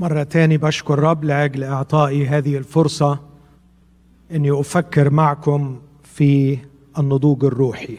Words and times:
مرة 0.00 0.22
تاني 0.22 0.56
بشكر 0.56 0.94
الرب 0.94 1.24
لأجل 1.24 1.64
إعطائي 1.64 2.26
هذه 2.26 2.56
الفرصة 2.56 3.18
إني 4.32 4.60
أفكر 4.60 5.10
معكم 5.10 5.78
في 6.14 6.58
النضوج 6.98 7.44
الروحي. 7.44 7.98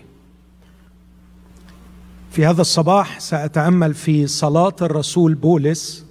في 2.31 2.45
هذا 2.45 2.61
الصباح 2.61 3.19
سأتأمل 3.19 3.93
في 3.93 4.27
صلاة 4.27 4.75
الرسول 4.81 5.33
بولس 5.33 6.05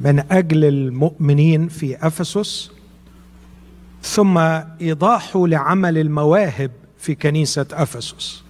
من 0.00 0.32
أجل 0.32 0.64
المؤمنين 0.64 1.68
في 1.68 2.06
أفسس 2.06 2.70
ثم 4.02 4.38
إيضاحه 4.80 5.46
لعمل 5.46 5.98
المواهب 5.98 6.70
في 6.98 7.14
كنيسة 7.14 7.66
أفسس. 7.72 8.42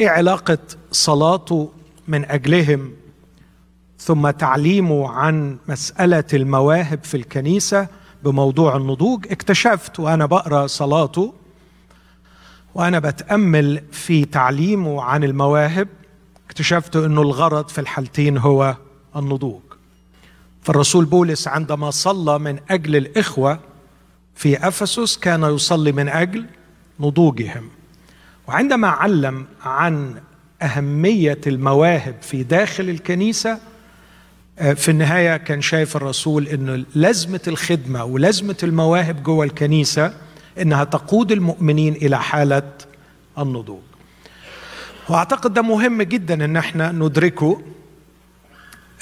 إيه 0.00 0.08
علاقة 0.08 0.58
صلاته 0.92 1.70
من 2.08 2.24
أجلهم 2.24 2.92
ثم 3.98 4.30
تعليمه 4.30 5.08
عن 5.08 5.58
مسألة 5.68 6.24
المواهب 6.34 7.04
في 7.04 7.16
الكنيسة 7.16 7.88
بموضوع 8.24 8.76
النضوج. 8.76 9.26
اكتشفت 9.30 10.00
وأنا 10.00 10.26
بقرأ 10.26 10.66
صلاته 10.66 11.34
وأنا 12.74 12.98
بتأمل 12.98 13.82
في 13.92 14.24
تعليمه 14.24 15.02
عن 15.02 15.24
المواهب 15.24 15.88
اكتشفت 16.46 16.96
أنه 16.96 17.22
الغرض 17.22 17.68
في 17.68 17.80
الحالتين 17.80 18.38
هو 18.38 18.76
النضوج. 19.16 19.60
فالرسول 20.62 21.04
بولس 21.04 21.48
عندما 21.48 21.90
صلى 21.90 22.38
من 22.38 22.58
أجل 22.70 22.96
الإخوة 22.96 23.60
في 24.34 24.68
أفسس 24.68 25.16
كان 25.16 25.42
يصلي 25.42 25.92
من 25.92 26.08
أجل 26.08 26.46
نضوجهم. 27.00 27.68
وعندما 28.48 28.88
علم 28.88 29.46
عن 29.62 30.14
أهمية 30.62 31.40
المواهب 31.46 32.14
في 32.22 32.42
داخل 32.42 32.88
الكنيسة 32.88 33.58
في 34.58 34.88
النهاية 34.90 35.36
كان 35.36 35.60
شايف 35.60 35.96
الرسول 35.96 36.48
أنه 36.48 36.84
لازمة 36.94 37.40
الخدمة 37.48 38.04
ولازمة 38.04 38.56
المواهب 38.62 39.22
جوه 39.22 39.44
الكنيسة 39.44 40.12
أنها 40.60 40.84
تقود 40.84 41.32
المؤمنين 41.32 41.94
إلى 41.94 42.18
حالة 42.18 42.62
النضوج. 43.38 43.80
وأعتقد 45.08 45.54
ده 45.54 45.62
مهم 45.62 46.02
جدا 46.02 46.44
أن 46.44 46.56
إحنا 46.56 46.92
ندركه 46.92 47.60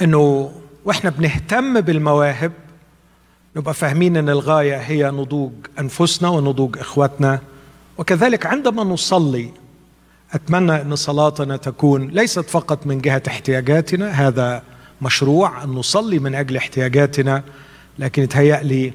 أنه 0.02 0.52
وإحنا 0.84 1.10
بنهتم 1.10 1.80
بالمواهب 1.80 2.52
نبقى 3.56 3.74
فاهمين 3.74 4.16
أن 4.16 4.28
الغاية 4.28 4.76
هي 4.76 5.10
نضوج 5.10 5.52
أنفسنا 5.78 6.28
ونضوج 6.28 6.78
إخواتنا. 6.78 7.40
وكذلك 7.98 8.46
عندما 8.46 8.84
نصلي 8.84 9.50
أتمنى 10.32 10.82
أن 10.82 10.96
صلاتنا 10.96 11.56
تكون 11.56 12.08
ليست 12.08 12.50
فقط 12.50 12.86
من 12.86 12.98
جهة 13.00 13.22
احتياجاتنا 13.28 14.10
هذا 14.10 14.62
مشروع 15.02 15.64
أن 15.64 15.68
نصلي 15.68 16.18
من 16.18 16.34
أجل 16.34 16.56
احتياجاتنا 16.56 17.42
لكن 17.98 18.22
يتهيأ 18.22 18.62
لي 18.62 18.92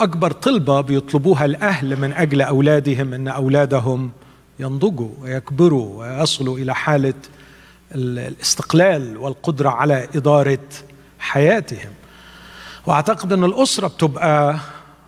أكبر 0.00 0.32
طلبة 0.32 0.80
بيطلبوها 0.80 1.44
الأهل 1.44 2.00
من 2.00 2.12
أجل 2.12 2.42
أولادهم 2.42 3.14
أن 3.14 3.28
أولادهم 3.28 4.10
ينضجوا 4.58 5.10
ويكبروا 5.20 6.00
ويصلوا 6.00 6.58
إلى 6.58 6.74
حالة 6.74 7.14
الاستقلال 7.94 9.16
والقدرة 9.16 9.68
على 9.70 10.08
إدارة 10.14 10.58
حياتهم. 11.18 11.90
وأعتقد 12.86 13.32
أن 13.32 13.44
الأسرة 13.44 13.88
بتبقى 13.88 14.58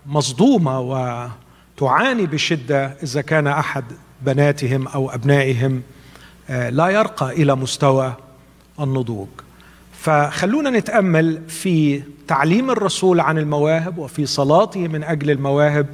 مصدومة 0.06 0.80
وتعاني 0.80 2.26
بشدة 2.26 2.86
إذا 3.02 3.20
كان 3.20 3.46
أحد 3.46 3.84
بناتهم 4.22 4.88
أو 4.88 5.10
أبنائهم 5.10 5.82
لا 6.48 6.88
يرقى 6.88 7.32
إلى 7.32 7.54
مستوى 7.54 8.14
النضوج. 8.80 9.28
فخلونا 10.04 10.70
نتأمل 10.70 11.40
في 11.48 12.02
تعليم 12.28 12.70
الرسول 12.70 13.20
عن 13.20 13.38
المواهب 13.38 13.98
وفي 13.98 14.26
صلاته 14.26 14.88
من 14.88 15.04
أجل 15.04 15.30
المواهب 15.30 15.86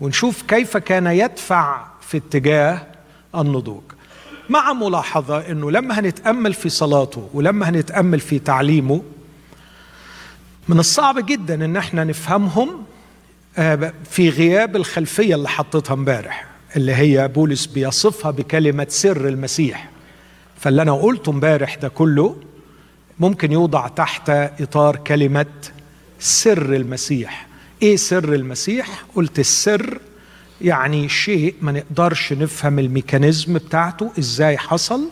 ونشوف 0.00 0.42
كيف 0.42 0.76
كان 0.76 1.06
يدفع 1.06 1.84
في 2.00 2.16
اتجاه 2.16 2.86
النضوج. 3.34 3.82
مع 4.48 4.72
ملاحظة 4.72 5.38
إنه 5.50 5.70
لما 5.70 6.00
هنتأمل 6.00 6.54
في 6.54 6.68
صلاته 6.68 7.28
ولما 7.34 7.68
هنتأمل 7.68 8.20
في 8.20 8.38
تعليمه 8.38 9.02
من 10.68 10.78
الصعب 10.78 11.26
جدا 11.26 11.64
إن 11.64 11.76
إحنا 11.76 12.04
نفهمهم 12.04 12.84
في 14.10 14.28
غياب 14.28 14.76
الخلفية 14.76 15.34
اللي 15.34 15.48
حطيتها 15.48 15.94
امبارح 15.94 16.46
اللي 16.76 16.94
هي 16.94 17.28
بولس 17.28 17.66
بيصفها 17.66 18.30
بكلمة 18.30 18.86
سر 18.88 19.28
المسيح. 19.28 19.88
فاللي 20.56 20.82
أنا 20.82 20.92
قلته 20.92 21.30
امبارح 21.30 21.74
ده 21.74 21.88
كله 21.88 22.36
ممكن 23.20 23.52
يوضع 23.52 23.88
تحت 23.88 24.30
إطار 24.60 24.96
كلمة 24.96 25.46
سر 26.18 26.76
المسيح. 26.76 27.46
إيه 27.82 27.96
سر 27.96 28.34
المسيح؟ 28.34 29.02
قلت 29.14 29.38
السر 29.38 29.98
يعني 30.60 31.08
شيء 31.08 31.54
ما 31.62 31.72
نقدرش 31.72 32.32
نفهم 32.32 32.78
الميكانيزم 32.78 33.54
بتاعته 33.54 34.12
إزاي 34.18 34.58
حصل. 34.58 35.10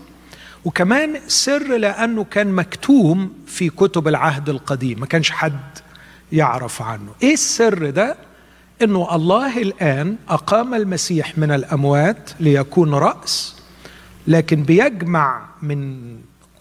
وكمان 0.65 1.21
سر 1.27 1.77
لأنه 1.77 2.25
كان 2.25 2.53
مكتوم 2.53 3.33
في 3.47 3.69
كتب 3.71 4.09
العهد 4.09 4.49
القديم 4.49 5.01
ما 5.01 5.07
كانش 5.07 5.31
حد 5.31 5.61
يعرف 6.33 6.83
عنه. 6.83 7.13
إيه 7.23 7.33
السر 7.35 7.91
ده؟ 7.91 8.17
إنه 8.83 9.15
الله 9.15 9.63
الآن 9.63 10.17
أقام 10.29 10.75
المسيح 10.75 11.39
من 11.39 11.51
الأموات 11.51 12.31
ليكون 12.41 12.95
رأس 12.95 13.57
لكن 14.27 14.63
بيجمع 14.63 15.49
من 15.63 15.99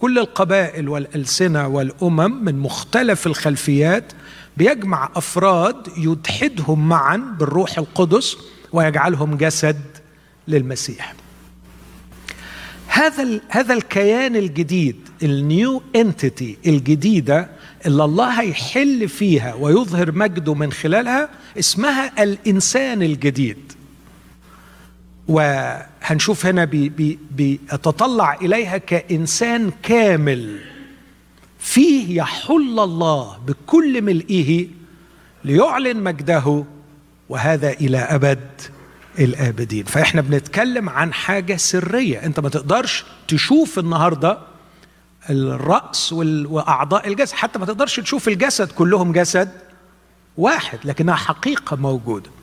كل 0.01 0.19
القبائل 0.19 0.89
والألسنة 0.89 1.67
والأمم 1.67 2.43
من 2.43 2.59
مختلف 2.59 3.27
الخلفيات 3.27 4.13
بيجمع 4.57 5.09
أفراد 5.15 5.87
يتحدهم 5.97 6.89
معا 6.89 7.17
بالروح 7.17 7.77
القدس 7.77 8.37
ويجعلهم 8.73 9.37
جسد 9.37 9.81
للمسيح. 10.47 11.13
هذا 12.87 13.41
هذا 13.49 13.73
الكيان 13.73 14.35
الجديد 14.35 14.95
ال 15.23 15.38
new 15.38 15.83
entity 15.95 16.57
الجديدة 16.65 17.49
اللي 17.85 18.03
الله 18.03 18.41
هيحل 18.41 19.09
فيها 19.09 19.53
ويظهر 19.53 20.11
مجده 20.11 20.53
من 20.53 20.71
خلالها 20.71 21.29
اسمها 21.59 22.23
الإنسان 22.23 23.01
الجديد. 23.01 23.73
وهنشوف 26.07 26.45
هنا 26.45 26.65
بي 26.65 26.89
بي 26.89 27.19
بيتطلع 27.31 28.33
إليها 28.33 28.77
كإنسان 28.77 29.71
كامل. 29.83 30.59
فيه 31.59 32.17
يحل 32.17 32.79
الله 32.79 33.37
بكل 33.47 34.01
ملئه 34.01 34.67
ليعلن 35.43 36.03
مجده 36.03 36.63
وهذا 37.29 37.69
إلى 37.69 37.97
أبد 37.97 38.61
الآبدين. 39.19 39.83
فإحنا 39.83 40.21
بنتكلم 40.21 40.89
عن 40.89 41.13
حاجة 41.13 41.55
سرية. 41.55 42.25
أنت 42.25 42.39
ما 42.39 42.49
تقدرش 42.49 43.05
تشوف 43.27 43.79
النهارده 43.79 44.37
الرأس 45.29 46.13
وأعضاء 46.13 47.07
الجسد 47.07 47.33
حتى 47.33 47.59
ما 47.59 47.65
تقدرش 47.65 47.99
تشوف 47.99 48.27
الجسد 48.27 48.71
كلهم 48.71 49.11
جسد 49.11 49.51
واحد 50.37 50.79
لكنها 50.85 51.15
حقيقة 51.15 51.75
موجودة. 51.75 52.36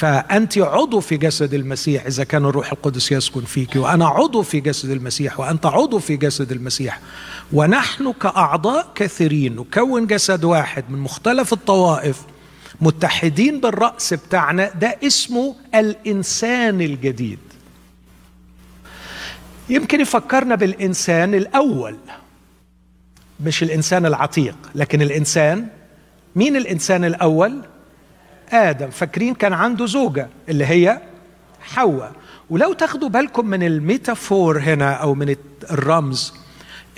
فأنت 0.00 0.58
عضو 0.58 1.00
في 1.00 1.16
جسد 1.16 1.54
المسيح 1.54 2.06
إذا 2.06 2.24
كان 2.24 2.44
الروح 2.44 2.72
القدس 2.72 3.12
يسكن 3.12 3.44
فيك 3.44 3.76
وأنا 3.76 4.06
عضو 4.08 4.42
في 4.42 4.60
جسد 4.60 4.90
المسيح 4.90 5.40
وأنت 5.40 5.66
عضو 5.66 5.98
في 5.98 6.16
جسد 6.16 6.52
المسيح 6.52 7.00
ونحن 7.52 8.12
كأعضاء 8.12 8.92
كثيرين 8.94 9.56
نكون 9.56 10.06
جسد 10.06 10.44
واحد 10.44 10.84
من 10.90 10.98
مختلف 10.98 11.52
الطوائف 11.52 12.22
متحدين 12.80 13.60
بالرأس 13.60 14.14
بتاعنا 14.14 14.70
ده 14.80 14.96
اسمه 15.02 15.54
الإنسان 15.74 16.80
الجديد 16.80 17.38
يمكن 19.68 20.00
يفكرنا 20.00 20.54
بالإنسان 20.54 21.34
الأول 21.34 21.96
مش 23.40 23.62
الإنسان 23.62 24.06
العتيق 24.06 24.56
لكن 24.74 25.02
الإنسان 25.02 25.66
مين 26.36 26.56
الإنسان 26.56 27.04
الأول؟ 27.04 27.62
آدم. 28.52 28.90
فاكرين 28.90 29.34
كان 29.34 29.52
عنده 29.52 29.86
زوجة 29.86 30.28
اللي 30.48 30.66
هي 30.66 31.00
حواء. 31.60 32.12
ولو 32.50 32.72
تاخدوا 32.72 33.08
بالكم 33.08 33.46
من 33.46 33.62
الميتافور 33.62 34.58
هنا 34.58 34.92
أو 34.92 35.14
من 35.14 35.36
الرمز 35.70 36.34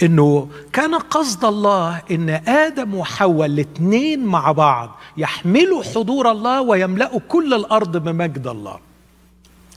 إنه 0.03 0.49
كان 0.73 0.95
قصد 0.95 1.45
الله 1.45 2.03
إن 2.11 2.31
آدم 2.49 2.95
وحواء 2.95 3.47
الاثنين 3.47 4.25
مع 4.25 4.53
بعض 4.53 4.99
يحملوا 5.17 5.83
حضور 5.83 6.31
الله 6.31 6.61
ويملأوا 6.61 7.21
كل 7.29 7.55
الأرض 7.55 7.97
بمجد 7.97 8.47
الله. 8.47 8.79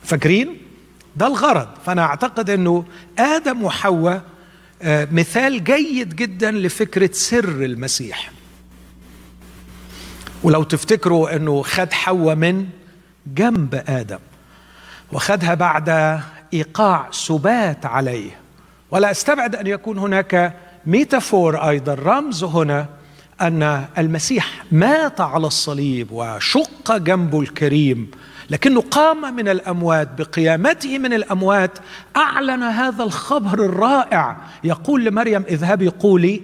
فاكرين؟ 0.03 0.57
ده 1.15 1.27
الغرض. 1.27 1.67
فأنا 1.85 2.01
أعتقد 2.01 2.49
إنه 2.49 2.85
آدم 3.19 3.63
وحواء 3.63 4.21
مثال 5.11 5.63
جيد 5.63 6.15
جدا 6.15 6.51
لفكرة 6.51 7.09
سر 7.13 7.49
المسيح. 7.49 8.31
ولو 10.45 10.63
تفتكروا 10.63 11.35
أنه 11.35 11.61
خد 11.61 11.93
حواء 11.93 12.35
من 12.35 12.65
جنب 13.27 13.83
آدم 13.87 14.19
وخدها 15.13 15.53
بعد 15.53 16.19
إيقاع 16.53 17.07
سبات 17.11 17.85
عليه. 17.85 18.31
ولا 18.91 19.11
أستبعد 19.11 19.55
أن 19.55 19.67
يكون 19.67 19.97
هناك 19.97 20.53
ميتافور 20.85 21.69
أيضا 21.69 21.93
رمز 21.93 22.43
هنا 22.43 22.85
أن 23.41 23.85
المسيح 23.97 24.63
مات 24.71 25.21
على 25.21 25.47
الصليب 25.47 26.11
وشق 26.11 26.97
جنبه 26.97 27.41
الكريم 27.41 28.11
لكنه 28.49 28.81
قام 28.81 29.35
من 29.35 29.47
الأموات. 29.47 30.09
بقيامته 30.17 30.99
من 30.99 31.13
الأموات 31.13 31.71
أعلن 32.17 32.63
هذا 32.63 33.03
الخبر 33.03 33.65
الرائع. 33.65 34.37
يقول 34.63 35.05
لمريم 35.05 35.43
اذهبي 35.49 35.87
قولي 35.87 36.41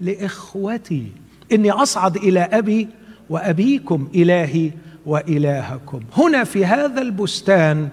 لإخوتي 0.00 1.12
إني 1.52 1.70
أصعد 1.70 2.16
إلى 2.16 2.40
أبي 2.40 2.88
وأبيكم 3.32 4.08
إلهي 4.14 4.70
وإلهكم. 5.06 6.00
هنا 6.16 6.44
في 6.44 6.64
هذا 6.66 7.00
البستان 7.02 7.88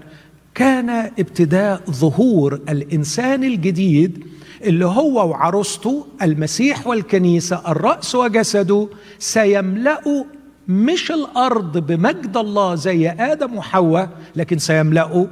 كان 0.56 0.90
ابتداء 0.90 1.82
ظهور 1.92 2.54
الإنسان 2.70 3.44
الجديد 3.44 4.24
اللي 4.64 4.86
هو 4.86 5.30
وعروسته 5.30 6.08
المسيح 6.22 6.88
والكنيسة 6.88 7.62
الرأس 7.68 8.16
وجسده 8.16 8.88
سيملأوا 9.20 10.24
مش 10.68 11.12
الأرض 11.12 11.78
بمجد 11.78 12.38
الله 12.38 12.76
زي 12.76 13.10
آدم 13.10 13.58
وحواء 13.58 14.10
لكن 14.36 14.58
سيملأوا 14.58 15.26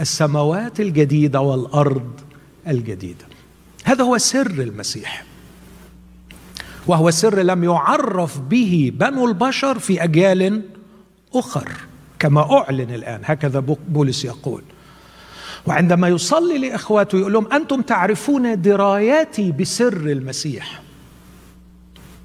السماوات 0.00 0.80
الجديدة 0.80 1.40
والأرض 1.40 2.10
الجديدة. 2.68 3.24
هذا 3.84 4.04
هو 4.04 4.18
سر 4.18 4.46
المسيح. 4.50 5.29
وهو 6.90 7.10
سر 7.10 7.42
لم 7.42 7.64
يعرف 7.64 8.38
به 8.38 8.92
بنو 8.94 9.26
البشر 9.28 9.78
في 9.78 10.04
أجيال 10.04 10.62
أخر 11.34 11.68
كما 12.18 12.52
أعلن 12.58 12.94
الآن 12.94 13.20
هكذا 13.24 13.60
بولس 13.88 14.24
يقول. 14.24 14.62
وعندما 15.66 16.08
يصلي 16.08 16.58
لإخواته 16.58 17.18
يقول 17.18 17.32
لهم 17.32 17.52
أنتم 17.52 17.82
تعرفون 17.82 18.62
دراياتي 18.62 19.52
بسر 19.52 19.96
المسيح؟ 19.96 20.82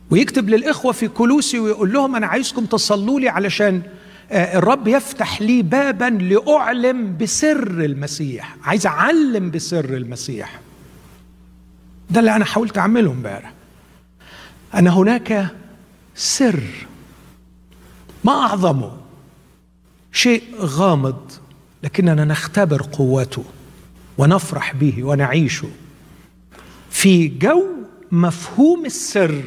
ويكتب 0.09 0.50
للإخوة 0.50 0.91
في 0.91 1.07
كلوسي 1.07 1.59
ويقول 1.59 1.94
لهم 1.94 2.15
أنا 2.15 2.27
عايزكم 2.27 2.65
تصلوا 2.65 3.19
لي 3.19 3.29
علشان 3.29 3.81
آه، 4.31 4.57
الرب 4.57 4.88
يفتح 4.88 5.41
لي 5.41 5.62
بابا 5.62 6.06
لأعلم 6.06 7.17
بسر 7.17 7.67
المسيح 7.67 8.56
عايز 8.63 8.88
أعلم 8.88 9.51
بسر 9.51 9.85
المسيح. 9.85 10.59
ده 12.09 12.19
اللي 12.19 12.35
أنا 12.35 12.45
حاولت 12.45 12.77
أعمله 12.77 13.12
امبارح. 13.12 13.54
أن 14.75 14.88
هناك 14.88 15.48
سر 16.16 16.63
ما 18.24 18.31
اعظمه 18.31 18.92
شيء 20.12 20.44
غامض 20.60 21.31
لكننا 21.83 22.25
نختبر 22.25 22.81
قوته 22.81 23.44
ونفرح 24.18 24.75
به 24.75 25.04
ونعيشه 25.04 25.68
في 26.89 27.27
جو 27.27 27.63
مفهوم 28.12 28.86
السر 28.86 29.42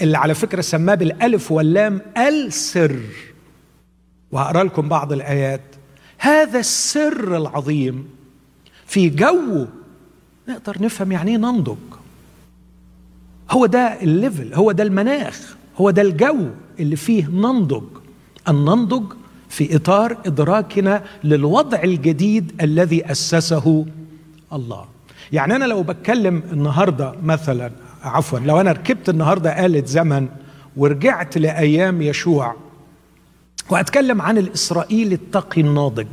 اللي 0.00 0.18
على 0.18 0.34
فكرة 0.34 0.60
سماه 0.60 0.94
بالألف 0.94 1.52
واللام 1.52 2.00
السر. 2.16 3.00
وهقرا 4.32 4.64
لكم 4.64 4.88
بعض 4.88 5.12
الآيات. 5.12 5.60
هذا 6.18 6.58
السر 6.58 7.36
العظيم 7.36 8.08
في 8.86 9.08
جو 9.08 9.66
نقدر 10.48 10.82
نفهم 10.82 11.12
يعني 11.12 11.30
إيه 11.30 11.36
ننضج. 11.36 11.76
هو 13.50 13.66
ده 13.66 13.78
ال 14.02 14.11
level 14.11 14.54
هو 14.54 14.72
ده 14.72 14.82
المناخ 14.82 15.56
هو 15.76 15.90
ده 15.90 16.02
الجو 16.02 16.46
اللي 16.80 16.96
فيه 16.96 17.26
ننضج. 17.26 17.84
أن 18.48 18.54
ننضج 18.54 19.12
في 19.48 19.76
إطار 19.76 20.16
إدراكنا 20.26 21.04
للوضع 21.24 21.82
الجديد 21.82 22.52
الذي 22.62 23.10
أسسه 23.10 23.86
الله. 24.52 24.84
يعني 25.32 25.56
أنا 25.56 25.64
لو 25.64 25.82
بتكلم 25.82 26.42
النهارده 26.52 27.14
مثلا 27.22 27.70
عفوا 28.02 28.38
لو 28.38 28.60
أنا 28.60 28.72
ركبت 28.72 29.08
النهارده 29.08 29.66
آلة 29.66 29.84
زمن 29.86 30.28
ورجعت 30.76 31.38
لأيام 31.38 32.02
يشوع 32.02 32.56
وأتكلم 33.70 34.22
عن 34.22 34.38
الاسرائيلي 34.38 35.14
التقي 35.14 35.60
الناضج. 35.60 36.06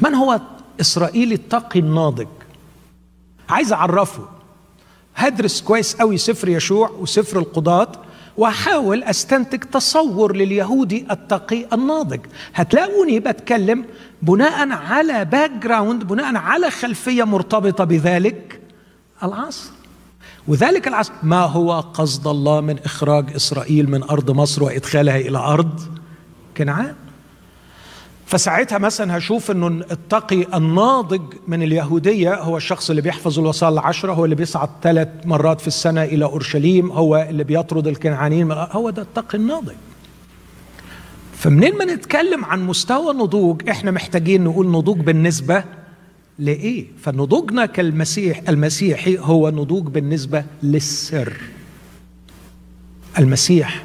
من 0.00 0.14
هو 0.14 0.40
اسرائيلي 0.80 1.34
التقي 1.34 1.80
الناضج؟ 1.80 2.26
عايز 3.48 3.72
أعرفه. 3.72 4.35
هدرس 5.16 5.60
كويس 5.60 5.96
قوي 5.96 6.18
سفر 6.18 6.48
يشوع 6.48 6.90
وسفر 6.90 7.38
القضاة 7.38 7.92
وأحاول 8.36 9.02
أستنتج 9.02 9.58
تصور 9.58 10.36
لليهودي 10.36 11.06
التقي 11.10 11.66
الناضج. 11.72 12.20
هتلاقوني 12.54 13.20
بتكلم 13.20 13.84
بناء 14.22 14.70
على 14.70 15.24
background 15.24 16.04
بناء 16.04 16.36
على 16.36 16.70
خلفية 16.70 17.24
مرتبطة 17.24 17.84
بذلك 17.84 18.60
العصر. 19.22 19.70
وذلك 20.48 20.88
العصر 20.88 21.12
ما 21.22 21.40
هو 21.40 21.80
قصد 21.80 22.26
الله 22.26 22.60
من 22.60 22.78
إخراج 22.78 23.34
إسرائيل 23.36 23.90
من 23.90 24.02
أرض 24.02 24.30
مصر 24.30 24.62
وإدخالها 24.62 25.16
إلى 25.16 25.38
أرض 25.38 25.80
كنعان؟ 26.56 26.94
فساعتها 28.26 28.78
مثلا 28.78 29.18
هشوف 29.18 29.50
إنه 29.50 29.66
التقي 29.66 30.56
الناضج 30.56 31.22
من 31.48 31.62
اليهودية 31.62 32.34
هو 32.34 32.56
الشخص 32.56 32.90
اللي 32.90 33.02
بيحفظ 33.02 33.38
الوصايا 33.38 33.72
العشرة 33.72 34.12
هو 34.12 34.24
اللي 34.24 34.34
بيصعد 34.36 34.68
ثلاث 34.82 35.08
مرات 35.24 35.60
في 35.60 35.66
السنة 35.66 36.04
إلى 36.04 36.24
أورشليم 36.24 36.92
هو 36.92 37.26
اللي 37.30 37.44
بيطرد 37.44 37.86
الكنعانيين 37.86 38.52
هو 38.52 38.90
ده 38.90 39.02
التقي 39.02 39.38
الناضج. 39.38 39.74
فمنين 41.36 41.76
ما 41.78 41.84
نتكلم 41.84 42.44
عن 42.44 42.66
مستوى 42.66 43.14
نضوج 43.14 43.68
إحنا 43.68 43.90
محتاجين 43.90 44.44
نقول 44.44 44.70
نضوج 44.70 44.96
بالنسبة 44.98 45.64
لإيه؟ 46.38 46.86
فنضوجنا 47.02 47.66
كالمسيح 47.66 48.42
المسيحي 48.48 49.18
هو 49.18 49.50
نضوج 49.50 49.84
بالنسبة 49.86 50.44
للسر. 50.62 51.32
المسيح 53.18 53.84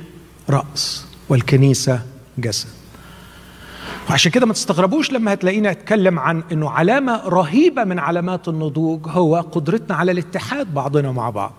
رأس 0.50 1.06
والكنيسة 1.30 2.02
جسد. 2.38 2.81
وعشان 4.12 4.32
كده 4.32 4.46
ما 4.46 4.54
تستغربوش 4.54 5.12
لما 5.12 5.34
هتلاقيني 5.34 5.72
أتكلم 5.72 6.20
عن 6.20 6.44
إنه 6.52 6.70
علامة 6.70 7.28
رهيبة 7.28 7.84
من 7.84 8.00
علامات 8.00 8.48
النضوج 8.48 9.08
هو 9.08 9.36
قدرتنا 9.36 9.96
على 9.96 10.12
الاتحاد 10.12 10.74
بعضنا 10.74 11.12
مع 11.12 11.30
بعض. 11.30 11.54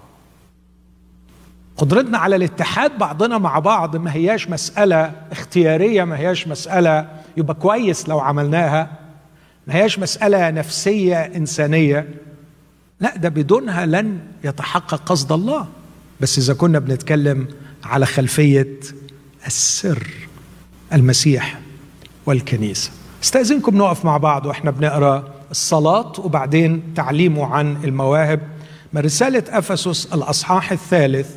قدرتنا 1.76 2.18
على 2.18 2.36
الاتحاد 2.36 2.98
بعضنا 2.98 3.38
مع 3.38 3.58
بعض 3.58 3.96
ما 3.96 4.14
هياش 4.14 4.50
مسألة 4.50 5.12
اختيارية 5.32 6.04
ما 6.04 6.18
هياش 6.18 6.48
مسألة 6.48 7.08
يبقى 7.36 7.54
كويس 7.54 8.08
لو 8.08 8.20
عملناها. 8.20 8.90
ما 9.66 9.74
هياش 9.74 9.98
مسألة 9.98 10.50
نفسية 10.50 11.16
إنسانية. 11.16 12.08
لا 13.00 13.16
ده 13.16 13.28
بدونها 13.28 13.86
لن 13.86 14.18
يتحقق 14.44 14.94
قصد 14.94 15.32
الله. 15.32 15.68
بس 16.20 16.38
إذا 16.38 16.54
كنا 16.54 16.78
بنتكلم 16.78 17.48
على 17.84 18.06
خلفية 18.06 18.80
السر 19.46 20.08
المسيح. 20.92 21.61
والكنيسة. 22.26 22.90
استأذنكم 23.22 23.76
نقف 23.76 24.04
مع 24.04 24.16
بعض 24.16 24.46
وإحنا 24.46 24.70
بنقرأ 24.70 25.24
الصلاة 25.50 26.12
وبعدين 26.18 26.94
تعليمه 26.96 27.46
عن 27.54 27.76
المواهب 27.84 28.40
من 28.92 29.00
رسالة 29.02 29.44
أفسس 29.58 30.06
الأصحاح 30.14 30.72
الثالث 30.72 31.30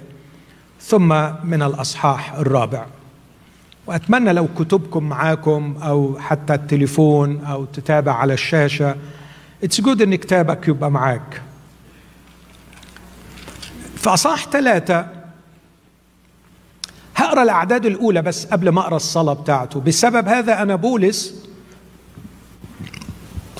ثم 0.81 1.07
من 1.43 1.63
الأصحاح 1.63 2.33
الرابع. 2.33 2.85
وأتمنى 3.87 4.33
لو 4.33 4.47
كتبكم 4.59 5.03
معاكم 5.03 5.75
أو 5.83 6.19
حتى 6.19 6.53
التليفون 6.53 7.45
أو 7.45 7.65
تتابع 7.65 8.13
على 8.13 8.33
الشاشة 8.33 8.95
it's 9.63 9.81
good 9.81 10.01
إن 10.01 10.15
كتابك 10.15 10.67
يبقى 10.67 10.91
معاك. 10.91 11.41
في 13.95 14.09
أصحاح 14.09 14.47
ثلاثة 14.49 15.07
هقرا 17.35 17.43
الأعداد 17.43 17.85
الأولى 17.85 18.21
بس 18.21 18.45
قبل 18.45 18.69
ما 18.69 18.81
أقرأ 18.81 18.95
الصلاة 18.95 19.33
بتاعته. 19.33 19.79
بسبب 19.79 20.27
هذا 20.27 20.61
أنا 20.61 20.75
بولس 20.75 21.45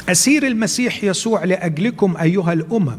أسير 0.10 0.48
المسيح 0.48 1.04
يسوع 1.04 1.44
لأجلكم 1.44 2.18
أيها 2.22 2.54
الأمم. 2.54 2.98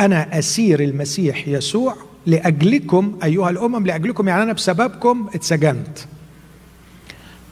أنا 0.00 0.38
أسير 0.38 0.80
المسيح 0.80 1.48
يسوع 1.48 1.96
لأجلكم 2.26 3.18
أيها 3.24 3.50
الأمم. 3.50 3.86
لأجلكم 3.86 4.28
يعني 4.28 4.42
أنا 4.42 4.52
بسببكم 4.52 5.28
اتسجنت. 5.34 5.98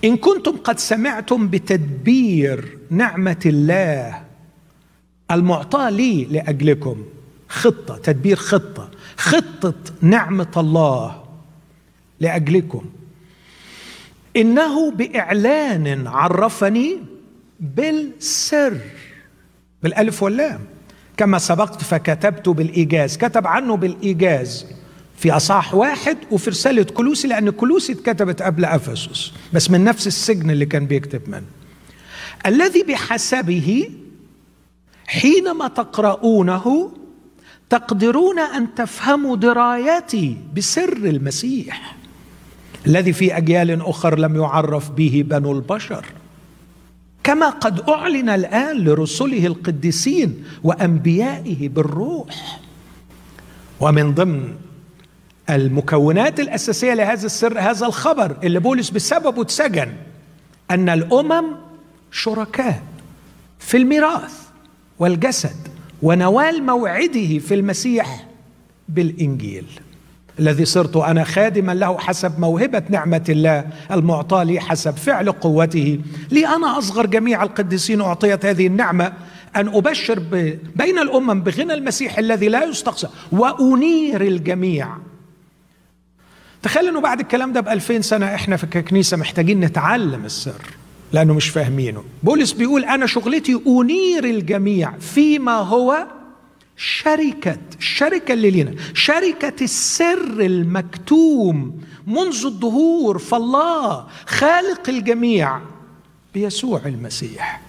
إن 0.05 0.17
كنتم 0.17 0.57
قد 0.57 0.79
سمعتم 0.79 1.49
بتدبير 1.49 2.79
نعمة 2.91 3.43
الله 3.47 4.23
المعطاة 5.31 5.91
لي 5.91 6.25
لأجلكم. 6.25 6.97
خطة 7.49 7.97
تدبير 7.97 8.37
خطة. 8.37 8.89
خطة 9.17 9.75
نعمة 10.03 10.53
الله. 10.57 11.22
لأجلكم. 12.23 12.85
إنه 14.37 14.91
بإعلان 14.91 16.07
عرفني 16.07 16.99
بالسر 17.61 18.79
بالألف 19.83 20.23
واللام. 20.23 20.61
كما 21.17 21.39
سبقت 21.39 21.83
فكتبت 21.83 22.49
بالإيجاز. 22.49 23.17
كتب 23.17 23.47
عنه 23.47 23.77
بالإيجاز. 23.77 24.67
في 25.17 25.31
أصحاح 25.31 25.75
واحد 25.75 26.17
وفي 26.31 26.51
رسالة 26.51 26.83
كولوسي 26.83 27.29
لأن 27.29 27.51
كولوسي 27.51 27.93
اتكتبت 27.93 28.43
قبل 28.43 28.65
أفسس. 28.65 29.33
بس 29.53 29.71
من 29.71 29.85
نفس 29.85 30.07
السجن 30.07 30.51
اللي 30.51 30.67
كان 30.67 30.87
بيكتب 30.87 31.29
منه. 31.29 31.47
الذي 32.47 32.83
بحسبه 32.83 33.91
حينما 35.07 35.69
تقرؤونه 35.69 36.93
تقدرون 37.71 38.39
أن 38.39 38.75
تفهموا 38.75 39.37
درايتي 39.37 40.37
بسر 40.57 40.93
المسيح. 40.93 42.02
الذي 42.87 43.13
في 43.13 43.37
أجيال 43.37 43.83
أخر 43.83 44.19
لم 44.19 44.37
يعرف 44.37 44.91
به 44.91 45.25
بنو 45.27 45.53
البشر. 45.53 46.07
كما 47.25 47.51
قد 47.51 47.81
أعلن 47.91 48.29
الآن 48.29 48.85
لرسله 48.85 49.47
القديسين 49.47 50.45
وأنبيائه 50.65 51.69
بالروح. 51.69 52.61
ومن 53.81 54.15
ضمن 54.15 54.55
المكونات 55.51 56.41
الأساسية 56.41 56.95
لهذا 56.95 57.27
السر 57.27 57.61
هذا 57.61 57.87
الخبر 57.87 58.37
اللي 58.43 58.61
بولس 58.61 58.91
بسببه 58.91 59.43
اتسجن 59.43 59.93
أن 60.71 60.89
الأمم 60.89 61.45
شركاء 62.11 62.83
في 63.59 63.77
الميراث 63.77 64.41
والجسد 64.99 65.57
ونوال 66.03 66.63
موعده 66.63 67.39
في 67.39 67.55
المسيح 67.55 68.27
بالإنجيل. 68.89 69.67
الذي 70.43 70.65
صرت 70.65 70.97
أنا 70.97 71.25
خادما 71.25 71.73
له 71.73 71.99
حسب 71.99 72.41
موهبة 72.41 72.83
نعمة 72.89 73.25
الله 73.29 73.65
المعطاه 73.93 74.43
لي 74.43 74.61
حسب 74.61 74.97
فعل 74.97 75.33
قوته. 75.33 75.99
لي 76.31 76.47
أنا 76.47 76.79
أصغر 76.79 77.07
جميع 77.07 77.43
القديسين 77.43 78.01
أعطيت 78.01 78.47
هذه 78.47 78.67
النعمة 78.67 79.13
أن 79.57 79.69
أبشر 79.69 80.19
بين 80.77 80.99
الأمم 80.99 81.41
بغنى 81.41 81.75
المسيح 81.75 82.19
الذي 82.19 82.49
لا 82.49 82.65
يستقصى 82.65 83.09
وأنير 83.33 84.21
الجميع. 84.23 84.89
تخيل 86.63 86.89
إنه 86.89 87.01
بعد 87.01 87.21
الكلام 87.21 87.53
ده 87.53 87.61
ب 87.61 87.69
2000 87.69 88.01
سنة 88.01 88.35
إحنا 88.35 88.57
في 88.57 88.67
ككنيسه 88.67 89.17
محتاجين 89.17 89.61
نتعلم 89.61 90.25
السر 90.25 90.63
لأنه 91.13 91.35
مش 91.35 91.49
فاهمينه. 91.49 92.05
بولس 92.23 92.53
بيقول 92.53 92.85
أنا 92.85 93.07
شغلتي 93.07 93.61
أنير 93.67 94.25
الجميع 94.25 94.93
فيما 95.01 95.57
هو 95.57 96.07
شركة 96.83 97.59
الشركة 97.79 98.33
اللي 98.35 98.51
لينا. 98.51 98.75
شركة 98.95 99.65
السر 99.65 100.41
المكتوم 100.41 101.81
منذ 102.07 102.47
الدهور 102.47 103.19
فالله 103.19 104.07
خالق 104.27 104.89
الجميع 104.89 105.61
بيسوع 106.35 106.81
المسيح. 106.87 107.61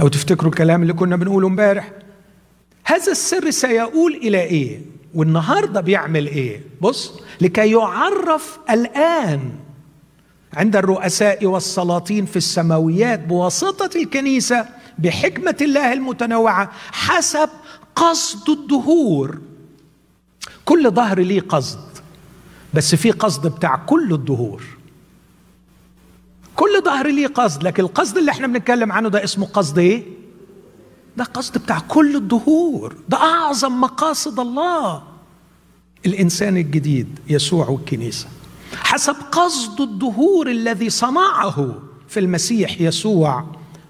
لو 0.00 0.08
تفتكروا 0.08 0.50
الكلام 0.50 0.82
اللي 0.82 0.92
كنا 0.92 1.16
بنقوله 1.16 1.46
امبارح 1.48 1.92
هذا 2.84 3.12
السر 3.12 3.50
سيؤول 3.50 4.14
إلى 4.14 4.40
إيه؟ 4.40 4.80
والنهاردة 5.14 5.80
بيعمل 5.80 6.26
إيه؟ 6.26 6.60
بص 6.80 7.20
لكي 7.40 7.70
يعرف 7.70 8.58
الآن 8.70 9.52
عند 10.54 10.76
الرؤساء 10.76 11.46
والسلاطين 11.46 12.26
في 12.26 12.36
السماويات 12.36 13.20
بواسطة 13.20 13.90
الكنيسة 13.98 14.66
بحكمة 14.98 15.56
الله 15.60 15.92
المتنوعة 15.92 16.70
حسب 16.92 17.48
قصد 17.96 18.50
الدهور. 18.50 19.38
كل 20.64 20.90
ظهر 20.90 21.20
ليه 21.20 21.40
قصد 21.40 21.78
بس 22.74 22.94
في 22.94 23.10
قصد 23.10 23.46
بتاع 23.46 23.76
كل 23.76 24.12
الدهور. 24.12 24.62
كل 26.56 26.82
ظهر 26.84 27.06
ليه 27.08 27.26
قصد 27.26 27.62
لكن 27.62 27.82
القصد 27.82 28.18
اللي 28.18 28.30
إحنا 28.30 28.46
بنتكلم 28.46 28.92
عنه 28.92 29.08
ده 29.08 29.24
اسمه 29.24 29.46
قصد 29.46 29.78
إيه؟ 29.78 30.04
ده 31.16 31.24
قصد 31.24 31.58
بتاع 31.58 31.78
كل 31.78 32.16
الدهور. 32.16 32.96
ده 33.08 33.16
أعظم 33.16 33.80
مقاصد 33.80 34.40
الله. 34.40 35.02
الإنسان 36.06 36.56
الجديد 36.56 37.18
يسوع 37.28 37.68
والكنيسه 37.68 38.26
حسب 38.74 39.16
قصد 39.32 39.80
الدهور 39.80 40.50
الذي 40.50 40.90
صنعه 40.90 41.74
في 42.08 42.20
المسيح 42.20 42.80
يسوع 42.80 43.44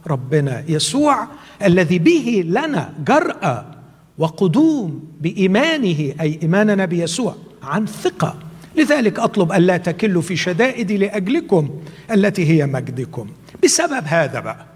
ربنا. 0.07 0.65
يسوع 0.69 1.29
الذي 1.63 1.99
به 1.99 2.43
لنا 2.47 2.95
جرأة 3.07 3.67
وقدوم 4.23 5.05
بإيمانه 5.21 6.15
أي 6.21 6.39
إيماننا 6.43 6.85
بيسوع 6.85 7.37
عن 7.63 7.87
ثقة. 7.87 8.39
لذلك 8.77 9.19
أطلب 9.19 9.53
ألا 9.53 9.77
تكلوا 9.77 10.23
في 10.23 10.37
شدائدي 10.37 10.97
لأجلكم 10.97 11.71
التي 12.11 12.47
هي 12.47 12.67
مجدكم. 12.67 13.27
بسبب 13.65 14.03
هذا 14.07 14.41
بقى 14.41 14.67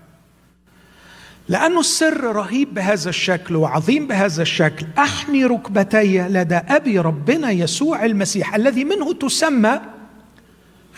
لأنه 1.48 1.80
السر 1.80 2.20
رهيب 2.36 2.74
بهذا 2.74 3.08
الشكل 3.08 3.56
وعظيم 3.56 4.06
بهذا 4.06 4.42
الشكل. 4.42 4.86
أحني 4.98 5.44
ركبتي 5.44 6.18
لدى 6.28 6.56
أبي 6.56 6.98
ربنا 6.98 7.50
يسوع 7.50 8.04
المسيح 8.04 8.54
الذي 8.54 8.84
منه 8.84 9.12
تسمى 9.12 9.80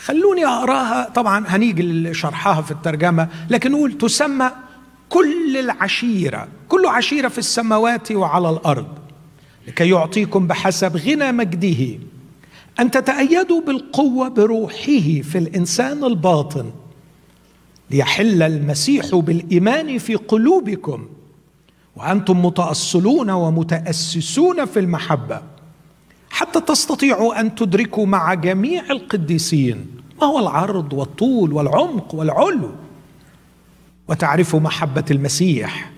خلوني 0.04 0.46
أقراها 0.46 1.08
طبعا 1.14 1.44
هنيجي 1.48 1.82
لشرحها 1.82 2.62
في 2.62 2.70
الترجمة 2.70 3.28
لكن 3.50 3.72
نقول 3.72 3.98
تسمى 3.98 4.50
كل 5.08 5.56
العشيرة 5.56 6.48
كل 6.68 6.86
عشيرة 6.86 7.28
في 7.28 7.38
السماوات 7.38 8.12
وعلى 8.12 8.50
الأرض 8.50 8.86
لكي 9.68 9.88
يعطيكم 9.88 10.46
بحسب 10.46 10.96
غنى 10.96 11.32
مجده. 11.32 11.98
أن 12.80 12.90
تتأيدوا 12.90 13.60
بالقوة 13.60 14.28
بروحه 14.28 15.20
في 15.22 15.38
الإنسان 15.38 16.04
الباطن 16.04 16.70
ليحل 17.90 18.42
المسيح 18.42 19.14
بالإيمان 19.14 19.98
في 19.98 20.14
قلوبكم 20.14 21.08
وأنتم 21.96 22.44
متأصلون 22.44 23.30
ومتأسسون 23.30 24.64
في 24.64 24.78
المحبة 24.78 25.42
حتى 26.30 26.60
تستطيعوا 26.60 27.40
أن 27.40 27.54
تدركوا 27.54 28.06
مع 28.06 28.34
جميع 28.34 28.90
القديسين 28.90 29.86
ما 30.20 30.26
هو 30.26 30.38
العرض 30.38 30.92
والطول 30.92 31.52
والعمق 31.52 32.14
والعلو. 32.14 32.70
وتعرفوا 34.08 34.60
محبة 34.60 35.04
المسيح. 35.10 35.90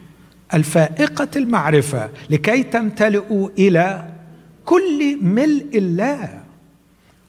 الفائقة 0.55 1.29
المعرفة 1.37 2.11
لكي 2.31 2.63
تمتلئوا 2.63 3.49
إلى 3.59 4.09
كل 4.65 5.19
ملء 5.23 5.69
الله. 5.75 6.41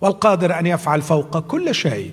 والقادر 0.02 0.60
أن 0.60 0.66
يفعل 0.68 1.02
فوق 1.02 1.40
كل 1.40 1.76
شيء. 1.76 2.12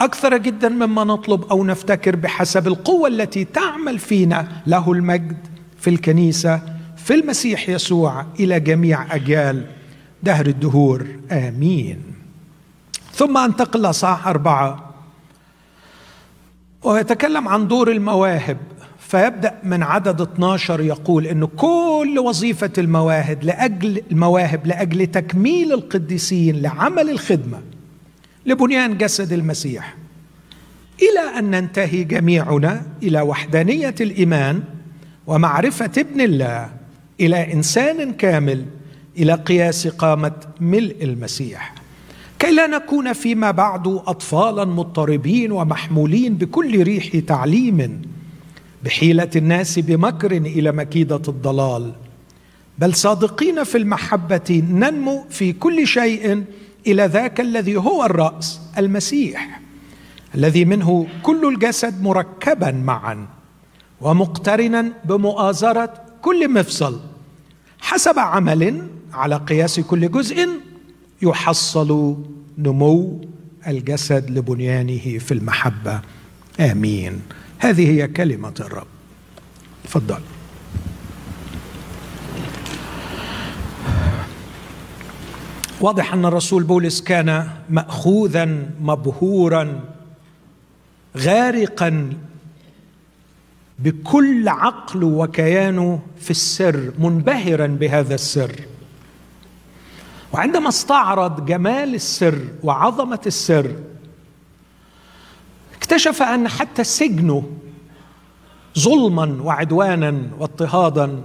أكثر 0.00 0.36
جدا 0.36 0.68
مما 0.68 1.04
نطلب 1.04 1.44
أو 1.44 1.64
نفتكر 1.64 2.16
بحسب 2.16 2.66
القوة 2.66 3.08
التي 3.08 3.44
تعمل 3.44 3.98
فينا 3.98 4.48
له 4.66 4.92
المجد 4.92 5.36
في 5.78 5.90
الكنيسة 5.90 6.60
في 6.96 7.14
المسيح 7.14 7.68
يسوع 7.68 8.26
إلى 8.40 8.60
جميع 8.60 9.14
أجيال 9.14 9.66
دهر 10.22 10.46
الدهور. 10.46 11.06
آمين. 11.32 12.02
ثم 13.12 13.38
أنتقل 13.38 13.82
لأصحاح 13.82 14.28
أربعة 14.28 14.83
ويتكلم 16.84 17.48
عن 17.48 17.68
دور 17.68 17.90
المواهب. 17.90 18.56
فيبدأ 18.98 19.54
من 19.62 19.82
عدد 19.82 20.20
12 20.20 20.80
يقول 20.80 21.26
أن 21.26 21.44
كل 21.44 22.18
وظيفة 22.18 22.70
المواهب 22.78 23.44
لأجل 23.44 24.02
المواهب 24.12 24.66
لأجل 24.66 25.06
تكميل 25.06 25.72
القديسين 25.72 26.62
لعمل 26.62 27.10
الخدمة 27.10 27.60
لبنيان 28.46 28.98
جسد 28.98 29.32
المسيح. 29.32 29.96
إلى 31.02 31.38
أن 31.38 31.50
ننتهي 31.50 32.04
جميعنا 32.04 32.82
إلى 33.02 33.20
وحدانية 33.20 33.94
الإيمان 34.00 34.62
ومعرفة 35.26 35.90
ابن 35.98 36.20
الله 36.20 36.70
إلى 37.20 37.52
إنسان 37.52 38.12
كامل 38.12 38.64
إلى 39.18 39.34
قياس 39.34 39.86
قامة 39.88 40.32
ملء 40.60 40.96
المسيح. 41.02 41.73
كي 42.44 42.50
لا 42.50 42.66
نكون 42.66 43.12
فيما 43.12 43.50
بعد 43.50 43.86
أطفالا 44.06 44.64
مضطربين 44.64 45.52
ومحمولين 45.52 46.34
بكل 46.34 46.82
ريح 46.82 47.16
تعليم 47.26 48.02
بحيلة 48.84 49.30
الناس 49.36 49.78
بمكر 49.78 50.32
إلى 50.32 50.72
مكيدة 50.72 51.22
الضلال. 51.28 51.92
بل 52.78 52.94
صادقين 52.94 53.64
في 53.64 53.78
المحبة 53.78 54.62
ننمو 54.70 55.24
في 55.30 55.52
كل 55.52 55.86
شيء 55.86 56.44
إلى 56.86 57.06
ذاك 57.06 57.40
الذي 57.40 57.76
هو 57.76 58.04
الرأس 58.04 58.60
المسيح 58.78 59.60
الذي 60.34 60.64
منه 60.64 61.06
كل 61.22 61.48
الجسد 61.48 62.02
مركبا 62.02 62.70
معا 62.70 63.26
ومقترنا 64.00 64.92
بمؤازرة 65.04 65.94
كل 66.22 66.52
مفصل 66.52 67.00
حسب 67.80 68.18
عمل 68.18 68.88
على 69.12 69.36
قياس 69.36 69.80
كل 69.80 70.10
جزء 70.10 70.48
يحصل 71.24 72.16
نمو 72.58 73.24
الجسد 73.66 74.30
لبنيانه 74.30 75.18
في 75.18 75.34
المحبة. 75.34 76.00
آمين. 76.60 77.22
هذه 77.58 77.90
هي 77.90 78.08
كلمة 78.08 78.54
الرب. 78.60 78.86
تفضل. 79.84 80.20
واضح 85.80 86.12
أن 86.12 86.24
الرسول 86.24 86.62
بولس 86.62 87.00
كان 87.00 87.48
مأخوذا 87.70 88.44
مبهورا 88.80 89.80
غارقا 91.16 92.12
بكل 93.78 94.48
عقله 94.48 95.06
وكيانه 95.06 96.00
في 96.20 96.30
السر 96.30 96.92
منبهرا 96.98 97.66
بهذا 97.66 98.14
السر. 98.14 98.52
وعندما 100.34 100.68
استعرض 100.68 101.46
جمال 101.46 101.94
السر 101.94 102.38
وعظمة 102.62 103.20
السر 103.26 103.76
اكتشف 105.76 106.22
أن 106.22 106.48
حتى 106.48 106.84
سجنه 106.84 107.50
ظلما 108.78 109.42
وعدوانا 109.42 110.22
واضطهادا 110.38 111.20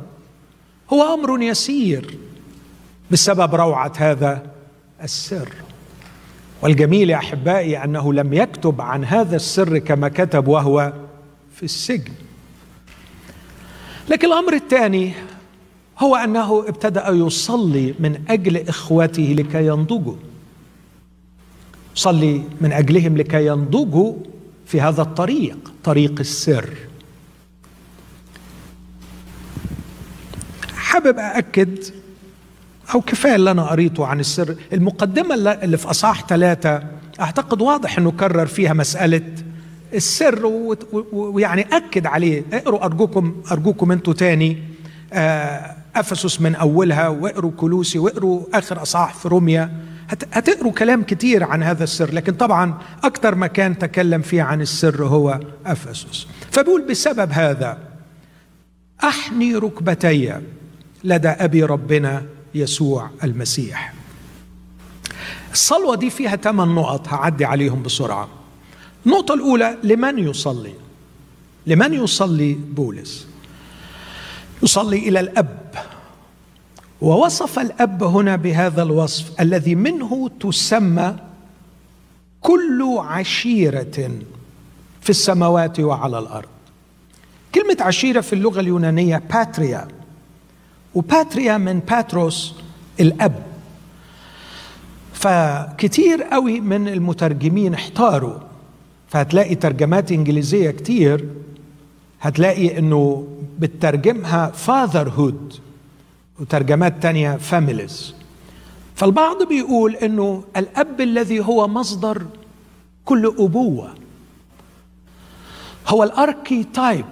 هو 0.93 1.13
أمر 1.13 1.41
يسير 1.41 2.17
بسبب 3.11 3.55
روعة 3.55 3.93
هذا 3.97 4.51
السر. 5.03 5.49
والجميل 6.61 7.09
يا 7.09 7.17
أحبائي 7.17 7.83
أنه 7.83 8.13
لم 8.13 8.33
يكتب 8.33 8.81
عن 8.81 9.05
هذا 9.05 9.35
السر 9.35 9.77
كما 9.77 10.09
كتب 10.09 10.47
وهو 10.47 10.93
في 11.55 11.63
السجن. 11.63 12.13
لكن 14.09 14.27
الأمر 14.27 14.53
الثاني 14.53 15.13
هو 15.99 16.15
أنه 16.15 16.65
ابتدأ 16.67 17.09
يصلي 17.09 17.93
من 17.99 18.21
أجل 18.29 18.67
إخوته 18.67 19.35
لكي 19.37 19.67
ينضجوا. 19.67 20.15
صلي 21.95 22.43
من 22.61 22.71
أجلهم 22.71 23.17
لكي 23.17 23.45
ينضجوا 23.45 24.13
في 24.65 24.81
هذا 24.81 25.01
الطريق 25.01 25.73
طريق 25.83 26.19
السر. 26.19 26.69
حابب 30.75 31.19
أأكد 31.19 31.83
أو 32.93 33.01
كفاية 33.01 33.35
اللي 33.35 33.51
أنا 33.51 33.69
قريته 33.69 34.05
عن 34.05 34.19
السر. 34.19 34.55
المقدمة 34.73 35.35
اللي 35.35 35.77
في 35.77 35.89
أصحاح 35.89 36.27
ثلاثة 36.27 36.83
أعتقد 37.19 37.61
واضح 37.61 37.97
أنه 37.97 38.11
كرر 38.11 38.45
فيها 38.45 38.73
مسألة 38.73 39.33
السر 39.93 40.45
ويعني 41.11 41.61
أكد 41.61 42.05
عليه. 42.05 42.43
اقروا 42.53 42.85
أرجوكم 42.85 43.35
أرجوكم 43.51 43.91
أنتوا 43.91 44.13
تاني. 44.13 44.57
آه، 45.13 45.78
أفسس 45.99 46.41
من 46.41 46.55
أولها 46.55 47.07
واقروا 47.07 47.51
كلوسي 47.57 47.99
واقروا 47.99 48.45
آخر 48.53 48.81
أصحاح 48.81 49.13
في 49.13 49.27
روميا. 49.27 49.71
هتقروا 50.33 50.71
كلام 50.71 51.03
كتير 51.03 51.43
عن 51.43 51.63
هذا 51.63 51.83
السر 51.83 52.13
لكن 52.13 52.33
طبعا 52.33 52.77
أكثر 53.03 53.35
مكان 53.35 53.77
تكلم 53.77 54.21
فيه 54.21 54.41
عن 54.41 54.61
السر 54.61 55.05
هو 55.05 55.39
أفسس. 55.65 56.27
فبقول 56.51 56.87
بسبب 56.89 57.31
هذا 57.31 57.77
أحني 59.03 59.55
ركبتي 59.55 60.39
لدى 61.03 61.27
أبي 61.27 61.63
ربنا 61.63 62.25
يسوع 62.55 63.09
المسيح. 63.23 63.93
الصلوة 65.51 65.95
دي 65.95 66.09
فيها 66.09 66.35
ثمان 66.35 66.67
نقط 66.67 67.07
هعدي 67.07 67.45
عليهم 67.45 67.83
بسرعة. 67.83 68.29
النقطة 69.05 69.33
الأولى 69.33 69.77
لمن 69.83 70.19
يصلي؟ 70.19 70.73
لمن 71.67 71.93
يصلي 71.93 72.53
بولس؟ 72.53 73.27
يصلي 74.63 74.97
إلى 74.97 75.19
الأب. 75.19 75.59
ووصف 77.01 77.59
الأب 77.59 78.03
هنا 78.03 78.35
بهذا 78.35 78.83
الوصف 78.83 79.41
الذي 79.41 79.75
منه 79.75 80.29
تسمى 80.39 81.15
كل 82.41 82.97
عشيرة 82.99 84.11
في 85.01 85.09
السماوات 85.09 85.79
وعلى 85.79 86.19
الأرض. 86.19 86.49
كلمة 87.55 87.77
عشيرة 87.79 88.21
في 88.21 88.33
اللغة 88.33 88.59
اليونانية 88.59 89.23
باتريا 89.33 89.87
وباتريا 90.95 91.57
من 91.57 91.79
باتروس 91.79 92.55
الأب. 92.99 93.43
فكتير 95.13 96.23
قوي 96.23 96.59
من 96.59 96.87
المترجمين 96.87 97.73
احتاروا. 97.73 98.39
فهتلاقي 99.07 99.55
ترجمات 99.55 100.11
إنجليزية 100.11 100.71
كتير 100.71 101.29
هتلاقي 102.21 102.79
أنه 102.79 103.27
بترجمها 103.59 104.51
fatherhood 104.67 105.55
وترجمات 106.39 107.03
تانية 107.03 107.39
families. 107.51 108.13
فالبعض 108.95 109.43
بيقول 109.47 109.95
أنه 109.95 110.43
الأب 110.57 111.01
الذي 111.01 111.39
هو 111.39 111.67
مصدر 111.67 112.25
كل 113.05 113.25
أبوة. 113.39 113.95
هو 115.87 116.03
الأركي 116.03 116.63
تايب 116.63 117.05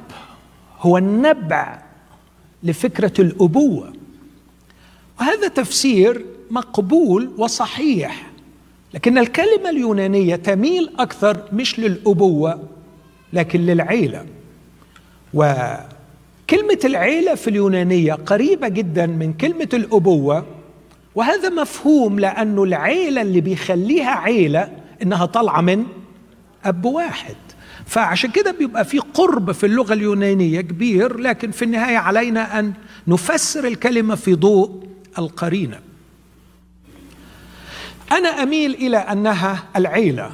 هو 0.79 0.97
النبع 0.97 1.81
لفكرة 2.63 3.21
الأبوة. 3.21 3.93
وهذا 5.19 5.47
تفسير 5.47 6.25
مقبول 6.51 7.31
وصحيح 7.37 8.27
لكن 8.93 9.17
الكلمة 9.17 9.69
اليونانية 9.69 10.35
تميل 10.35 10.89
أكثر 10.99 11.43
مش 11.53 11.79
للأبوة 11.79 12.63
لكن 13.33 13.59
للعيلة. 13.59 14.25
وكلمة 15.33 16.79
العيلة 16.85 17.35
في 17.35 17.49
اليونانية 17.49 18.13
قريبة 18.13 18.67
جدا 18.67 19.05
من 19.05 19.33
كلمة 19.33 19.69
الأبوة 19.73 20.45
وهذا 21.15 21.49
مفهوم 21.49 22.19
لأنه 22.19 22.63
العيلة 22.63 23.21
اللي 23.21 23.41
بيخليها 23.41 24.09
عيلة 24.11 24.69
إنها 25.03 25.25
طالعة 25.25 25.61
من 25.61 25.83
أب 26.65 26.85
واحد. 26.85 27.35
فعشان 27.85 28.31
كده 28.31 28.51
بيبقى 28.51 28.85
في 28.85 28.99
قرب 28.99 29.51
في 29.51 29.65
اللغة 29.65 29.93
اليونانية 29.93 30.61
كبير 30.61 31.17
لكن 31.17 31.51
في 31.51 31.65
النهاية 31.65 31.97
علينا 31.97 32.59
أن 32.59 32.73
نفسر 33.07 33.67
الكلمة 33.67 34.15
في 34.15 34.35
ضوء 34.35 34.83
القرينة. 35.19 35.79
أنا 38.11 38.29
أميل 38.29 38.73
إلى 38.73 38.97
أنها 38.97 39.63
العيلة 39.75 40.31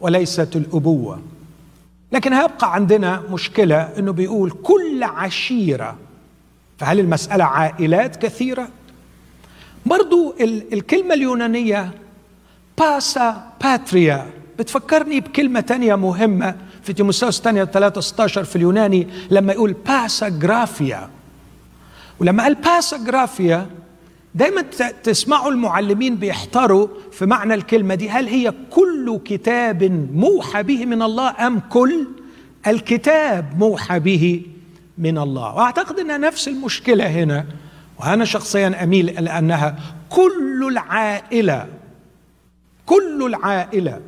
وليست 0.00 0.56
الأبوة. 0.56 1.20
لكن 2.12 2.32
هيبقى 2.32 2.74
عندنا 2.74 3.22
مشكلة 3.30 3.76
إنه 3.98 4.12
بيقول 4.12 4.50
كل 4.50 5.02
عشيرة 5.02 5.96
فهل 6.78 7.00
المسألة 7.00 7.44
عائلات 7.44 8.16
كثيرة؟ 8.16 8.68
برضو 9.86 10.34
الكلمة 10.72 11.14
اليونانية 11.14 11.90
پاسا 12.78 13.50
پاتريا 13.62 14.26
بتفكرني 14.58 15.20
بكلمة 15.20 15.60
تانية 15.60 15.94
مهمة 15.94 16.56
في 16.82 16.92
تيموساوس 16.92 17.38
الثانية 17.38 17.64
3 17.64 18.00
16 18.00 18.44
في 18.44 18.56
اليوناني 18.56 19.08
لما 19.30 19.52
يقول 19.52 19.72
باساجرافيا 19.72 21.10
ولما 22.20 22.42
قال 22.42 22.54
باساجرافيا 22.54 23.66
دايما 24.34 24.62
تسمعوا 25.02 25.50
المعلمين 25.50 26.16
بيحتاروا 26.16 26.88
في 27.12 27.26
معنى 27.26 27.54
الكلمة 27.54 27.94
دي. 27.94 28.10
هل 28.10 28.26
هي 28.26 28.54
كل 28.70 29.20
كتاب 29.24 30.08
موحى 30.14 30.62
به 30.62 30.86
من 30.86 31.02
الله 31.02 31.46
أم 31.46 31.60
كل؟ 31.60 32.06
الكتاب 32.66 33.58
موحى 33.58 33.98
به 33.98 34.42
من 34.98 35.18
الله. 35.18 35.54
وأعتقد 35.54 35.98
أنها 35.98 36.18
نفس 36.18 36.48
المشكلة 36.48 37.06
هنا. 37.06 37.46
وأنا 38.00 38.24
شخصيا 38.24 38.84
أميل 38.84 39.18
إلى 39.18 39.30
أنها 39.38 39.78
كل 40.10 40.68
العائلة 40.70 41.68
كل 42.86 43.26
العائلة 43.26 44.00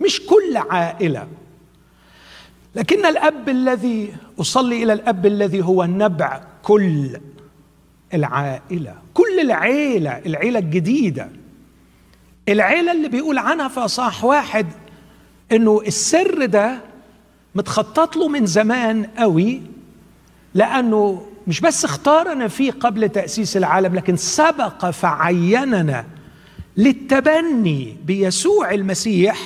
مش 0.00 0.20
كل 0.20 0.56
عائلة. 0.56 1.28
لكن 2.74 3.06
الأب 3.06 3.48
الذي 3.48 4.14
أصلي 4.40 4.82
إلى 4.82 4.92
الأب 4.92 5.26
الذي 5.26 5.64
هو 5.64 5.84
نبع 5.84 6.40
كل 6.62 7.16
العائلة. 8.14 9.01
كل 9.14 9.40
العيلة 9.40 10.10
العيلة 10.26 10.58
الجديدة. 10.58 11.28
العيلة 12.48 12.92
اللي 12.92 13.08
بيقول 13.08 13.38
عنها 13.38 13.68
في 13.68 13.80
اصح 13.80 14.24
واحد 14.24 14.66
إنه 15.52 15.82
السر 15.86 16.44
ده 16.46 16.78
متخطط 17.54 18.16
له 18.16 18.28
من 18.28 18.46
زمان 18.46 19.04
قوي 19.04 19.62
لأنه 20.54 21.26
مش 21.46 21.60
بس 21.60 21.84
اختارنا 21.84 22.48
فيه 22.48 22.70
قبل 22.70 23.08
تأسيس 23.08 23.56
العالم 23.56 23.94
لكن 23.94 24.16
سبق 24.16 24.90
فعيننا 24.90 26.04
للتبني 26.76 27.96
بيسوع 28.04 28.70
المسيح 28.70 29.38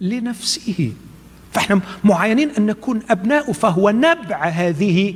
لنفسه. 0.00 0.92
فإحنا 1.52 1.80
معينين 2.04 2.50
أن 2.50 2.66
نكون 2.66 3.00
ابناء 3.10 3.52
فهو 3.52 3.90
نبع 3.90 4.44
هذه 4.44 5.14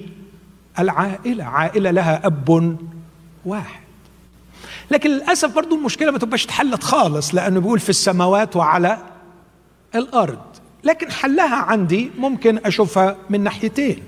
العائلة. 0.79 1.45
عائلة 1.45 1.91
لها 1.91 2.27
أب 2.27 2.77
واحد. 3.47 3.81
لكن 4.91 5.11
للأسف 5.11 5.55
برضو 5.55 5.77
المشكلة 5.77 6.11
ما 6.11 6.19
تبقاش 6.19 6.45
اتحلت 6.45 6.83
خالص 6.83 7.35
لأنه 7.35 7.61
بيقول 7.61 7.81
في 7.81 7.91
السماوات 7.91 8.57
وعلى 8.57 8.99
الأرض. 9.95 10.39
لكن 10.85 11.11
حلها 11.11 11.57
عندي 11.57 12.11
ممكن 12.19 12.59
أشوفها 12.65 13.17
من 13.31 13.41
ناحيتين. 13.41 14.03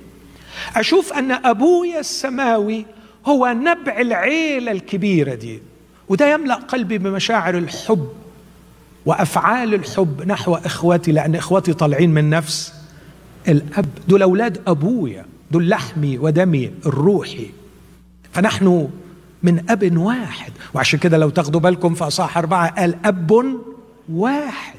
أشوف 0.77 1.13
أن 1.13 1.33
أبويا 1.33 2.01
السماوي 2.01 2.87
هو 3.27 3.47
نبع 3.47 4.01
العيلة 4.01 4.73
الكبيرة 4.73 5.35
دي 5.35 5.63
وده 6.09 6.33
يملأ 6.33 6.55
قلبي 6.55 6.99
بمشاعر 6.99 7.59
الحب 7.59 8.09
وأفعال 9.07 9.75
الحب 9.75 10.23
نحو 10.27 10.55
إخواتي 10.55 11.13
لأن 11.13 11.35
إخواتي 11.35 11.73
طالعين 11.73 12.11
من 12.11 12.31
نفس 12.31 12.73
الأب. 13.49 13.89
دول 14.09 14.23
أولاد 14.23 14.63
أبويا 14.67 15.25
دول 15.51 15.69
لحمي 15.69 16.19
ودمي 16.19 16.71
الروحي. 16.87 17.51
فنحن 18.33 18.89
من 19.43 19.71
أب 19.71 19.97
واحد. 19.97 20.53
وعشان 20.75 20.99
كده 20.99 21.19
لو 21.19 21.31
تاخدوا 21.31 21.61
بالكم 21.61 21.95
في 21.95 22.07
اصحاح 22.07 22.39
أربعة 22.39 22.81
قال 22.81 22.97
أب 23.05 23.61
واحد. 24.09 24.79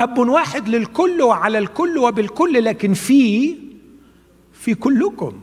أب 0.00 0.18
واحد 0.18 0.68
للكل 0.68 1.22
وعلى 1.22 1.58
الكل 1.58 1.98
وبالكل 1.98 2.64
لكن 2.64 2.94
في 2.94 3.56
في 4.52 4.74
كلكم. 4.74 5.40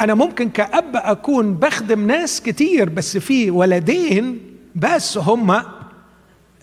أنا 0.00 0.14
ممكن 0.14 0.48
كأب 0.48 0.96
أكون 0.96 1.54
بخدم 1.54 2.06
ناس 2.06 2.40
كتير 2.40 2.88
بس 2.88 3.16
في 3.16 3.50
ولدين 3.50 4.40
بس 4.74 5.18
هم 5.18 5.62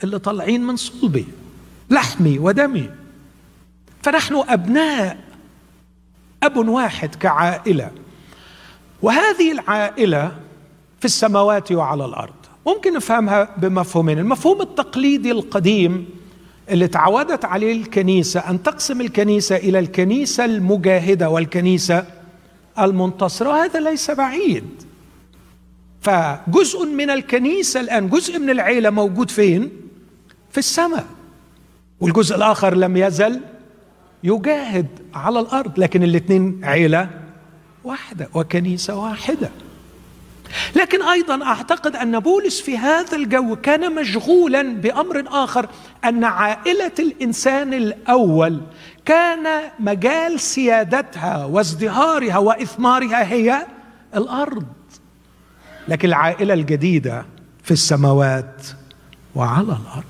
اللي 0.04 0.19
طالعين 0.19 0.63
من 0.63 0.75
صلبي 0.75 1.25
لحمي 1.89 2.39
ودمي. 2.39 2.89
فنحن 4.04 4.43
أبناء 4.47 5.17
أب 6.43 6.58
واحد 6.58 7.15
كعائلة. 7.15 7.91
وهذه 9.01 9.51
العائلة 9.51 10.32
في 10.99 11.05
السماوات 11.05 11.71
وعلى 11.71 12.05
الأرض. 12.05 12.34
ممكن 12.67 12.93
نفهمها 12.93 13.49
بمفهومين. 13.58 14.19
المفهوم 14.19 14.62
التقليدي 14.62 15.31
القديم 15.31 16.10
اللي 16.69 16.88
تعودت 16.88 17.45
عليه 17.45 17.81
الكنيسة 17.81 18.39
أن 18.39 18.63
تقسم 18.63 19.01
الكنيسة 19.01 19.55
إلى 19.55 19.79
الكنيسة 19.79 20.45
المجاهدة 20.45 21.29
والكنيسة 21.29 22.05
المنتصرة 22.79 23.49
وهذا 23.49 23.79
ليس 23.79 24.12
بعيد. 24.12 24.63
فجزء 26.01 26.86
من 26.86 27.10
الكنيسة 27.10 27.79
الآن 27.79 28.10
جزء 28.10 28.39
من 28.39 28.49
العيلة 28.49 28.89
موجود 28.89 29.31
فين؟ 29.31 29.69
في 30.51 30.58
السماء. 30.58 31.05
والجزء 31.99 32.36
الآخر 32.36 32.75
لم 32.75 32.97
يزل 32.97 33.41
يجاهد 34.23 34.88
على 35.13 35.39
الأرض 35.39 35.79
لكن 35.79 36.03
الاثنين 36.03 36.60
عيلة 36.63 37.10
واحدة 37.84 38.29
وكنيسة 38.34 38.95
واحدة. 38.95 39.49
لكن 40.75 41.01
أيضا 41.01 41.45
أعتقد 41.45 41.95
أن 41.95 42.19
بولس 42.19 42.62
في 42.62 42.77
هذا 42.77 43.15
الجو 43.15 43.55
كان 43.55 43.95
مشغولا 43.95 44.62
بأمر 44.62 45.23
آخر 45.27 45.69
أن 46.05 46.23
عائلة 46.23 46.91
الإنسان 46.99 47.73
الأول 47.73 48.62
كان 49.05 49.62
مجال 49.79 50.39
سيادتها 50.39 51.45
وازدهارها 51.45 52.38
وإثمارها 52.38 53.31
هي 53.34 53.67
الأرض. 54.15 54.65
لكن 55.88 56.08
العائلة 56.08 56.53
الجديدة 56.53 57.25
في 57.63 57.71
السماوات 57.71 58.67
وعلى 59.36 59.62
الأرض. 59.63 60.03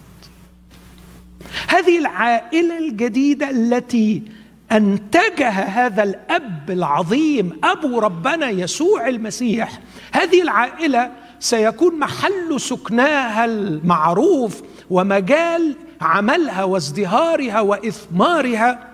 هذه 1.68 2.00
العائلة 2.00 2.78
الجديدة 2.78 3.50
التي 3.50 4.24
انتجها 4.72 5.86
هذا 5.86 6.04
الأب 6.04 6.72
العظيم 6.72 7.60
أبو 7.64 8.00
ربنا 8.00 8.50
يسوع 8.50 9.08
المسيح. 9.08 9.80
هذه 10.12 10.42
العائلة 10.42 11.12
سيكون 11.40 12.00
محل 12.00 12.62
سكناها 12.62 13.46
المعروف 13.46 14.62
ومجال 14.90 15.76
عملها 16.02 16.64
وازدهارها 16.64 17.62
وإثمارها. 17.62 18.88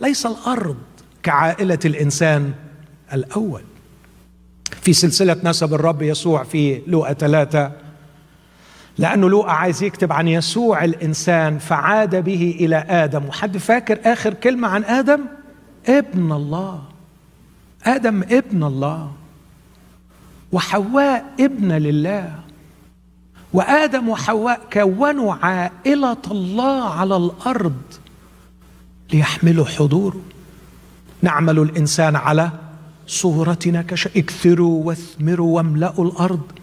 ليس 0.00 0.26
الأرض 0.26 0.76
كعائلة 1.22 1.78
الإنسان 1.84 2.52
الأول. 3.12 3.62
في 4.82 4.92
سلسلة 4.92 5.36
نسب 5.44 5.74
الرب 5.74 6.02
يسوع 6.02 6.42
في 6.42 6.82
لوقا 6.86 7.12
ثلاثة 7.12 7.72
لأنه 8.98 9.30
لوقا 9.30 9.52
عايز 9.52 9.82
يكتب 9.82 10.12
عن 10.12 10.28
يسوع 10.28 10.84
الإنسان 10.84 11.58
فعاد 11.58 12.24
به 12.24 12.56
إلى 12.60 12.76
آدم. 12.76 13.24
وحد 13.24 13.56
فاكر 13.56 13.98
آخر 14.04 14.34
كلمة 14.34 14.68
عن 14.68 14.84
آدم؟ 14.84 15.20
ابن 15.88 16.32
الله. 16.32 16.82
آدم 17.84 18.22
ابن 18.22 18.64
الله. 18.64 19.12
وحواء 20.52 21.24
ابن 21.40 21.72
لله. 21.72 22.38
وآدم 23.52 24.08
وحواء 24.08 24.60
كونوا 24.72 25.34
عائلة 25.34 26.22
الله 26.30 26.88
على 26.88 27.16
الأرض 27.16 27.82
ليحملوا 29.12 29.64
حضوره. 29.64 30.20
نعمل 31.22 31.58
الإنسان 31.58 32.16
على 32.16 32.50
صورتنا 33.06 33.82
كش 33.82 34.06
اكثروا 34.06 34.84
واثمروا 34.84 35.56
واملأوا 35.56 36.04
الأرض. 36.04 36.61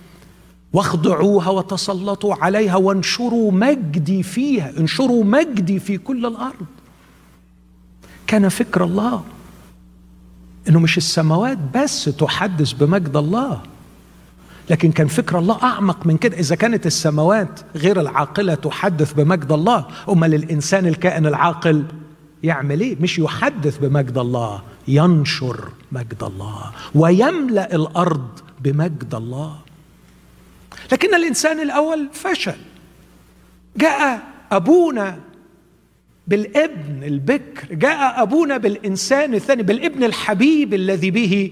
واخضعوها 0.73 1.49
وتسلطوا 1.49 2.35
عليها 2.35 2.75
وانشروا 2.75 3.51
مجدي 3.51 4.23
فيها 4.23 4.71
انشروا 4.77 5.23
مجدي 5.23 5.79
في 5.79 5.97
كل 5.97 6.25
الأرض. 6.25 6.65
كان 8.27 8.49
فكر 8.49 8.83
الله 8.83 9.23
إنه 10.69 10.79
مش 10.79 10.97
السماوات 10.97 11.57
بس 11.75 12.05
تحدث 12.05 12.71
بمجد 12.71 13.17
الله 13.17 13.61
لكن 14.69 14.91
كان 14.91 15.07
فكر 15.07 15.39
الله 15.39 15.63
أعمق 15.63 16.05
من 16.05 16.17
كده. 16.17 16.37
إذا 16.39 16.55
كانت 16.55 16.85
السماوات 16.85 17.59
غير 17.75 18.01
العاقلة 18.01 18.55
تحدث 18.55 19.13
بمجد 19.13 19.51
الله 19.51 19.85
امال 20.09 20.33
الانسان 20.33 20.87
الكائن 20.87 21.25
العاقل 21.25 21.85
يعمل 22.43 22.81
إيه؟ 22.81 22.95
مش 23.01 23.19
يحدث 23.19 23.77
بمجد 23.77 24.17
الله 24.17 24.61
ينشر 24.87 25.69
مجد 25.91 26.23
الله 26.23 26.71
ويملأ 26.95 27.75
الأرض 27.75 28.27
بمجد 28.61 29.15
الله. 29.15 29.55
لكن 30.91 31.15
الإنسان 31.15 31.59
الأول 31.59 32.09
فشل. 32.13 32.55
جاء 33.77 34.21
أبونا 34.51 35.19
بالابن 36.27 37.03
البكر 37.03 37.73
جاء 37.73 38.21
أبونا 38.21 38.57
بالإنسان 38.57 39.33
الثاني 39.33 39.63
بالابن 39.63 40.03
الحبيب 40.03 40.73
الذي 40.73 41.11
به 41.11 41.51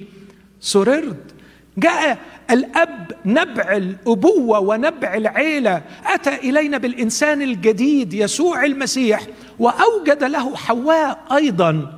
سررت. 0.60 1.36
جاء 1.78 2.18
الأب 2.52 3.12
نبع 3.26 3.76
الأبوة 3.78 4.60
ونبع 4.60 5.14
العيلة. 5.14 5.82
أتى 6.06 6.36
إلينا 6.36 6.78
بالإنسان 6.78 7.42
الجديد 7.42 8.14
يسوع 8.14 8.66
المسيح 8.66 9.22
وأوجد 9.60 10.24
له 10.24 10.56
حواء 10.56 11.20
أيضا 11.32 11.94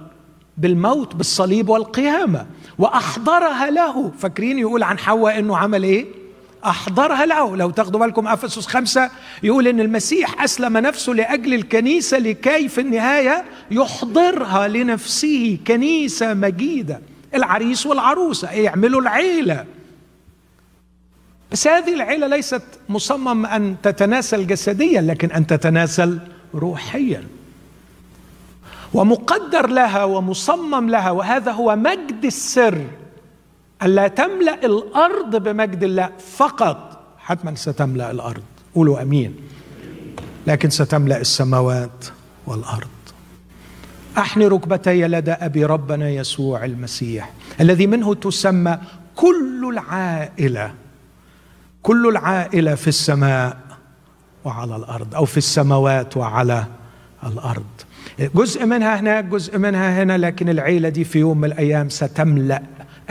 بالموت 0.58 1.16
بالصليب 1.16 1.70
والقيامة 1.70 2.46
وأحضرها 2.78 3.70
له. 3.70 4.12
فاكرين 4.20 4.60
يقول 4.60 4.84
عن 4.84 5.00
حواء 5.00 5.40
إنه 5.40 5.58
عمل 5.58 5.84
إيه؟ 5.84 6.19
أحضرها 6.66 7.26
له 7.26 7.58
لو 7.58 7.70
تاخدوا 7.70 8.00
بالكم 8.00 8.28
أفسس 8.28 8.68
خمسة 8.68 9.10
يقول 9.44 9.68
إن 9.68 9.80
المسيح 9.80 10.44
أسلم 10.44 10.78
نفسه 10.78 11.14
لأجل 11.14 11.54
الكنيسة 11.54 12.18
لكي 12.18 12.70
في 12.70 12.82
النهاية؟ 12.82 13.46
يحضرها 13.72 14.68
لنفسه 14.68 15.58
كنيسة 15.68 16.34
مجيدة. 16.34 17.02
العريس 17.36 17.86
والعروسة 17.86 18.52
يعملوا 18.52 19.02
العيلة. 19.02 19.66
بس 21.52 21.68
هذه 21.68 21.94
العيلة 21.94 22.28
ليست 22.28 22.64
مصمم 22.90 23.46
أن 23.46 23.76
تتناسل 23.84 24.48
جسديا 24.48 25.02
لكن 25.02 25.32
أن 25.32 25.48
تتناسل 25.48 26.20
روحيا. 26.56 27.24
ومقدر 28.94 29.68
لها 29.68 30.04
ومصمم 30.04 30.90
لها 30.90 31.12
وهذا 31.12 31.52
هو 31.52 31.76
مجد 31.76 32.26
السر. 32.26 32.82
ألا 33.84 34.08
تملأ 34.08 34.66
الأرض 34.66 35.36
بمجد 35.44 35.84
الله 35.84 36.10
فقط 36.36 37.00
حتما 37.18 37.56
ستملأ 37.56 38.12
الأرض. 38.12 38.44
قولوا 38.76 39.02
أمين. 39.02 39.36
لكن 40.48 40.70
ستملأ 40.70 41.22
السماوات 41.22 42.06
والأرض. 42.48 42.88
أحني 44.18 44.48
ركبتي 44.48 45.08
لدى 45.08 45.32
أبي 45.32 45.66
ربنا 45.66 46.10
يسوع 46.10 46.66
المسيح 46.66 47.34
الذي 47.62 47.88
منه 47.88 48.14
تسمى 48.14 48.78
كل 49.16 49.70
العائلة 49.74 50.74
كل 51.84 52.08
العائلة 52.08 52.76
في 52.76 52.88
السماء 52.88 53.58
وعلى 54.46 54.76
الأرض 54.76 55.16
أو 55.16 55.26
في 55.26 55.38
السماوات 55.38 56.18
وعلى 56.18 56.66
الأرض. 57.24 57.66
جزء 58.20 58.66
منها 58.66 59.00
هناك 59.00 59.26
جزء 59.26 59.58
منها 59.58 60.04
هنا 60.04 60.18
لكن 60.18 60.50
العيلة 60.50 60.90
دي 60.90 61.04
في 61.04 61.20
يوم 61.20 61.38
من 61.38 61.46
الأيام 61.46 61.90
ستملأ 61.90 62.62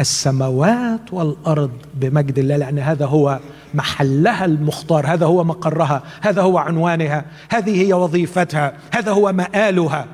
السماوات 0.01 1.13
والأرض 1.13 1.71
بمجد 1.95 2.39
الله 2.39 2.57
لأن 2.57 2.79
هذا 2.79 3.07
هو 3.07 3.41
محلها 3.75 4.45
المختار 4.45 5.07
هذا 5.07 5.27
هو 5.27 5.45
مقرها 5.45 6.03
هذا 6.21 6.43
هو 6.43 6.59
عنوانها 6.59 7.25
هذه 7.49 7.83
هي 7.87 7.93
وظيفتها 7.93 8.73
هذا 8.95 9.13
هو 9.13 9.33
مآلها. 9.33 10.07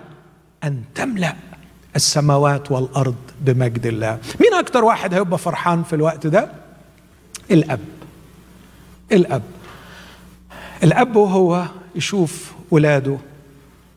أن 0.65 0.83
تملأ 0.95 1.35
السماوات 1.97 2.71
والأرض 2.71 3.17
بمجد 3.41 3.87
الله. 3.87 4.19
مين 4.41 4.55
أكتر 4.55 4.85
واحد 4.85 5.15
هيبقى 5.15 5.39
فرحان 5.39 5.83
في 5.83 5.93
الوقت 5.97 6.27
ده؟ 6.27 6.49
الأب. 7.51 7.81
الأب. 9.13 9.43
الأب 10.83 11.17
وهو 11.17 11.65
يشوف 11.95 12.53
ولاده 12.71 13.17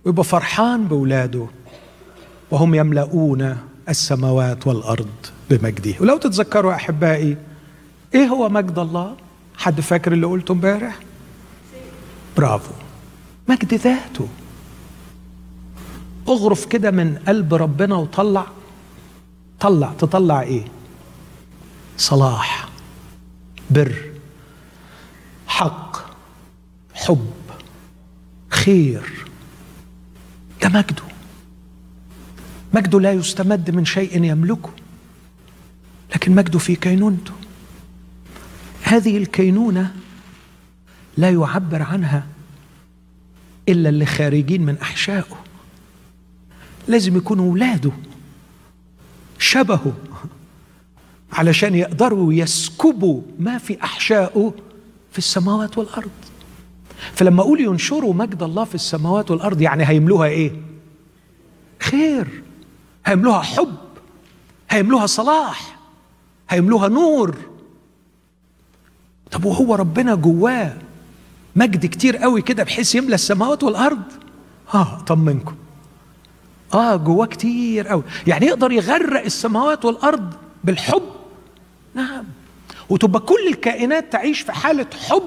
ويبقى 0.06 0.24
فرحان 0.24 0.88
بولاده. 0.88 1.46
وهم 2.52 2.76
يملؤون 2.76 3.58
السماوات 3.90 4.68
والأرض 4.68 5.10
بمجده. 5.50 5.94
ولو 6.00 6.18
تتذكروا 6.18 6.74
أحبائي 6.74 7.38
إيه 8.16 8.26
هو 8.26 8.50
مجد 8.50 8.80
الله؟ 8.80 9.16
حد 9.58 9.82
فاكر 9.82 10.14
اللي 10.14 10.28
قلته 10.28 10.52
امبارح؟ 10.52 11.00
برافو. 12.38 12.72
مجد 13.50 13.74
ذاته. 13.74 14.28
اغرف 16.28 16.66
كده 16.66 16.92
من 16.92 17.18
قلب 17.28 17.54
ربنا 17.54 17.96
وطلع. 17.96 18.48
طلع. 19.60 19.94
تطلع 20.00 20.42
إيه؟ 20.42 20.66
صلاح 21.98 22.70
بر 23.70 24.12
حق 25.48 25.98
حب 26.94 27.32
خير. 28.50 29.26
ده 30.62 30.70
مجده. 30.70 31.04
مجده 32.74 33.00
لا 33.00 33.12
يستمد 33.12 33.72
من 33.72 33.86
شيء 33.86 34.24
يملكه 34.24 34.70
لكن 36.16 36.36
مجده 36.36 36.60
في 36.60 36.76
كينونته. 36.76 37.32
هذه 38.82 39.18
الكينونة 39.18 39.96
لا 41.18 41.30
يعبر 41.30 41.82
عنها 41.82 42.28
إلا 43.70 43.90
اللي 43.90 44.06
خارجين 44.06 44.66
من 44.66 44.78
أحشائه. 44.78 45.44
لازم 46.88 47.18
يكونوا 47.18 47.46
اولاده 47.46 47.92
شبهه 49.40 49.94
علشان 51.34 51.76
يقدروا 51.76 52.34
يسكبوا 52.34 53.22
ما 53.40 53.58
في 53.58 53.84
أحشائه 53.84 54.54
في 55.12 55.18
السماوات 55.18 55.78
والأرض. 55.78 56.12
فلما 57.14 57.42
أقول 57.42 57.62
ينشروا 57.62 58.14
مجد 58.14 58.44
الله 58.44 58.64
في 58.64 58.76
السماوات 58.76 59.32
والأرض 59.32 59.62
يعني 59.62 59.86
هيملوها 59.90 60.28
إيه؟ 60.28 60.52
خير. 61.80 62.44
هيملوها 63.08 63.42
حب 63.42 63.76
هيملوها 64.70 65.06
صلاح 65.06 65.78
هيملوها 66.50 66.88
نور. 66.88 67.36
طب 69.32 69.46
وهو 69.46 69.76
ربنا 69.76 70.16
جواه 70.16 70.78
مجد 71.56 71.86
كتير 71.86 72.18
قوي 72.18 72.42
كده 72.42 72.64
بحيث 72.64 72.96
يملى 72.96 73.16
السماوات 73.16 73.64
والأرض؟ 73.64 74.02
آه 74.74 75.00
طمنكم. 75.08 75.56
آه 76.74 76.96
جواه 76.96 77.26
كتير 77.26 77.88
قوي. 77.88 78.04
يعني 78.28 78.46
يقدر 78.46 78.72
يغرق 78.72 79.24
السماوات 79.24 79.86
والأرض 79.86 80.34
بالحب؟ 80.64 81.04
نعم. 81.94 82.24
وتبقى 82.90 83.20
كل 83.20 83.48
الكائنات 83.48 84.12
تعيش 84.12 84.42
في 84.42 84.52
حالة 84.52 84.88
حب 85.10 85.24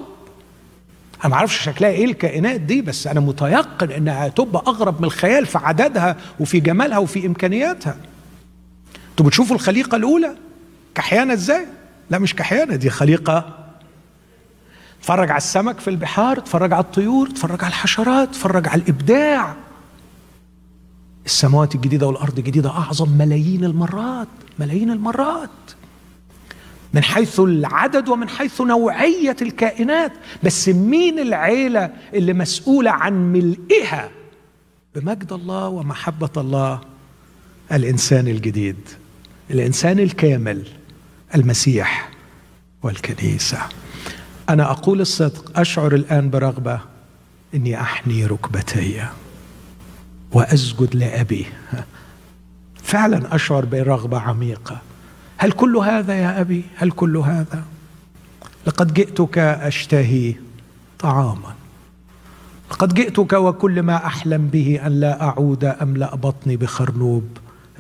أنا 1.21 1.29
ما 1.29 1.35
أعرفش 1.35 1.63
شكلها 1.63 1.91
إيه 1.91 2.05
الكائنات 2.05 2.61
دي 2.61 2.83
بس 2.83 3.07
أنا 3.07 3.21
متيقن 3.21 3.91
إنها 3.91 4.29
تبقى 4.29 4.63
أغرب 4.67 4.99
من 5.01 5.05
الخيال 5.05 5.47
في 5.47 5.59
عددها 5.59 6.17
وفي 6.41 6.61
جمالها 6.61 6.99
وفي 6.99 7.27
إمكانياتها. 7.27 7.97
أنتوا 9.11 9.27
بتشوفوا 9.27 9.57
الخليقة 9.57 9.97
الأولى؟ 9.97 10.37
كحيانة 10.95 11.33
إزاي؟ 11.33 11.67
لا 12.11 12.19
مش 12.19 12.35
كحيانة 12.35 12.77
دي 12.77 12.91
خليقة. 12.91 13.57
اتفرج 15.01 15.31
على 15.31 15.39
السمك 15.39 15.81
في 15.81 15.91
البحار 15.91 16.39
اتفرج 16.39 16.73
على 16.73 16.85
الطيور 16.85 17.29
اتفرج 17.31 17.65
على 17.65 17.69
الحشرات 17.71 18.29
اتفرج 18.29 18.69
على 18.69 18.83
الإبداع. 18.83 19.55
السماوات 21.27 21.75
الجديدة 21.75 22.07
والأرض 22.07 22.39
الجديدة 22.39 22.71
أعظم 22.71 23.09
ملايين 23.11 23.65
المرات 23.65 24.29
ملايين 24.59 24.91
المرات. 24.91 25.51
من 26.95 27.03
حيث 27.03 27.41
العدد 27.41 28.09
ومن 28.09 28.29
حيث 28.29 28.61
نوعية 28.61 29.37
الكائنات 29.43 30.13
بس 30.43 30.69
مين 30.69 31.19
العيلة 31.19 31.91
اللي 32.15 32.33
مسؤولة 32.33 32.91
عن 32.91 33.33
ملئها؟ 33.33 34.11
بمجد 34.95 35.33
الله 35.33 35.69
ومحبة 35.69 36.31
الله 36.37 36.81
الإنسان 37.73 38.29
الجديد 38.29 38.77
الإنسان 39.51 39.99
الكامل 39.99 40.67
المسيح 41.35 42.11
والكنيسة. 42.83 43.59
أنا 44.49 44.71
أقول 44.71 45.01
الصدق 45.01 45.59
أشعر 45.59 45.95
الآن 45.95 46.31
برغبة 46.31 46.81
إني 47.55 47.81
أحني 47.81 48.27
ركبتي 48.27 49.07
وأسجد 50.33 50.97
لأبي. 50.97 51.47
فعلا 52.83 53.35
أشعر 53.35 53.65
برغبة 53.65 54.19
عميقة. 54.21 54.83
هل 55.43 55.53
كل 55.53 55.77
هذا 55.77 56.15
يا 56.15 56.41
أبي؟ 56.41 56.63
هل 56.77 56.91
كل 56.91 57.17
هذا؟ 57.17 57.63
لقد 58.67 58.95
جئتك 58.95 59.39
أشتهي 59.39 60.35
طعاما. 60.99 61.55
لقد 62.71 62.95
جئتك 62.95 63.33
وكل 63.33 63.83
ما 63.83 64.07
أحلم 64.07 64.47
به 64.47 64.81
أن 64.87 65.01
لا 65.01 65.23
أعود 65.23 65.65
املا 65.65 66.15
بطني 66.15 66.57
بخرنوب 66.57 67.25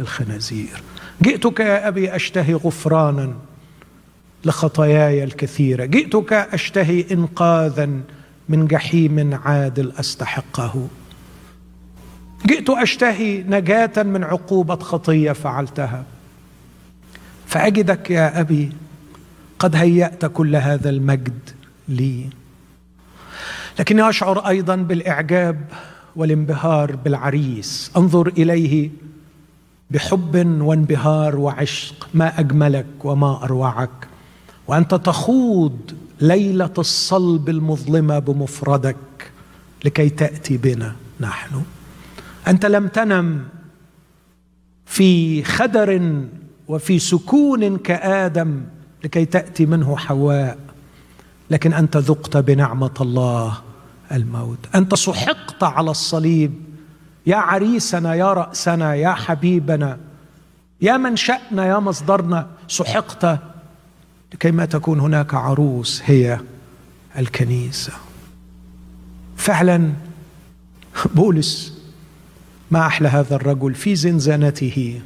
الخنازير. 0.01 0.83
جئتك 1.23 1.61
يا 1.61 1.88
أبي 1.88 2.16
أشتهي 2.16 2.55
غفرانا 2.55 3.35
لخطاياي 4.44 5.25
الكثيرة. 5.25 5.85
جئتك 5.85 6.33
أشتهي 6.33 7.05
إنقاذا 7.12 7.90
من 8.49 8.66
جحيم 8.66 9.40
عادل 9.44 9.92
أستحقه. 9.99 10.88
جئت 12.46 12.70
أشتهي 12.70 13.42
نجاة 13.42 14.03
من 14.03 14.25
عقوبة 14.25 14.77
خطية 14.77 15.33
فعلتها. 15.33 16.05
فأجدك 17.50 18.10
يا 18.10 18.40
أبي 18.40 18.72
قد 19.58 19.76
هيأت 19.76 20.26
كل 20.26 20.56
هذا 20.56 20.90
المجد 20.90 21.50
لي. 21.88 22.26
لكني 23.78 24.08
أشعر 24.08 24.48
أيضا 24.48 24.76
بالإعجاب 24.76 25.64
والانبهار 26.16 26.96
بالعريس. 26.96 27.90
أنظر 27.96 28.28
إليه 28.28 28.90
بحب 29.90 30.60
وانبهار 30.62 31.36
وعشق. 31.36 32.08
ما 32.14 32.40
أجملك 32.40 32.86
وما 33.04 33.44
أروعك. 33.44 34.08
وأنت 34.66 34.94
تخوض 34.94 35.78
ليلة 36.20 36.74
الصلب 36.78 37.48
المظلمة 37.48 38.18
بمفردك 38.18 39.32
لكي 39.84 40.08
تأتي 40.08 40.56
بنا 40.56 40.96
نحن. 41.20 41.62
أنت 42.48 42.66
لم 42.66 42.88
تنم 42.88 43.44
في 44.86 45.42
خدر 45.44 46.18
وفي 46.70 46.98
سكون 46.98 47.76
كآدم 47.76 48.62
لكي 49.04 49.24
تأتي 49.24 49.66
منه 49.66 49.96
حواء. 49.96 50.59
لكن 51.50 51.72
أنت 51.72 51.96
ذقت 51.96 52.37
بنعمة 52.37 52.94
الله 53.00 53.59
الموت. 54.12 54.59
أنت 54.74 54.94
سحقت 54.94 55.62
على 55.62 55.90
الصليب. 55.90 56.52
يا 57.26 57.37
عريسنا 57.37 58.14
يا 58.14 58.33
رأسنا 58.33 58.94
يا 58.94 59.12
حبيبنا 59.12 59.98
يا 60.80 60.96
منشانا 60.96 61.66
يا 61.66 61.78
مصدرنا 61.78 62.46
سحقت 62.68 63.38
لكي 64.33 64.50
ما 64.50 64.64
تكون 64.64 65.00
هناك 65.00 65.35
عروس 65.35 66.02
هي 66.04 66.40
الكنيسة. 67.18 67.92
فعلا 69.37 69.92
بولس 71.14 71.78
ما 72.70 72.87
أحلى 72.87 73.09
هذا 73.09 73.37
الرجل 73.37 73.74
في 73.74 73.94
زنزانته. 73.94 75.00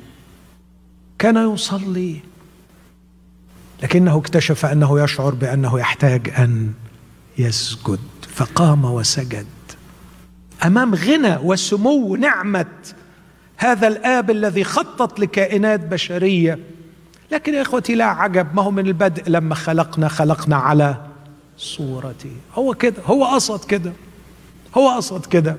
كان 1.18 1.54
يصلي. 1.54 2.20
لكنه 3.82 4.18
اكتشف 4.18 4.66
أنه 4.66 5.00
يشعر 5.00 5.34
بأنه 5.34 5.78
يحتاج 5.78 6.28
أن 6.38 6.72
يسجد 7.38 7.98
فقام 8.34 8.84
وسجد. 8.84 9.46
أمام 10.64 10.94
غنى 10.94 11.36
وسمو 11.36 12.16
نعمة 12.16 12.66
هذا 13.56 13.88
الآب 13.88 14.30
الذي 14.30 14.64
خطط 14.64 15.20
لكائنات 15.20 15.80
بشرية. 15.80 16.58
لكن 17.32 17.54
يا 17.54 17.62
إخوتي 17.62 17.94
لا 17.94 18.04
عجب 18.04 18.54
ما 18.54 18.62
هو 18.62 18.70
من 18.70 18.86
البدء 18.86 19.22
لما 19.30 19.54
خلقنا 19.54 20.08
خلقنا 20.08 20.56
على 20.56 21.00
صورته 21.58 22.32
هو 22.54 22.74
كده 22.74 23.02
هو 23.06 23.24
قصد 23.24 23.64
كده 23.64 23.92
هو 24.76 24.90
قصد 24.90 25.26
كده. 25.26 25.56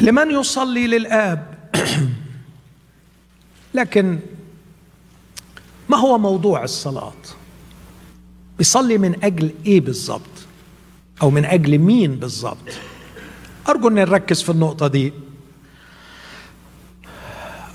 لمن 0.00 0.30
يصلي 0.30 0.86
للآب؟ 0.86 1.58
لكن 3.74 4.18
ما 5.88 5.96
هو 5.96 6.18
موضوع 6.18 6.64
الصلاة؟ 6.64 7.12
بيصلي 8.58 8.98
من 8.98 9.24
أجل 9.24 9.52
إيه 9.66 9.80
بالظبط 9.80 10.46
أو 11.22 11.30
من 11.30 11.44
أجل 11.44 11.78
مين 11.78 12.16
بالظبط 12.16 12.78
أرجو 13.68 13.88
ان 13.88 13.94
نركز 13.94 14.42
في 14.42 14.50
النقطة 14.50 14.86
دي. 14.86 15.12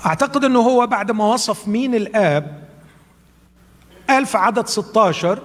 أعتقد 0.06 0.44
إنه 0.44 0.58
هو 0.58 0.86
بعد 0.86 1.10
ما 1.10 1.24
وصف 1.24 1.68
مين 1.68 1.94
الآب 1.94 2.64
قال 4.08 4.26
في 4.26 4.38
عدد 4.38 4.66
16 4.66 5.42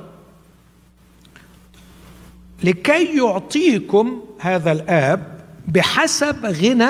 لكي 2.63 3.17
يعطيكم 3.17 4.21
هذا 4.39 4.71
الآب 4.71 5.38
بحسب 5.69 6.45
غنى 6.45 6.89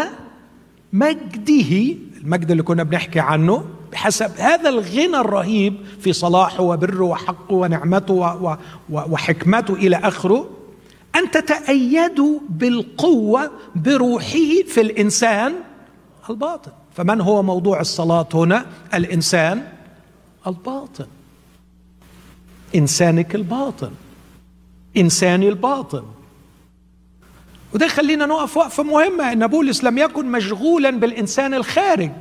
مجده 0.94 1.96
المجد 2.22 2.52
اللي 2.52 2.64
كنا 2.64 2.84
بنحكي 2.84 3.20
عنه 3.20 3.66
بحسب 3.92 4.32
هذا 4.38 4.70
الغنى 4.70 5.18
الرهيب 5.18 5.76
في 6.02 6.14
صلاحه 6.14 6.64
وبره 6.64 7.04
وحقه 7.04 7.54
ونعمته 7.54 8.48
وحكمته 8.90 9.74
إلى 9.74 9.96
آخره 9.96 10.50
أن 11.16 11.32
تتايدوا 11.32 12.40
بالقوة 12.50 13.52
بروحه 13.76 14.64
في 14.68 14.82
الإنسان 14.82 15.54
الباطن. 16.30 16.72
فمن 16.96 17.22
هو 17.22 17.44
موضوع 17.44 17.80
الصلاة 17.82 18.28
هنا؟ 18.34 18.66
الإنسان 18.94 19.68
الباطن. 20.48 21.08
إنسانك 22.76 23.36
الباطن. 23.36 23.92
إنساني 24.98 25.50
الباطن. 25.50 26.04
وده 27.74 27.88
خلينا 27.88 28.26
نقف 28.26 28.58
وقفة 28.58 28.84
مهمة. 28.84 29.32
إن 29.32 29.48
بولس 29.48 29.84
لم 29.84 29.98
يكن 29.98 30.26
مشغولا 30.32 30.90
بالإنسان 30.90 31.54
الخارج. 31.54 32.12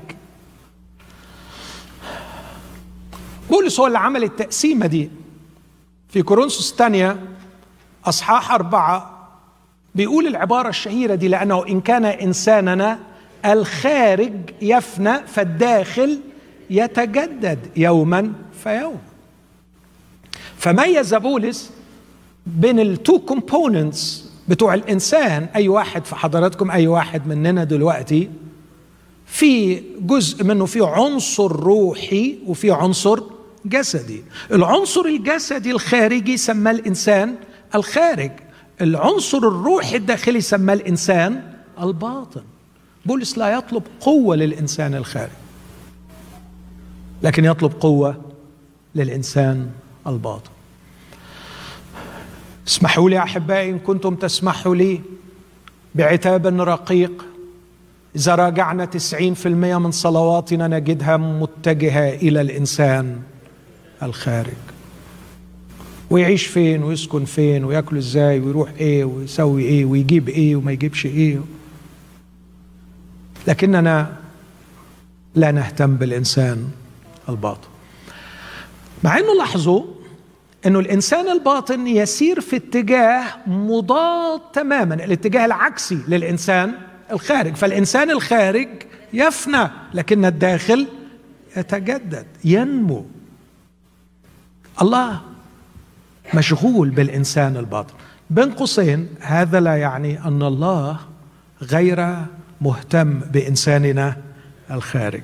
بولس 3.50 3.80
هو 3.80 3.87
اللي 3.87 3.98
عمل 3.98 4.24
التقسيمة 4.24 4.87
دي. 4.87 5.11
في 6.08 6.22
كورنثوس 6.22 6.70
الثانية 6.70 7.16
أصحاح 8.04 8.52
أربعة 8.52 9.28
بيقول 9.94 10.26
العبارة 10.26 10.68
الشهيرة 10.68 11.14
دي 11.14 11.28
لأنه 11.28 11.66
إن 11.66 11.80
كان 11.80 12.04
إنساننا 12.04 12.98
الخارج 13.44 14.32
يفنى 14.62 15.26
فالداخل 15.26 16.20
يتجدد 16.70 17.58
يوما 17.76 18.32
فيوم. 18.62 18.98
فميز 20.58 21.14
بولس 21.14 21.70
بين 22.46 22.80
ال 22.81 22.90
two 22.90 23.18
components 23.18 24.27
بتوع 24.48 24.74
الإنسان 24.74 25.48
أي 25.56 25.68
واحد 25.68 26.04
في 26.04 26.16
حضراتكم 26.16 26.70
أي 26.70 26.87
واحد 26.87 27.26
مننا 27.26 27.64
دلوقتي 27.64 28.30
في 29.26 29.82
جزء 30.00 30.44
منه 30.44 30.66
فيه 30.66 30.87
عنصر 30.87 31.52
روحي 31.52 32.38
وفي 32.46 32.70
عنصر 32.70 33.20
جسدي. 33.64 34.22
العنصر 34.52 35.00
الجسدي 35.04 35.70
الخارجي 35.70 36.37
سماه 36.37 36.70
الإنسان 36.70 37.34
الخارج. 37.74 38.30
العنصر 38.80 39.38
الروحي 39.38 39.96
الداخلي 39.96 40.40
سماه 40.40 40.74
الإنسان 40.74 41.52
الباطن. 41.82 42.42
بولس 43.06 43.38
لا 43.38 43.48
يطلب 43.48 43.82
قوة 44.00 44.37
للإنسان 44.37 44.94
الخارج 44.94 45.30
لكن 47.22 47.44
يطلب 47.44 47.72
قوة 47.80 48.16
للإنسان 48.94 49.70
الباطن. 50.06 50.50
اسمحوا 52.68 53.11
لي 53.11 53.18
أحبائي 53.18 53.70
إن 53.70 53.78
كنتم 53.78 54.14
تسمحوا 54.14 54.74
لي 54.74 55.00
بعتاب 55.94 56.46
رقيق. 56.46 57.24
إذا 58.16 58.35
راجعنا 58.35 58.85
تسعين 58.85 59.35
في 59.35 59.46
المية 59.46 59.78
من 59.78 59.90
صلواتنا 59.90 60.68
نجدها 60.68 61.16
متجهة 61.16 62.09
إلى 62.14 62.40
الإنسان 62.40 63.20
الخارج. 64.02 64.52
ويعيش 66.11 66.46
فين 66.46 66.83
ويسكن 66.83 67.24
فين 67.24 67.64
ويأكل 67.64 67.96
إزاي 67.96 68.40
ويروح 68.40 68.70
إيه 68.81 69.04
ويسوي 69.04 69.62
إيه 69.62 69.85
ويجيب 69.85 70.28
إيه 70.28 70.57
وما 70.57 70.72
يجيبش 70.72 71.07
إيه. 71.07 71.40
لكننا 73.46 74.16
لا 75.35 75.50
نهتم 75.50 75.96
بالإنسان 75.96 76.68
الباطن. 77.28 77.68
مع 79.04 79.18
إنه 79.18 79.35
لاحظوا 79.38 79.83
إنه 80.66 80.79
الإنسان 80.79 81.29
الباطن 81.29 81.87
يسير 81.87 82.40
في 82.40 82.57
اتجاه 82.57 83.25
مضاد 83.47 84.40
تماما 84.53 84.94
الاتجاه 84.94 85.44
العكسي 85.44 85.99
للإنسان 86.09 86.75
الخارج. 87.12 87.55
فالإنسان 87.55 88.11
الخارج 88.11 88.68
يفنى 89.12 89.68
لكن 89.94 90.25
الداخل 90.25 90.87
يتجدد 91.57 92.27
ينمو. 92.44 93.07
الله 94.83 95.21
مشغول 96.35 96.90
بالإنسان 96.90 97.57
الباطن. 97.57 97.94
بين 98.31 98.51
قوسين 98.51 99.09
هذا 99.21 99.61
لا 99.61 99.77
يعني 99.77 100.25
أن 100.25 100.42
الله 100.42 100.99
غير 101.62 102.16
مهتم 102.61 103.18
بإنساننا 103.18 104.16
الخارج. 104.71 105.23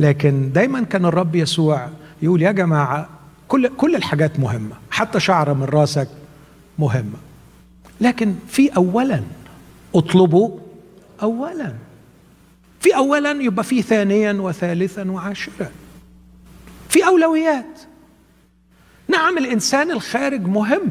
لكن 0.00 0.52
دايما 0.52 0.82
كان 0.82 1.04
الرب 1.04 1.34
يسوع 1.34 1.88
يقول 2.22 2.42
يا 2.42 2.52
جماعة 2.52 3.08
كل 3.48 3.68
كل 3.68 3.96
الحاجات 3.96 4.40
مهمة. 4.40 4.76
حتى 4.90 5.20
شعره 5.20 5.52
من 5.52 5.64
راسك 5.64 6.08
مهمة. 6.78 7.18
لكن 8.00 8.34
في 8.48 8.68
اولا 8.76 9.22
اطلبوا 9.94 10.58
اولا. 11.22 11.74
في 12.80 12.96
اولا 12.96 13.30
يبقى 13.30 13.64
في 13.64 13.82
ثانيا 13.82 14.32
وثالثا 14.32 15.10
وعاشرا. 15.10 15.70
في 16.88 17.06
أولويات. 17.06 17.80
نعم 19.08 19.38
الإنسان 19.38 19.90
الخارج 19.90 20.46
مهم. 20.46 20.90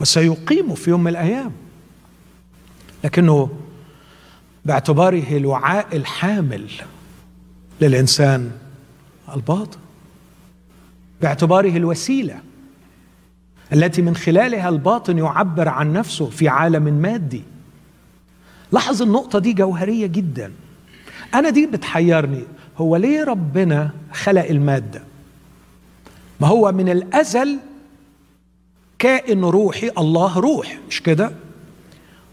وسيقيم 0.00 0.74
في 0.74 0.90
يوم 0.90 1.00
من 1.00 1.10
الأيام. 1.10 1.52
لكنه 3.04 3.50
باعتباره 4.64 5.36
الوعاء 5.36 5.96
الحامل 5.96 6.70
للإنسان 7.80 8.50
الباطن. 9.34 9.78
باعتباره 11.22 11.76
الوسيلة 11.76 12.40
التي 13.72 14.02
من 14.02 14.16
خلالها 14.16 14.68
الباطن 14.68 15.18
يعبر 15.18 15.68
عن 15.68 15.92
نفسه 15.92 16.26
في 16.30 16.48
عالم 16.48 16.82
مادي. 16.82 17.42
لاحظ 18.72 19.02
النقطة 19.02 19.38
دي 19.38 19.52
جوهرية 19.52 20.06
جدا. 20.06 20.52
أنا 21.34 21.50
دي 21.50 21.66
بتحيرني 21.66 22.44
هو 22.78 22.96
ليه 22.96 23.24
ربنا 23.24 23.90
خلق 24.12 24.44
المادة؟ 24.44 25.02
ما 26.40 26.46
هو 26.48 26.72
من 26.72 26.88
الأزل 26.88 27.58
كائن 28.98 29.44
روحي 29.44 29.90
الله 29.98 30.38
روح 30.38 30.78
مش 30.88 31.02
كده؟ 31.02 31.32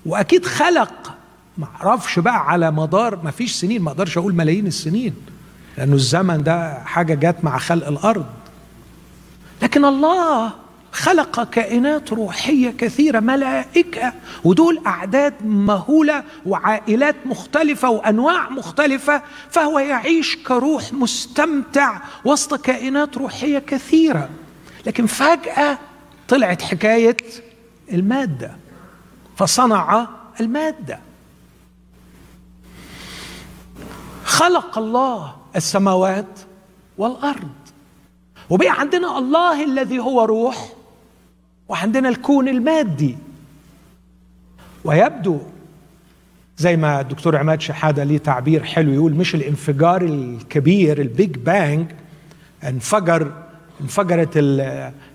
وأكيد 0.06 0.46
خلق 0.46 1.14
ما 1.58 1.68
أعرفش 1.76 2.20
بقى 2.20 2.50
على 2.52 2.72
مدار 2.72 3.20
ما 3.24 3.32
فيش 3.32 3.52
سنين 3.54 3.82
ما 3.82 3.92
أقدرش 3.92 4.18
أقول 4.18 4.36
ملايين 4.36 4.68
السنين 4.68 5.14
لأنه 5.78 5.94
الزمن 5.96 6.44
ده 6.44 6.84
حاجة 6.84 7.14
جت 7.14 7.44
مع 7.44 7.58
خلق 7.58 7.88
الأرض. 7.88 8.26
لكن 9.64 9.86
الله 9.86 10.52
خلق 10.92 11.44
كائنات 11.44 12.14
روحية 12.14 12.70
كثيرة 12.70 13.20
ملائكة 13.20 14.14
ودول 14.44 14.82
أعداد 14.88 15.34
مهولة 15.46 16.24
وعائلات 16.46 17.16
مختلفة 17.26 17.90
وأنواع 17.90 18.50
مختلفة 18.50 19.22
فهو 19.50 19.80
يعيش 19.80 20.36
كروح 20.36 20.94
مستمتع 20.94 22.02
وسط 22.26 22.54
كائنات 22.54 23.18
روحية 23.18 23.60
كثيرة. 23.60 24.30
لكن 24.86 25.06
فجأة 25.06 25.78
طلعت 26.28 26.62
حكاية 26.62 27.18
المادة 27.92 28.52
فصنع 29.38 30.08
المادة. 30.42 31.00
خلق 34.26 34.78
الله 34.78 35.36
السماوات 35.56 36.40
والأرض. 36.98 37.63
وبقى 38.50 38.70
عندنا 38.80 39.18
الله 39.18 39.64
الذي 39.64 40.00
هو 40.00 40.26
روح 40.26 40.70
وعندنا 41.70 42.10
الكون 42.10 42.48
المادي. 42.48 43.18
ويبدو 44.84 45.40
زي 46.58 46.78
ما 46.78 47.02
الدكتور 47.02 47.38
عماد 47.38 47.62
شحادة 47.62 48.04
ليه 48.04 48.18
تعبير 48.18 48.64
حلو 48.64 48.94
يقول 48.94 49.14
مش 49.14 49.36
الانفجار 49.36 50.02
الكبير 50.02 51.02
ال 51.02 51.11
Big 51.11 51.38
Bang 51.38 51.92
انفجر 52.64 53.32
انفجرت 53.82 54.30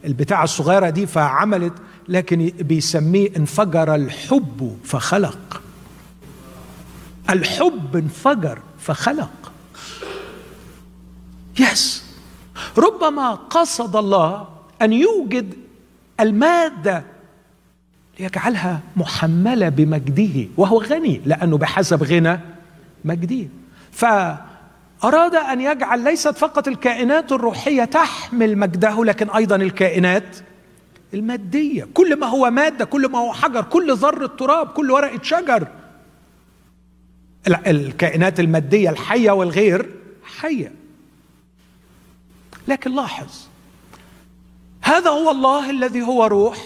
البتاعة 0.05 0.45
الصغيرة 0.45 0.91
دي 0.91 1.07
فعملت 1.07 1.73
لكن 2.09 2.53
بيسميه 2.61 3.37
انفجر 3.37 3.95
الحب 3.95 4.77
فخلق. 4.85 5.63
الحب 7.31 7.97
انفجر 7.97 8.59
فخلق. 8.79 9.53
يس 11.61 12.08
ربما 12.79 13.35
قصد 13.35 13.97
الله 13.97 14.49
أن 14.83 14.93
يوجد 14.93 15.55
المادة 16.21 17.05
ليجعلها 18.21 18.81
محملة 18.97 19.69
بمجده 19.69 20.49
وهو 20.57 20.83
غني 20.83 21.21
لأنه 21.25 21.59
بحسب 21.59 22.03
غنى 22.03 22.41
مجده. 23.05 23.49
فأراد 23.93 25.35
أن 25.35 25.61
يجعل 25.61 26.05
ليست 26.05 26.39
فقط 26.39 26.69
الكائنات 26.69 27.33
الروحية 27.33 27.85
تحمل 27.85 28.59
مجده 28.59 29.05
لكن 29.05 29.31
أيضا 29.31 29.57
الكائنات 29.57 30.37
المادية. 31.15 31.89
كل 31.95 32.19
ما 32.19 32.27
هو 32.27 32.51
مادة 32.51 32.85
كل 32.85 33.09
ما 33.09 33.19
هو 33.19 33.33
حجر 33.33 33.63
كل 33.63 33.95
ذرة 33.95 34.27
تراب 34.27 34.67
كل 34.67 34.91
ورقة 34.91 35.23
شجر. 35.23 35.69
الكائنات 37.67 38.41
المادية 38.41 38.91
الحية 38.91 39.31
والغير 39.31 39.91
حية. 40.39 40.78
لكن 42.69 42.95
لاحظ. 42.95 43.29
هذا 44.83 45.11
هو 45.11 45.31
الله 45.31 45.71
الذي 45.71 46.03
هو 46.03 46.25
روح 46.27 46.59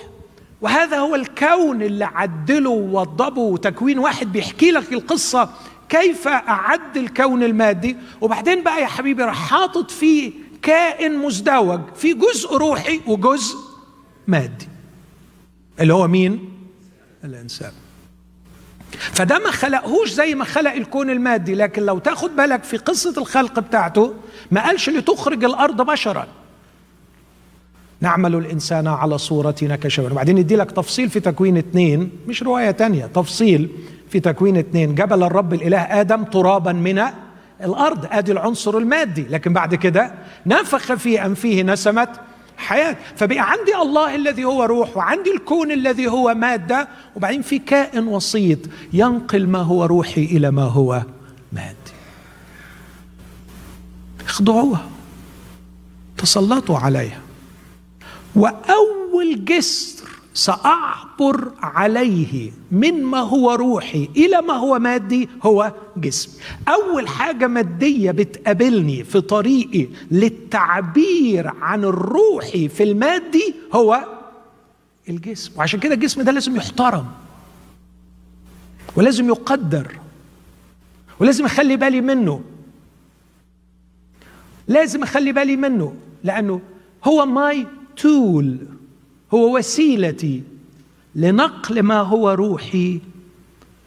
وهذا 0.61 0.99
هو 0.99 1.15
الكون 1.15 1.83
اللي 1.83 2.05
عدله 2.05 2.71
ووضبه 2.71 3.41
وتكوين 3.43 3.99
واحد 3.99 4.33
بيحكي 4.33 4.71
لك 4.71 4.93
القصة 4.93 5.51
كيف 5.89 6.29
أعد 6.29 6.97
الكون 6.97 7.43
المادي. 7.43 7.97
وبعدين 8.21 8.63
بقى 8.63 8.81
يا 8.81 8.87
حبيبي 8.87 9.23
راح 9.23 9.49
حاطط 9.49 9.91
فيه 9.91 10.33
كائن 10.63 11.19
مزدوج 11.19 11.81
في 11.97 12.15
جزء 12.15 12.57
روحي 12.57 13.01
وجزء 13.07 13.57
مادي. 14.27 14.69
اللي 15.81 15.95
هو 15.95 16.09
مين؟ 16.09 16.49
الإنسان. 17.25 17.73
فده 18.99 19.39
ما 19.39 19.51
خلقهوش 19.51 20.11
زي 20.11 20.35
ما 20.35 20.45
خلق 20.45 20.73
الكون 20.73 21.11
المادي 21.11 21.55
لكن 21.55 21.83
لو 21.83 21.99
تاخد 21.99 22.37
بالك 22.37 22.65
في 22.65 22.77
قصة 22.77 23.15
الخلق 23.19 23.61
بتاعته 23.61 24.15
ما 24.51 24.67
قالش 24.67 24.89
لتخرج 24.89 25.45
الأرض 25.45 25.83
بشرا. 25.83 26.27
نعمل 28.01 28.35
الإنسان 28.35 28.87
على 28.87 29.19
صورتنا 29.19 29.77
كشبه 29.77 30.13
وبعدين 30.13 30.39
يدي 30.39 30.57
لك 30.57 30.71
تفصيل 30.71 31.11
في 31.11 31.21
تكوين 31.21 31.57
اثنين 31.57 32.11
مش 32.29 32.43
رواية 32.43 32.71
تانية 32.71 33.07
تفصيل 33.07 33.71
في 34.11 34.21
تكوين 34.21 34.57
اثنين 34.57 34.95
جبل 34.95 35.23
الرب 35.23 35.55
الإله 35.55 36.01
آدم 36.01 36.25
ترابا 36.25 36.73
من 36.73 37.03
الأرض 37.65 38.07
آدي 38.11 38.33
العنصر 38.33 38.79
المادي. 38.79 39.23
لكن 39.23 39.53
بعد 39.53 39.75
كده 39.75 40.13
نفخ 40.47 40.95
في 40.95 41.25
أنفه 41.25 41.63
نسمة 41.63 42.09
حياة. 42.63 42.97
فبقى 43.17 43.51
عندي 43.51 43.77
الله 43.77 44.15
الذي 44.15 44.45
هو 44.45 44.65
روح 44.65 44.97
وعندي 44.97 45.31
الكون 45.31 45.73
الذي 45.73 46.09
هو 46.09 46.35
مادة 46.35 46.89
وبعدين 47.17 47.43
في 47.43 47.59
كائن 47.59 48.09
وسيط 48.09 48.59
ينقل 48.93 49.47
ما 49.47 49.59
هو 49.59 49.85
روحي 49.85 50.25
إلى 50.25 50.51
ما 50.51 50.63
هو 50.63 51.03
مادي. 51.53 51.77
اخضعوها. 54.27 54.87
تسلطوا 56.19 56.79
عليها. 56.79 57.21
وأول 58.35 59.45
جسر 59.45 60.02
سأعبر 60.35 61.53
عليه 61.63 62.51
من 62.71 63.03
ما 63.05 63.19
هو 63.21 63.53
روحي 63.53 64.09
إلى 64.17 64.43
ما 64.43 64.55
هو 64.55 64.79
مادي 64.79 65.29
هو 65.43 65.73
جسم. 65.97 66.31
أول 66.69 67.09
حاجة 67.09 67.47
مادية 67.47 68.11
بتقابلني 68.11 69.05
في 69.05 69.21
طريقي 69.21 69.89
للتعبير 70.11 71.49
عن 71.61 71.85
الروحي 71.85 72.69
في 72.69 72.83
المادي 72.83 73.55
هو 73.75 74.05
الجسم. 75.09 75.53
وعشان 75.59 75.81
كده 75.81 75.95
الجسم 75.95 76.23
ده 76.23 76.33
لازم 76.33 76.57
يحترم 76.57 77.07
ولازم 78.97 79.29
يقدر 79.29 79.99
ولازم 81.21 81.45
أخلي 81.45 81.77
بالي 81.77 82.01
منه. 82.01 82.41
لازم 84.69 85.03
أخلي 85.03 85.33
بالي 85.33 85.57
منه 85.57 85.95
لأنه 86.25 86.61
هو 87.05 87.27
my 87.27 87.67
tool 87.97 88.59
هو 89.35 89.59
وسيلتي 89.59 90.43
لنقل 91.15 91.83
ما 91.83 91.99
هو 92.01 92.31
روحي 92.31 93.01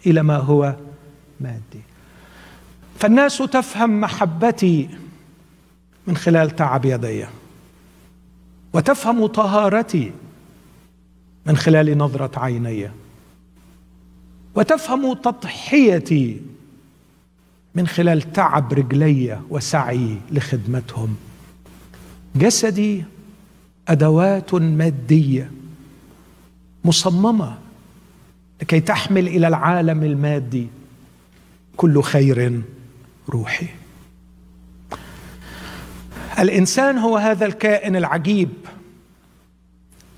إلى 0.05 0.23
ما 0.23 0.37
هو 0.37 0.75
مادي. 1.39 1.81
فالناس 2.99 3.37
تفهم 3.37 4.01
محبتي 4.01 4.89
من 6.07 6.17
خلال 6.17 6.55
تعب 6.55 6.85
يدي 6.85 7.25
وتفهم 8.73 9.25
طهارتي 9.25 10.11
من 11.45 11.57
خلال 11.57 11.97
نظرة 11.97 12.39
عيني 12.39 12.91
وتفهم 14.55 15.13
تضحيتي 15.13 16.41
من 17.75 17.87
خلال 17.87 18.33
تعب 18.33 18.73
رجلي 18.73 19.39
وسعي 19.49 20.17
لخدمتهم. 20.31 21.15
جسدي 22.35 23.03
أدوات 23.87 24.53
مادية 24.53 25.51
مصممة 26.85 27.57
لكي 28.61 28.79
تحمل 28.79 29.27
إلى 29.27 29.47
العالم 29.47 30.03
المادي 30.03 30.67
كل 31.77 32.01
خير 32.01 32.61
روحي. 33.29 33.67
الإنسان 36.39 36.97
هو 36.97 37.17
هذا 37.17 37.45
الكائن 37.45 37.95
العجيب 37.95 38.49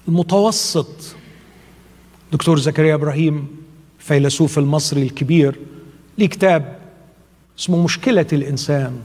المتوسط. 0.07 1.15
دكتور 2.31 2.59
زكريا 2.59 2.95
إبراهيم 2.95 3.47
الفيلسوف 3.99 4.57
المصري 4.59 5.03
الكبير 5.03 5.59
ليه 6.17 6.27
كتاب 6.27 6.79
اسمه 7.59 7.83
مشكلة 7.83 8.27
الإنسان 8.33 8.99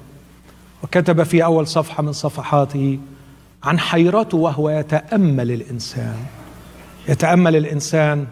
وكتب 0.82 1.22
في 1.22 1.44
أول 1.44 1.66
صفحة 1.66 2.02
من 2.02 2.12
صفحاته 2.12 2.98
عن 3.64 3.78
حيرته 3.78 4.36
وهو 4.38 4.70
يتأمل 4.70 5.50
الإنسان. 5.50 6.16
يتأمل 7.08 7.56
الإنسان 7.56 8.26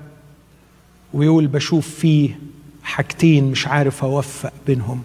ويقول 1.14 1.46
بشوف 1.46 1.88
فيه 1.88 2.38
حاجتين 2.82 3.44
مش 3.50 3.66
عارف 3.66 4.04
أوفق 4.04 4.52
بينهم. 4.66 5.02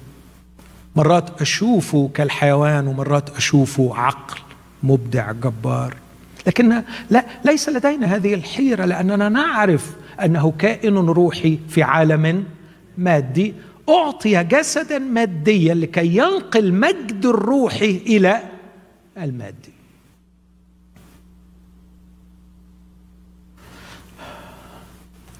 مرات 0.95 1.41
أشوفه 1.41 2.09
كالحيوان 2.13 2.87
ومرات 2.87 3.29
أشوفه 3.29 3.91
عقل 3.95 4.39
مبدع 4.83 5.31
جبار. 5.31 5.95
لكن 6.47 6.83
لا 7.09 7.25
ليس 7.45 7.69
لدينا 7.69 8.15
هذه 8.15 8.33
الحيرة 8.33 8.85
لأننا 8.85 9.29
نعرف 9.29 9.91
أنه 10.23 10.53
كائن 10.59 10.97
روحي 10.97 11.59
في 11.69 11.83
عالم 11.83 12.45
مادي 12.97 13.53
أعطي 13.89 14.43
جسدا 14.43 14.99
ماديا 14.99 15.73
لكي 15.73 16.17
ينقل 16.17 16.73
مجد 16.73 17.25
الروح 17.25 17.73
إلى 17.81 18.41
المادي. 19.17 19.74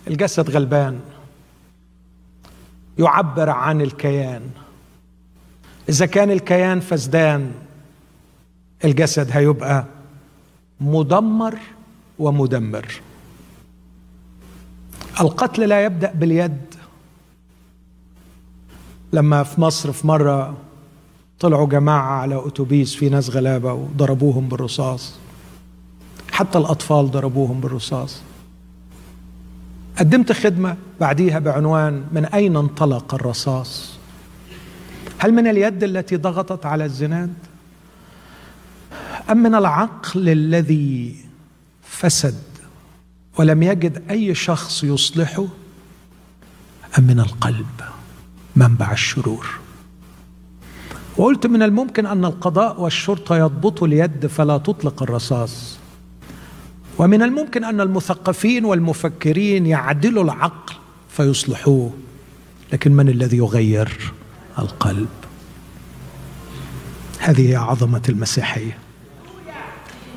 الجسد 0.08 0.50
غلبان. 0.50 1.00
يعبر 3.00 3.50
عن 3.50 3.82
الكيان. 3.82 4.50
إذا 5.90 6.06
كان 6.06 6.32
الكيان 6.32 6.80
فسدان 6.80 7.52
الجسد 8.86 9.32
هيبقى 9.32 9.86
مدمر 10.80 11.58
ومدمر. 12.20 13.02
القتل 15.22 15.70
لا 15.70 15.86
يبدأ 15.86 16.12
باليد. 16.12 16.62
لما 19.14 19.44
في 19.44 19.62
مصر 19.62 19.92
في 19.92 20.08
مرة 20.08 20.58
طلعوا 21.40 21.68
جماعة 21.68 22.12
على 22.12 22.48
أتوبيس 22.48 22.96
في 22.96 23.10
ناس 23.10 23.30
غلابه 23.30 23.74
وضربوهم 23.74 24.48
بالرصاص. 24.48 25.16
حتى 26.32 26.58
الأطفال 26.58 27.12
ضربوهم 27.12 27.62
بالرصاص. 27.62 28.22
قدمت 29.98 30.32
خدمة 30.32 30.78
بعديها 31.00 31.40
بعنوان 31.40 32.04
من 32.12 32.26
أين 32.26 32.58
انطلق 32.58 33.14
الرصاص؟ 33.14 33.94
هل 35.20 35.34
من 35.34 35.48
اليد 35.48 35.84
التي 35.84 36.16
ضغطت 36.16 36.66
على 36.66 36.86
الزناد؟ 36.86 37.34
أم 39.32 39.38
من 39.38 39.56
العقل 39.56 40.30
الذي 40.30 41.16
فسد 41.84 42.44
ولم 43.38 43.64
يجد 43.64 44.04
أي 44.10 44.36
شخص 44.36 44.84
يصلحه؟ 44.84 45.46
أم 47.00 47.04
من 47.04 47.20
القلب 47.20 47.82
منبع 48.56 48.92
الشرور؟ 48.92 49.48
وقلت 51.18 51.48
من 51.48 51.64
الممكن 51.64 52.06
أن 52.06 52.26
القضاء 52.26 52.82
والشرطة 52.82 53.38
يضبطوا 53.38 53.88
اليد 53.88 54.28
فلا 54.28 54.58
تطلق 54.58 55.04
الرصاص. 55.04 55.75
ومن 56.98 57.22
الممكن 57.22 57.64
أن 57.64 57.82
المثقفين 57.82 58.66
والمفكرين 58.66 59.66
يعدلوا 59.66 60.24
العقل 60.24 60.76
فيصلحوه 61.10 61.94
لكن 62.74 62.92
من 62.92 63.10
الذي 63.10 63.38
يغير؟ 63.38 64.14
القلب. 64.60 65.10
هذه 67.20 67.50
هي 67.50 67.56
عظمة 67.56 68.02
المسيحية. 68.10 68.78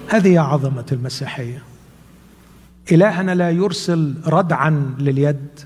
هذه 0.09 0.33
هي 0.33 0.39
عظمة 0.39 0.87
المسيحية. 0.93 1.63
إلهنا 2.93 3.35
لا 3.35 3.51
يرسل 3.51 4.15
ردعا 4.27 4.95
لليد 4.99 5.61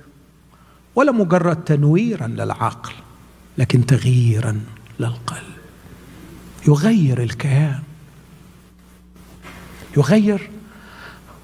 ولا 0.94 1.12
مجرد 1.12 1.64
تنويرا 1.64 2.26
للعقل 2.26 2.92
لكن 3.58 3.86
تغييرا 3.86 4.60
للقلب. 5.00 5.52
يغير 6.68 7.22
الكيان. 7.22 7.82
يغير 9.96 10.50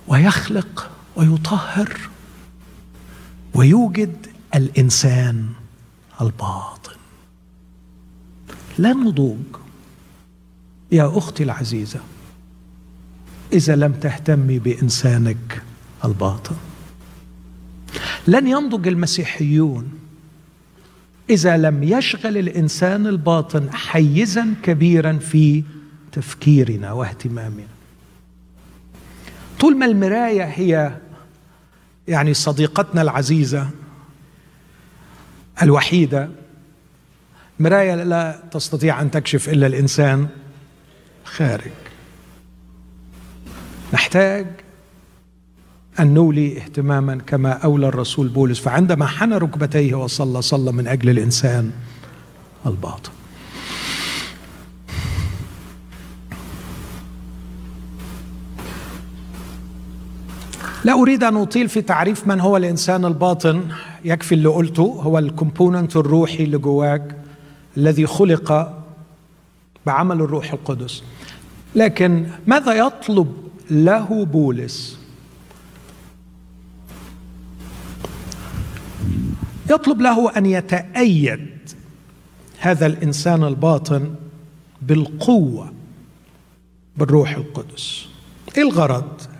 ويخلق 0.09 0.91
ويطهر 1.17 1.99
ويوجد 3.55 4.27
الإنسان 4.55 5.47
الباطن. 6.21 6.97
لا 8.79 8.93
نضوج. 8.93 9.37
يا 10.93 11.19
أختي 11.19 11.43
العزيزة 11.43 12.01
إذا 13.53 13.77
لم 13.77 13.93
تهتمي 13.93 14.59
بإنسانك 14.59 15.63
الباطن. 16.05 16.57
لن 18.29 18.47
ينضج 18.47 18.89
المسيحيون. 18.89 19.91
إذا 21.31 21.57
لم 21.57 21.83
يشغل 21.83 22.39
الإنسان 22.39 23.07
الباطن 23.07 23.73
حيزا 23.73 24.55
كبيرا 24.63 25.13
في 25.13 25.65
تفكيرنا 26.13 26.93
واهتمامنا. 26.93 27.78
طول 29.61 29.77
ما 29.77 29.87
المراية 29.87 30.45
هي 30.45 30.93
يعني 32.09 32.35
صديقتنا 32.35 33.03
العزيزة 33.03 33.71
الوحيدة 35.63 36.29
مراية 37.61 37.95
لا 37.95 38.43
تستطيع 38.51 39.01
أن 39.01 39.11
تكشف 39.11 39.49
إلا 39.49 39.67
الإنسان 39.67 40.29
خارج. 41.25 41.71
نحتاج 43.93 44.47
أن 46.01 46.15
نولي 46.15 46.59
اهتماما 46.59 47.17
كما 47.17 47.53
أولى 47.53 47.89
الرسول 47.89 48.29
بولس 48.29 48.61
فعندما 48.61 49.07
حنى 49.07 49.37
ركبتيه 49.37 49.95
وصلى 49.95 50.43
صلى 50.43 50.73
من 50.73 50.87
أجل 50.87 51.11
الإنسان 51.11 51.73
الباطن. 52.67 53.18
لا 60.89 60.95
أريد 60.95 61.25
أن 61.25 61.37
أطيل 61.37 61.69
في 61.69 61.83
تعريف 61.83 62.27
من 62.27 62.41
هو 62.41 62.57
الإنسان 62.57 63.05
الباطن. 63.05 63.69
يكفي 64.05 64.35
اللي 64.35 64.49
قلته 64.49 64.83
هو 64.83 65.19
الكومبوننت 65.19 65.97
الروحي 65.97 66.45
اللي 66.45 66.59
جواك 66.59 67.17
الذي 67.77 68.07
خلق 68.07 68.79
بعمل 69.87 70.21
الروح 70.21 70.53
القدس. 70.53 71.03
لكن 71.75 72.27
ماذا 72.47 72.73
يطلب 72.73 73.37
له 73.71 74.25
بولس؟ 74.25 74.99
يطلب 79.71 80.01
له 80.01 80.37
أن 80.37 80.47
يتأيد 80.47 81.49
هذا 82.59 82.87
الإنسان 82.87 83.45
الباطن 83.45 84.15
بالقوة 84.83 85.73
بالروح 86.97 87.31
القدس. 87.31 88.07
إيه 88.57 88.63
الغرض؟ 88.63 89.38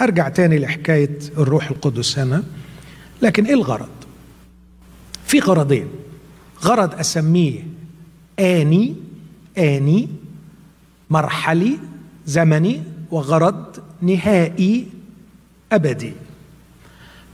هرجع 0.00 0.28
تاني 0.28 0.58
لحكاية 0.58 1.18
الروح 1.38 1.70
القدس 1.70 2.18
هنا. 2.18 2.42
لكن 3.22 3.44
إيه 3.44 3.54
الغرض؟ 3.54 3.88
في 5.26 5.38
غرضين. 5.38 5.86
غرض 6.64 6.94
أسميه 6.94 7.66
آني 8.38 8.96
آني 9.58 10.08
مرحلي 11.10 11.78
زمني 12.26 12.82
وغرض 13.10 13.76
نهائي 14.02 14.86
أبدي. 15.72 16.12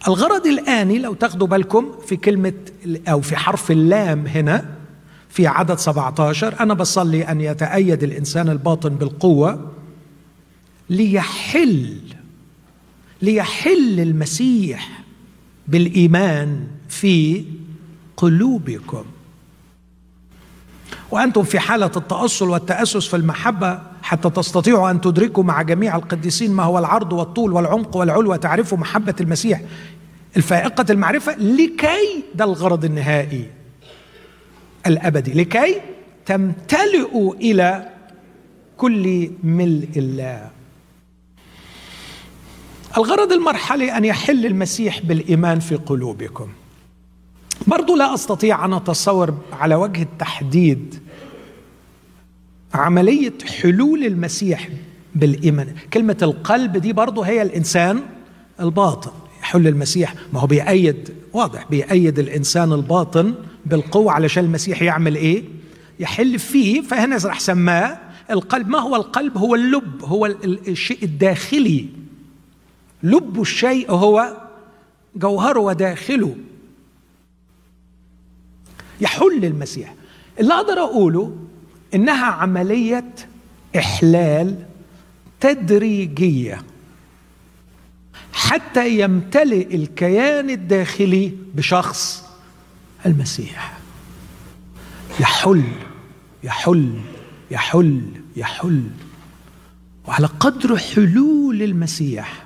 الغرض 0.09 0.47
الآني 0.47 0.99
لو 0.99 1.15
تاخدوا 1.15 1.47
بالكم 1.47 1.87
في 2.07 2.17
كلمة 2.17 2.53
أو 3.09 3.21
في 3.21 3.37
حرف 3.37 3.71
اللام 3.71 4.27
هنا 4.27 4.77
في 5.29 5.47
عدد 5.47 5.79
17 5.79 6.61
أنا 6.61 6.75
بصلي 6.75 7.23
أن 7.23 7.41
يتأيد 7.41 8.03
الإنسان 8.03 8.49
الباطن 8.49 8.89
بالقوة 8.95 9.73
ليحل 10.91 11.97
ليحل 13.23 14.01
المسيح 14.01 15.03
بالإيمان 15.69 16.67
في 16.89 17.45
قلوبكم. 18.17 19.05
وأنتم 21.11 21.43
في 21.43 21.59
حالة 21.59 21.91
التأصل 21.97 22.49
والتأسس 22.49 23.07
في 23.09 23.17
المحبة 23.17 23.81
حتى 24.03 24.31
تستطيعوا 24.31 24.91
أن 24.91 25.01
تدركوا 25.01 25.43
مع 25.45 25.63
جميع 25.63 25.97
القديسين 25.97 26.51
ما 26.53 26.63
هو 26.63 26.79
العرض 26.79 27.13
والطول 27.13 27.53
والعمق 27.53 27.97
والعلو 27.97 28.33
وتعرفوا 28.33 28.79
محبة 28.79 29.15
المسيح 29.21 29.61
الفائقة 30.37 30.87
المعرفة 30.91 31.35
لكي 31.37 32.25
ده 32.35 32.45
الغرض 32.45 32.85
النهائي 32.85 33.51
الأبدي 34.87 35.33
لكي 35.33 35.81
تمتلئوا 36.27 37.35
إلى 37.35 37.89
كل 38.77 39.31
ملء 39.45 39.89
الله. 39.97 40.51
الغرض 42.97 43.33
المرحلي 43.33 43.97
أن 43.97 44.05
يحل 44.05 44.47
المسيح 44.47 45.01
بالإيمان 45.01 45.61
في 45.61 45.77
قلوبكم. 45.77 46.49
برضو 47.67 47.97
لا 47.97 48.15
أستطيع 48.15 48.65
أن 48.65 48.73
أتصور 48.73 49.35
على 49.53 49.75
وجه 49.75 50.03
التحديد 50.03 50.95
عملية 52.75 53.33
حلول 53.61 54.05
المسيح 54.05 54.69
بالإيمان. 55.15 55.75
كلمة 55.93 56.17
القلب 56.23 56.77
دي 56.77 56.93
برضو 56.93 57.23
هي 57.23 57.43
الإنسان 57.43 58.01
الباطن. 58.61 59.11
يحل 59.41 59.67
المسيح 59.67 60.15
ما 60.33 60.41
هو 60.41 60.47
بيأيد 60.47 61.15
واضح 61.33 61.67
بيأيد 61.71 62.19
الإنسان 62.19 62.73
الباطن 62.73 63.35
بالقوة 63.67 64.13
علشان 64.13 64.45
المسيح 64.45 64.83
يعمل 64.83 65.17
إيه؟ 65.17 65.45
يحل 66.01 66.39
فيه 66.39 66.81
فهنا 66.81 67.19
راح 67.25 67.41
سماه 67.41 67.99
القلب. 68.31 68.69
ما 68.69 68.79
هو 68.79 68.97
القلب؟ 68.97 69.39
هو 69.39 69.55
اللب 69.55 70.05
هو 70.05 70.27
الشيء 70.69 70.99
الداخلي. 71.03 71.87
لب 73.03 73.41
الشيء 73.41 73.91
هو 73.91 74.37
جوهره 75.17 75.61
وداخله. 75.61 76.37
يحل 79.01 79.45
المسيح. 79.45 79.95
اللي 80.41 80.55
أقدر 80.55 80.81
أقوله 80.81 81.37
إنها 81.95 82.27
عملية 82.27 83.15
إحلال 83.77 84.67
تدريجية. 85.41 86.63
حتى 88.33 89.01
يمتلئ 89.01 89.75
الكيان 89.77 90.51
الداخلي 90.51 91.33
بشخص 91.55 92.25
المسيح. 93.07 93.79
يحل 95.21 95.65
يحل 96.45 97.01
يحل 97.51 98.03
يحل. 98.37 98.83
وعلى 100.09 100.27
قدر 100.27 100.77
حلول 100.77 101.63
المسيح 101.63 102.46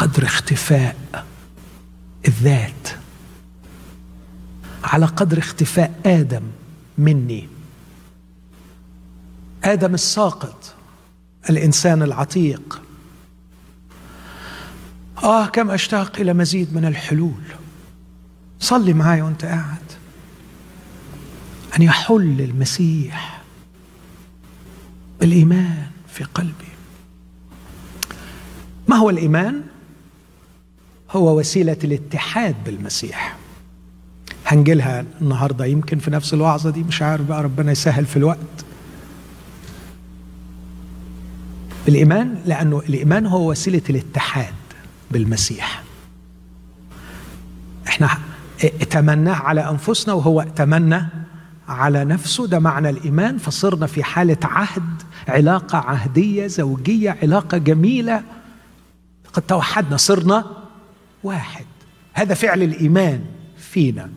قدر 0.00 0.24
اختفاء 0.24 1.26
الذات. 2.28 2.88
على 4.84 5.06
قدر 5.06 5.38
اختفاء 5.38 6.00
آدم 6.06 6.42
مني. 6.98 7.48
آدم 9.64 9.94
الساقط 9.94 10.74
الإنسان 11.50 12.02
العتيق. 12.02 12.82
آه 15.24 15.46
كم 15.46 15.70
أشتاق 15.70 16.20
إلى 16.20 16.32
مزيد 16.32 16.74
من 16.74 16.84
الحلول. 16.84 17.42
صلي 18.60 18.92
معايا 18.92 19.22
وأنت 19.22 19.44
قاعد. 19.44 19.92
أن 21.76 21.82
يحل 21.82 22.40
المسيح 22.40 23.42
بالإيمان 25.20 25.90
في 26.08 26.24
قلبي. 26.24 26.70
ما 28.88 28.96
هو 28.96 29.10
الإيمان؟ 29.10 29.69
هو 31.10 31.38
وسيلة 31.38 31.76
الاتحاد 31.84 32.56
بالمسيح. 32.64 33.36
هنجيلها 34.46 35.04
النهارده 35.22 35.64
يمكن 35.64 35.98
في 35.98 36.10
نفس 36.10 36.34
الوعظه 36.34 36.70
دي 36.70 36.82
مش 36.82 37.02
عارف 37.02 37.26
بقى 37.26 37.42
ربنا 37.42 37.72
يسهل 37.72 38.06
في 38.06 38.16
الوقت. 38.16 38.64
الإيمان 41.88 42.38
لأنه 42.46 42.78
الإيمان 42.78 43.26
هو 43.26 43.50
وسيلة 43.50 43.82
الاتحاد 43.90 44.54
بالمسيح. 45.10 45.82
إحنا 47.88 48.08
اتمناه 48.64 49.34
على 49.34 49.70
أنفسنا 49.70 50.14
وهو 50.14 50.40
اتمنى 50.40 51.06
على 51.68 52.04
نفسه. 52.04 52.46
ده 52.46 52.58
معنى 52.58 52.90
الإيمان. 52.90 53.38
فصرنا 53.38 53.86
في 53.86 54.02
حالة 54.04 54.36
عهد 54.44 55.02
علاقة 55.28 55.78
عهدية 55.78 56.46
زوجية 56.46 57.18
علاقة 57.22 57.58
جميلة. 57.58 58.22
قد 59.32 59.42
توحدنا 59.42 59.96
صرنا 59.96 60.44
واحد. 61.22 61.64
هذا 62.12 62.34
فعل 62.34 62.62
الإيمان 62.62 63.24
فينا. 63.58 64.10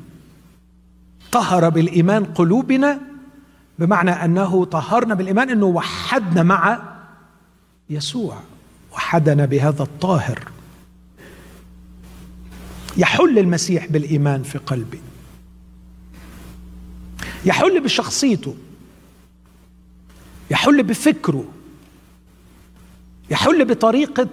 طهر 1.31 1.69
بالإيمان 1.69 2.25
قلوبنا 2.25 3.01
بمعنى 3.79 4.11
أنه 4.11 4.65
طهرنا 4.65 5.15
بالإيمان 5.15 5.49
إنه 5.49 5.65
وحدنا 5.65 6.43
مع 6.43 6.79
يسوع. 7.89 8.39
وحدنا 8.93 9.45
بهذا 9.45 9.83
الطاهر. 9.83 10.39
يحل 12.97 13.39
المسيح 13.39 13.87
بالإيمان 13.87 14.43
في 14.43 14.57
قلبي. 14.57 15.01
يحل 17.45 17.83
بشخصيته. 17.83 18.55
يحل 20.51 20.83
بفكره. 20.83 21.45
يحل 23.29 23.65
بطريقة 23.65 24.29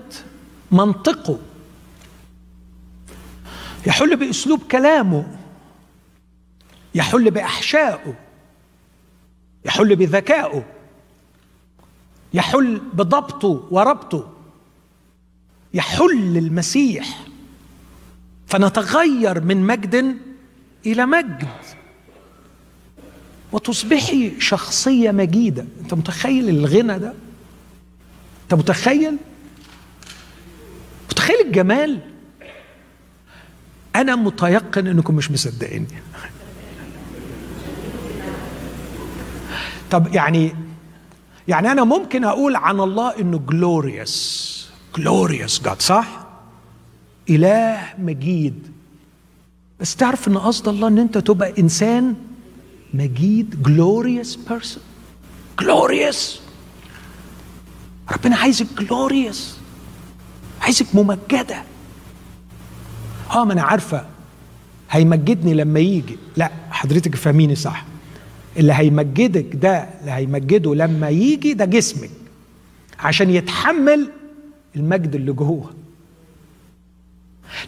منطقه. 0.73 1.39
يحل 3.87 4.17
بأسلوب 4.17 4.63
كلامه 4.71 5.37
يحل 6.95 7.31
باحشائه 7.31 8.15
يحل 9.65 9.97
بذكائه 9.97 10.65
يحل 12.35 12.81
بضبطه 12.93 13.69
وربطه 13.71 14.33
يحل 15.75 16.37
المسيح 16.37 17.25
فنتغير 18.47 19.41
من 19.41 19.57
مجد 19.57 20.17
إلى 20.87 21.07
مجد. 21.07 21.49
وتصبحي 23.53 24.41
شخصية 24.41 25.11
مجيدة. 25.11 25.67
أنت 25.81 25.95
متخيل 25.95 26.49
الغنى 26.49 26.99
ده؟ 26.99 27.15
أنت 28.43 28.55
متخيل؟ 28.55 29.17
متخيل 31.11 31.37
الجمال؟ 31.47 32.01
أنا 33.97 34.17
متيقن 34.17 34.87
إنكم 34.87 35.15
مش 35.15 35.31
مصدقيني. 35.31 35.87
طب 39.91 40.15
يعني 40.15 40.55
يعني 41.49 41.73
أنا 41.73 41.85
ممكن 41.85 42.25
أقول 42.25 42.57
عن 42.57 42.81
الله 42.81 43.19
إنه 43.21 43.39
جلوريوس 43.39 44.71
جلوريوس 44.97 45.63
جاد 45.63 45.83
صح؟ 45.83 46.27
إله 47.31 47.79
مجيد. 47.99 48.73
بس 49.81 49.97
تعرف 49.97 50.29
إن 50.29 50.39
قصد 50.39 50.69
الله 50.69 50.89
إن 50.89 50.99
أنت 50.99 51.19
تبقى 51.19 51.53
إنسان 51.59 52.15
مجيد 52.95 53.63
glorious 53.63 54.37
person 54.37 54.83
glorious 55.61 56.41
ربنا 58.13 58.37
عايزك 58.37 58.67
glorious 58.83 59.57
عايزك 60.61 60.87
ممجدة. 60.95 61.63
آه 63.31 63.45
ما 63.45 63.53
أنا 63.53 63.63
عارفة. 63.63 64.07
هيمجدني 64.91 65.55
لما 65.55 65.81
يجي. 65.81 66.19
لا 66.37 66.51
حضرتك 66.71 67.15
فهميني 67.17 67.55
صح. 67.55 67.85
اللي 68.57 68.73
هيمجدك 68.73 69.47
ده 69.57 69.89
اللي 70.01 70.11
هيمجده 70.11 70.75
لما 70.75 71.09
يجي 71.09 71.55
ده 71.55 71.65
جسمك 71.65 72.11
عشان 72.99 73.31
يتحمل 73.31 74.11
المجد 74.77 75.15
اللي 75.15 75.33
جوه. 75.33 75.71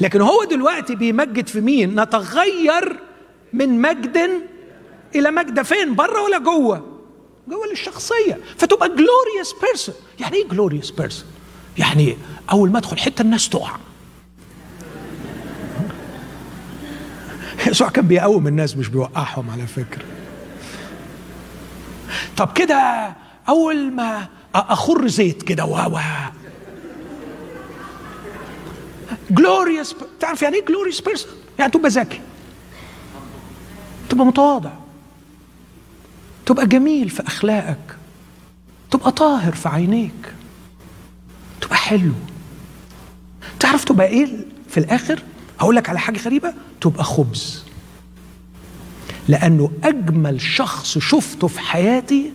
لكن 0.01 0.21
هو 0.21 0.45
دلوقتي 0.45 0.95
بيمجد 0.95 1.47
في 1.47 1.61
مين؟ 1.61 2.01
نتغير 2.01 2.99
من 3.53 3.81
مجد 3.81 4.19
إلى 5.15 5.31
مجد. 5.31 5.63
فين؟ 5.63 5.95
بره 5.95 6.23
ولا 6.23 6.39
جوه؟ 6.39 6.87
جوه 7.49 7.73
الشخصيه 7.73 8.39
فتبقى 8.57 8.89
glorious 8.89 9.55
person 9.63 9.95
يعني 10.21 10.37
إيه 10.37 10.49
glorious 10.49 10.91
person 10.91 11.27
يعني 11.79 12.17
أول 12.53 12.71
ما 12.71 12.79
أدخل 12.79 12.99
حتة 12.99 13.23
الناس 13.23 13.49
تقع. 13.49 13.77
يسوع 17.71 17.89
كان 17.89 18.07
بيقوم 18.07 18.47
الناس 18.47 18.77
مش 18.77 18.89
بيوقعهم 18.89 19.51
على 19.51 19.67
فكرة. 19.67 20.05
طب 22.37 22.53
كده 22.53 23.13
أول 23.49 23.93
ما 23.93 24.29
أخر 24.55 25.09
زيت 25.09 25.43
كده 25.43 25.65
و 25.65 25.79
glorious 29.31 29.97
تعرف 30.21 30.43
يعني 30.43 30.57
إيه 30.57 30.65
glorious 30.65 31.01
person 31.01 31.33
يعني 31.59 31.71
تبقى 31.71 31.91
ذكي. 31.91 32.21
تبقى 34.09 34.27
متواضع. 34.27 34.71
تبقى 36.47 36.67
جميل 36.67 37.11
في 37.11 37.27
أخلاقك. 37.27 37.97
تبقى 38.91 39.13
طاهر 39.13 39.53
في 39.53 39.69
عينيك. 39.69 40.35
تبقى 41.61 41.77
حلو. 41.77 42.13
تعرف 43.61 43.85
تبقى 43.85 44.07
إيه 44.07 44.47
في 44.69 44.81
الآخر؟ 44.81 45.23
هقول 45.61 45.77
لك 45.77 45.89
على 45.89 45.99
حاجة 45.99 46.19
غريبة. 46.19 46.55
تبقى 46.83 47.05
خبز. 47.05 47.65
لأنه 49.29 49.71
أجمل 49.85 50.41
شخص 50.41 50.99
شفته 50.99 51.49
في 51.49 51.61
حياتي 51.61 52.33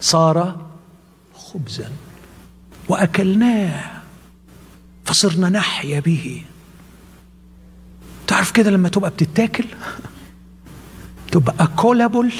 صار 0.00 0.66
خبزا. 1.34 1.92
وأكلناه 2.88 4.02
فصرنا 5.04 5.48
نحيا 5.48 6.00
به. 6.00 6.42
تعرف 8.26 8.50
كده 8.50 8.70
لما 8.70 8.88
تبقى 8.88 9.10
بتتاكل؟ 9.10 9.64
تبقى 11.32 11.66
كولابل 11.76 12.32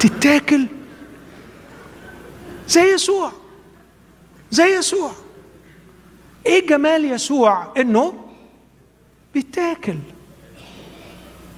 تتاكل. 0.00 0.66
زي 2.68 2.94
يسوع. 2.94 3.32
زي 4.50 4.78
يسوع. 4.78 5.21
إيه 6.46 6.66
جمال 6.66 7.04
يسوع 7.04 7.72
إنه 7.76 8.14
بيتاكل؟ 9.34 9.98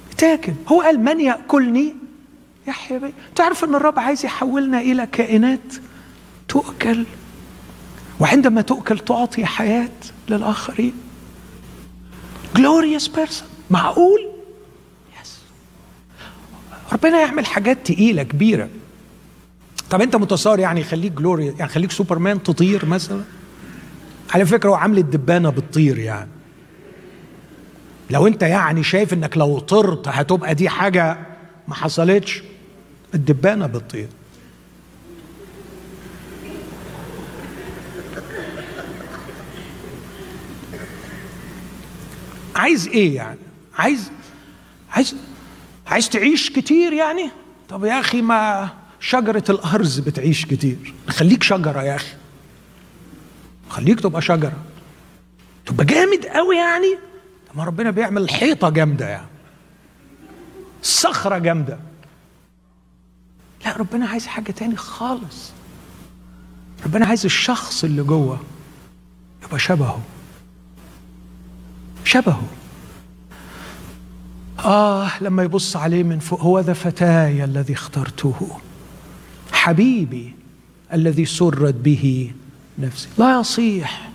بيتاكل. 0.09 0.53
هو 0.67 0.81
قال 0.81 0.99
من 0.99 1.19
يأكلني؟ 1.21 1.95
يحيا 2.67 2.99
بي. 2.99 3.13
تعرف 3.35 3.63
إن 3.63 3.75
الرب 3.75 3.99
عايز 3.99 4.25
يحولنا 4.25 4.81
إلى 4.81 5.07
كائنات 5.07 5.73
تؤكل؟ 6.47 7.05
وعندما 8.19 8.61
تؤكل 8.61 8.99
تعطي 8.99 9.45
حياة 9.45 9.89
للآخرين. 10.29 10.93
Glorious 12.57 13.07
person. 13.07 13.43
معقول؟ 13.69 14.29
yes 15.21 15.37
ربنا 16.93 17.19
يعمل 17.21 17.45
حاجات 17.45 17.87
تقيلة 17.91 18.23
كبيرة. 18.23 18.69
طب 19.89 20.01
أنت 20.01 20.15
متصور 20.15 20.59
يعني 20.59 20.81
يخليك 20.81 21.11
glory 21.11 21.45
يعني 21.45 21.67
خليك 21.67 21.91
سوبرمان 21.91 22.43
تطير 22.43 22.85
مثلا؟ 22.85 23.23
على 24.33 24.45
فكرة 24.45 24.69
هو 24.69 24.75
عامل 24.75 24.97
الدبانة 24.97 25.49
بتطير 25.49 25.99
يعني. 25.99 26.29
لو 28.09 28.27
انت 28.27 28.41
يعني 28.41 28.83
شايف 28.83 29.13
انك 29.13 29.37
لو 29.37 29.59
طرت 29.59 30.07
هتبقى 30.07 30.55
دي 30.55 30.69
حاجة 30.69 31.17
ما 31.67 31.75
حصلتش 31.75 32.43
الدبانة 33.13 33.67
بتطير. 33.67 34.07
عايز 42.55 42.87
إيه 42.87 43.15
يعني؟ 43.15 43.39
عايز 43.77 44.11
عايز 44.91 45.15
عايز 45.87 46.09
تعيش 46.09 46.49
كتير 46.49 46.93
يعني؟ 46.93 47.29
طب 47.69 47.85
يا 47.85 47.99
أخي 47.99 48.21
ما 48.21 48.69
شجرة 48.99 49.43
الأرز 49.49 49.99
بتعيش 49.99 50.45
كتير. 50.45 50.93
خليك 51.07 51.43
شجرة 51.43 51.83
يا 51.83 51.95
أخي. 51.95 52.13
خليك 53.75 53.99
تبقى 53.99 54.21
شجرة. 54.21 54.63
تبقى 55.65 55.85
جامد 55.85 56.25
قوي 56.25 56.55
يعني؟ 56.55 56.97
ما 57.55 57.63
ربنا 57.63 57.91
بيعمل 57.91 58.21
الحيطه 58.21 58.69
جامدة 58.69 59.09
يعني. 59.09 59.27
الصخره 60.81 61.37
جامدة. 61.37 61.79
لا 63.65 63.77
ربنا 63.77 64.07
عايز 64.07 64.27
حاجة 64.27 64.51
تاني 64.51 64.75
خالص. 64.75 65.51
ربنا 66.85 67.05
عايز 67.05 67.25
الشخص 67.25 67.83
اللي 67.83 68.03
جوه 68.03 68.39
يبقى 69.43 69.59
شبهه. 69.59 70.01
شبهه. 72.03 72.47
آه 74.59 75.23
لما 75.23 75.43
يبص 75.43 75.75
عليه 75.75 76.03
من 76.03 76.19
فوق 76.19 76.41
هو 76.41 76.59
ذا 76.59 76.73
فتاي 76.73 77.43
الذي 77.43 77.73
اخترته. 77.73 78.59
حبيبي 79.51 80.33
الذي 80.93 81.25
سرت 81.25 81.73
به. 81.75 82.33
نفسي. 82.79 83.07
لا 83.17 83.39
يصيح 83.39 84.09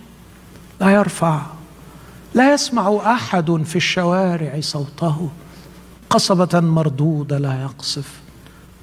لا 0.81 0.89
يرفع 0.89 1.41
لا 2.33 2.53
يسمع 2.53 3.13
أحد 3.13 3.51
في 3.65 3.75
الشوارع 3.75 4.59
صوته. 4.59 5.29
قصبة 6.09 6.59
مردودة 6.59 7.37
لا 7.37 7.61
يقصف 7.61 8.21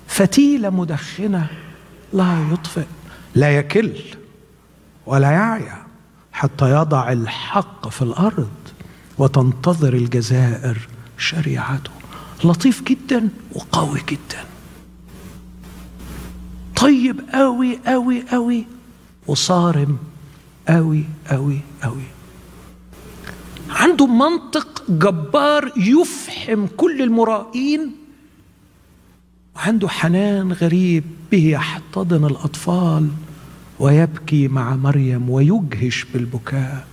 فتيله 0.06 0.70
مدخنة 0.70 1.46
لا 2.12 2.46
يطفئ. 2.52 2.86
لا 3.34 3.56
يكل 3.56 3.92
ولا 5.06 5.30
يعيا 5.30 5.82
حتى 6.32 6.70
يضع 6.70 7.12
الحق 7.12 7.88
في 7.88 8.02
الأرض 8.02 8.50
وتنتظر 9.18 9.94
الجزائر 9.94 10.88
شريعته. 11.18 11.90
لطيف 12.44 12.82
جدا 12.82 13.28
وقوي 13.52 14.00
جدا. 14.08 14.44
طيب 16.76 17.20
قوي 17.32 17.78
قوي 17.86 18.24
قوي 18.30 18.66
وصارم 19.28 19.98
قوي 20.68 21.04
قوي 21.30 21.60
قوي 21.82 22.02
عنده 23.70 24.06
منطق 24.06 24.82
جبار 24.88 25.72
يفحم 25.76 26.66
كل 26.76 27.02
المرائين 27.02 27.92
وعنده 29.56 29.88
حنان 29.88 30.52
غريب 30.52 31.04
به 31.30 31.46
يحتضن 31.46 32.24
الأطفال 32.24 33.08
ويبكي 33.78 34.48
مع 34.48 34.76
مريم 34.76 35.30
ويجهش 35.30 36.04
بالبكاء. 36.04 36.86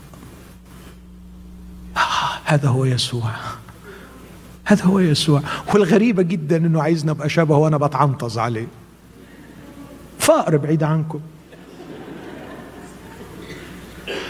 آه 1.98 2.40
هذا 2.46 2.70
هو 2.70 2.86
يسوع. 2.86 3.32
هذا 4.66 4.86
هو 4.86 5.00
يسوع. 5.00 5.42
والغريبة 5.74 6.24
جدا 6.24 6.58
إنه 6.58 6.82
عايزنا 6.82 7.12
ابقى 7.12 7.30
شبهه 7.30 7.58
وأنا 7.58 7.78
بتعنطز 7.78 8.38
عليه. 8.38 8.68
فقر 10.20 10.58
بعيد 10.58 10.84
عنكم. 10.84 11.20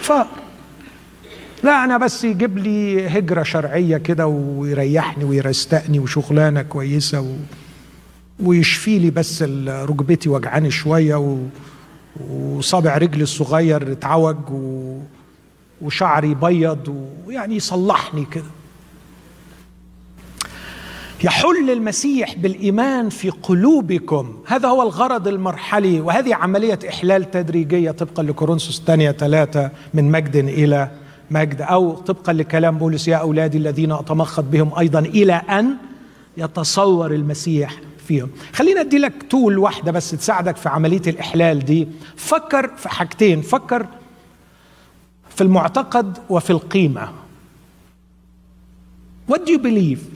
فقر 0.05 0.27
لا 1.63 1.83
أنا 1.83 1.97
بس 1.97 2.23
يجيب 2.23 2.57
لي 2.57 3.07
هجرة 3.07 3.43
شرعية 3.43 3.97
كده 3.97 4.27
ويريحني 4.27 5.23
ويرستقني 5.23 5.99
وشغلانة 5.99 6.61
كويسة 6.61 7.21
و... 7.21 7.35
ويشفي 8.43 8.99
لي 8.99 9.09
بس 9.11 9.43
ركبتي 9.67 10.29
وجعاني 10.29 10.71
شوية 10.71 11.15
و... 11.15 11.37
وصابع 12.29 12.97
رجلي 12.97 13.23
الصغير 13.23 13.91
اتعوج 13.91 14.51
و... 14.51 14.97
وشعري 15.81 16.33
بيض 16.35 17.11
ويعني 17.25 17.55
يصلحني 17.55 18.25
كده. 18.31 18.43
يحل 21.23 21.69
المسيح 21.69 22.35
بالإيمان 22.35 23.09
في 23.09 23.29
قلوبكم. 23.29 24.37
هذا 24.45 24.67
هو 24.69 24.81
الغرض 24.81 25.27
المرحلي 25.27 25.99
وهذه 25.99 26.35
عملية 26.35 26.79
إحلال 26.89 27.31
تدريجية 27.31 27.91
طبقا 27.91 28.23
لكورنثوس 28.23 28.79
الثانية 28.79 29.11
ثلاثة 29.11 29.71
من 29.93 30.11
مجد 30.11 30.35
إلى 30.35 30.91
مجد 31.31 31.61
أو 31.61 31.93
طبقا 31.93 32.33
لكلام 32.33 32.77
بولس 32.77 33.07
يا 33.07 33.15
أولادي 33.15 33.57
الذين 33.57 33.91
أتمخض 33.91 34.51
بهم 34.51 34.71
أيضا 34.79 34.99
إلى 34.99 35.33
أن 35.33 35.75
يتصور 36.37 37.13
المسيح 37.13 37.75
فيهم. 38.07 38.29
خلينا 38.53 38.81
أدي 38.81 38.97
لك 38.97 39.13
تول 39.29 39.57
واحدة 39.57 39.91
بس 39.91 40.11
تساعدك 40.11 40.57
في 40.57 40.69
عملية 40.69 41.01
الإحلال 41.07 41.59
دي. 41.65 41.87
فكر 42.15 42.67
في 42.77 42.89
حاجتين. 42.89 43.41
فكر 43.41 43.87
في 45.29 45.41
المعتقد 45.41 46.17
وفي 46.29 46.49
القيمة. 46.49 47.09
What 49.31 49.37
do 49.37 49.51
you 49.51 49.59
believe? 49.59 50.14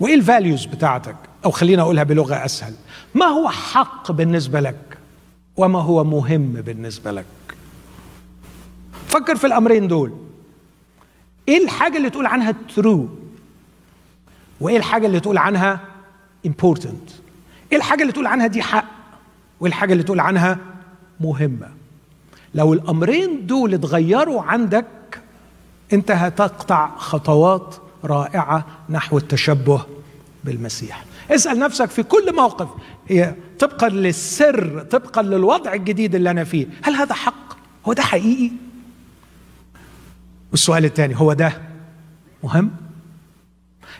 وإيه 0.00 0.14
الفاليوز 0.14 0.64
بتاعتك؟ 0.64 1.16
أو 1.44 1.50
خلينا 1.50 1.82
أقولها 1.82 2.02
بلغة 2.02 2.44
أسهل. 2.44 2.74
ما 3.14 3.26
هو 3.26 3.48
حق 3.48 4.12
بالنسبة 4.12 4.60
لك؟ 4.60 4.98
وما 5.56 5.80
هو 5.80 6.04
مهم 6.04 6.52
بالنسبة 6.52 7.10
لك؟ 7.12 7.24
فكر 9.08 9.36
في 9.36 9.46
الأمرين 9.46 9.88
دول. 9.88 10.12
إيه 11.48 11.64
الحاجة 11.64 11.96
اللي 11.96 12.10
تقول 12.10 12.26
عنها 12.26 12.54
true 12.80 12.98
وإيه 14.60 14.76
الحاجة 14.76 15.06
اللي 15.06 15.20
تقول 15.20 15.38
عنها 15.38 15.80
important 16.48 17.12
إيه 17.72 17.78
الحاجة 17.78 18.02
اللي 18.02 18.12
تقول 18.12 18.26
عنها 18.26 18.46
دي 18.46 18.62
حق؟ 18.62 18.84
وإيه 19.60 19.68
الحاجة 19.72 19.92
اللي 19.92 20.02
تقول 20.04 20.20
عنها 20.20 20.58
مهمة؟ 21.20 21.68
لو 22.54 22.72
الأمرين 22.72 23.46
دول 23.46 23.74
اتغيروا 23.74 24.42
عندك 24.42 24.86
انت 25.92 26.10
هتقطع 26.10 26.96
خطوات 26.96 27.74
رائعة 28.04 28.66
نحو 28.90 29.18
التشبه 29.18 29.86
بالمسيح. 30.44 31.04
اسأل 31.30 31.58
نفسك 31.58 31.90
في 31.90 32.02
كل 32.02 32.36
موقف. 32.36 32.68
هي 33.08 33.34
طبقا 33.58 33.88
للسر 33.88 34.86
طبقا 34.90 35.22
للوضع 35.22 35.74
الجديد 35.74 36.14
اللي 36.14 36.30
أنا 36.30 36.44
فيه. 36.44 36.66
هل 36.82 36.94
هذا 36.94 37.14
حق؟ 37.14 37.56
هو 37.86 37.92
ده 37.92 38.02
حقيقي؟ 38.02 38.50
والسؤال 40.50 40.84
الثاني 40.84 41.20
هو 41.20 41.32
ده 41.32 41.52
مهم؟ 42.44 42.70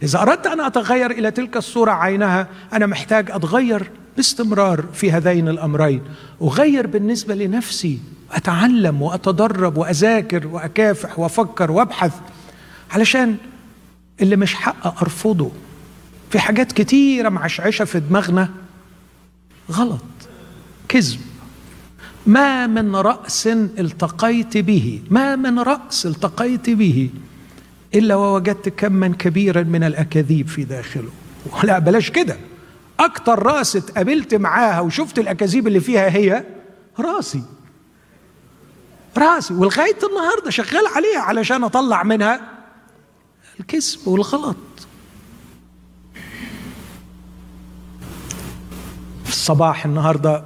إذا 0.02 0.22
أردت 0.22 0.46
أن 0.46 0.60
أتغير 0.60 1.10
إلى 1.10 1.30
تلك 1.30 1.56
الصورة 1.56 1.90
عينها 1.90 2.48
أنا 2.72 2.86
محتاج 2.86 3.30
أتغير 3.30 3.90
باستمرار 4.16 4.84
في 4.92 5.12
هذين 5.12 5.48
الأمرين. 5.48 6.02
أغير 6.42 6.86
بالنسبة 6.86 7.34
لنفسي 7.34 7.98
اتعلم 8.32 9.02
وأتدرب 9.02 9.76
وأذاكر 9.76 10.46
وأكافح 10.46 11.18
وأفكر 11.18 11.70
وأبحث 11.70 12.12
علشان 12.90 13.36
اللي 14.22 14.36
مش 14.36 14.54
حق 14.54 15.02
أرفضه. 15.02 15.50
في 16.30 16.38
حاجات 16.38 16.72
كتيرة 16.72 17.28
معشعشة 17.28 17.84
في 17.84 18.00
دماغنا. 18.00 18.50
غلط. 19.72 20.02
كذب. 20.88 21.20
ما 22.26 22.66
من 22.66 22.96
رأس 22.96 23.46
التقيت 23.46 24.56
به. 24.58 25.02
ما 25.10 25.36
من 25.36 25.58
رأس 25.58 26.06
التقيت 26.06 26.70
به. 26.70 27.10
إلا 27.94 28.14
ووجدت 28.14 28.68
كما 28.68 29.08
كبيرا 29.08 29.62
من 29.62 29.84
الأكاذيب 29.84 30.48
في 30.48 30.64
داخله. 30.64 31.10
لا 31.62 31.78
بلاش 31.78 32.10
كده. 32.10 32.36
أكتر 33.00 33.42
رأس 33.42 33.76
اتقابلت 33.76 34.34
معاها 34.34 34.80
وشفت 34.80 35.18
الأكاذيب 35.18 35.66
اللي 35.66 35.80
فيها 35.80 36.08
هي 36.08 36.44
رأسي. 36.98 37.42
رأسي. 39.18 39.54
ولغاية 39.54 39.98
النهارده 40.10 40.50
شغال 40.50 40.86
عليها 40.96 41.20
علشان 41.20 41.64
أطلع 41.64 42.02
منها. 42.02 42.59
الكذب 43.60 44.08
والغلط. 44.08 44.56
في 49.24 49.28
الصباح 49.28 49.84
النهارده 49.84 50.44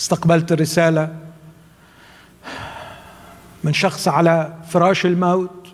استقبلت 0.00 0.52
رساله 0.52 1.18
من 3.64 3.72
شخص 3.72 4.08
على 4.08 4.58
فراش 4.68 5.06
الموت. 5.06 5.68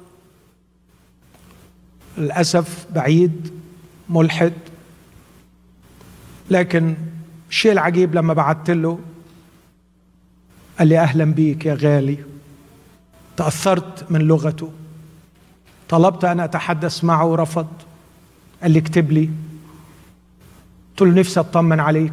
للأسف 2.19 2.87
بعيد 2.95 3.55
ملحد. 4.09 4.53
لكن 6.51 6.95
الشيء 7.51 7.73
العجيب 7.73 8.15
لما 8.15 8.35
بعثت 8.35 8.71
له 8.71 8.99
قال 10.79 10.89
لي 10.89 10.99
أهلا 10.99 11.25
بيك 11.25 11.67
يا 11.67 11.75
غالي. 11.75 12.25
تأثرت 13.37 14.11
من 14.11 14.21
لغته. 14.21 14.73
طلبت 15.93 16.25
أن 16.25 16.41
أتحدث 16.41 17.05
معه 17.05 17.27
ورفض 17.27 17.67
قال 18.63 18.71
لي 18.71 18.79
اكتب 18.79 19.13
لي. 19.13 19.31
قلت 20.91 21.03
له 21.03 21.21
نفسي 21.21 21.41
أطمن 21.41 21.81
عليك. 21.81 22.13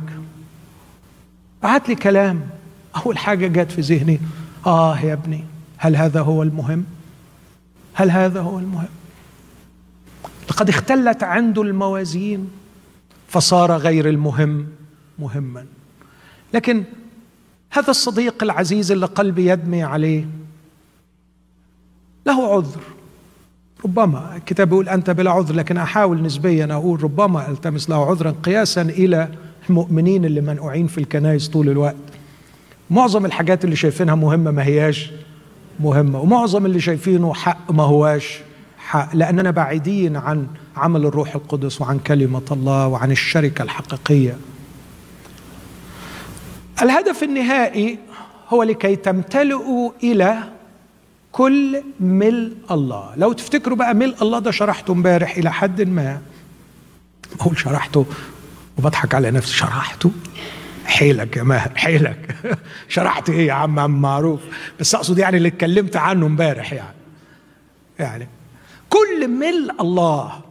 بعت 1.63 1.89
لي 1.89 1.95
كلام. 1.95 2.49
أول 2.95 3.17
حاجة 3.17 3.47
جت 3.47 3.71
في 3.71 3.81
ذهني 3.81 4.19
آه 4.65 4.99
يا 4.99 5.13
ابني 5.13 5.45
هل 5.77 5.95
هذا 5.95 6.21
هو 6.21 6.43
المهم؟ 6.43 6.85
هل 7.93 8.11
هذا 8.11 8.41
هو 8.41 8.59
المهم؟ 8.59 8.87
لقد 10.49 10.69
اختلت 10.69 11.23
عنده 11.23 11.61
الموازين 11.61 12.49
فصار 13.27 13.71
غير 13.71 14.09
المهم 14.09 14.67
مهما. 15.19 15.65
لكن 16.53 16.83
هذا 17.69 17.89
الصديق 17.89 18.43
العزيز 18.43 18.91
اللي 18.91 19.05
قلبي 19.05 19.45
يدمي 19.45 19.83
عليه 19.83 20.27
له 22.25 22.55
عذر. 22.55 22.98
ربما 23.85 24.35
الكتاب 24.35 24.71
يقول 24.71 24.89
أنت 24.89 25.09
بلا 25.09 25.31
عذر 25.31 25.55
لكن 25.55 25.77
أحاول 25.77 26.21
نسبيا 26.21 26.67
أقول 26.71 27.03
ربما 27.03 27.49
ألتمس 27.49 27.89
له 27.89 28.09
عذرا 28.09 28.35
قياسا 28.43 28.81
إلى 28.81 29.29
المؤمنين 29.69 30.25
اللي 30.25 30.41
منقوعين 30.41 30.87
في 30.87 30.97
الكنائس 30.97 31.47
طول 31.47 31.69
الوقت. 31.69 31.95
معظم 32.89 33.25
الحاجات 33.25 33.65
اللي 33.65 33.75
شايفينها 33.75 34.15
مهمة 34.15 34.51
ما 34.51 34.63
هياش 34.63 35.11
مهمة 35.79 36.19
ومعظم 36.19 36.65
اللي 36.65 36.79
شايفينه 36.79 37.33
حق 37.33 37.71
ما 37.71 37.83
هواش 37.83 38.39
حق 38.77 39.15
لأننا 39.15 39.51
بعيدين 39.51 40.15
عن 40.15 40.47
عمل 40.77 41.05
الروح 41.05 41.35
القدس 41.35 41.81
وعن 41.81 41.99
كلمة 41.99 42.41
الله 42.51 42.87
وعن 42.87 43.11
الشركة 43.11 43.61
الحقيقية. 43.61 44.37
الهدف 46.81 47.23
النهائي 47.23 47.99
هو 48.49 48.63
لكي 48.63 48.95
تمتلئوا 48.95 49.91
إلى 50.03 50.37
كل 51.39 51.83
ملء 51.99 52.53
الله. 52.71 53.13
لو 53.17 53.33
تفتكروا 53.33 53.77
بقى 53.77 53.93
ملء 53.93 54.15
الله 54.21 54.39
ده 54.39 54.51
شرحته 54.51 54.91
امبارح 54.91 55.37
إلى 55.37 55.51
حد 55.51 55.81
ما. 55.81 56.21
بقول 57.35 57.57
شرحته 57.59 58.05
وبضحك 58.77 59.15
على 59.15 59.31
نفسي. 59.31 59.53
شرحته؟ 59.53 60.11
حيلك 60.85 61.37
يا 61.37 61.43
ماهر 61.43 61.71
حيلك. 61.75 62.35
شرحت 62.89 63.29
إيه 63.29 63.47
يا 63.47 63.53
عم؟ 63.53 63.79
عم 63.79 64.01
معروف. 64.01 64.39
بس 64.79 64.95
أقصد 64.95 65.19
يعني 65.19 65.37
اللي 65.37 65.47
اتكلمت 65.47 65.95
عنه 65.95 66.25
امبارح 66.25 66.73
يعني. 66.73 66.95
يعني 67.99 68.27
كل 68.89 69.27
ملء 69.27 69.81
الله. 69.81 70.41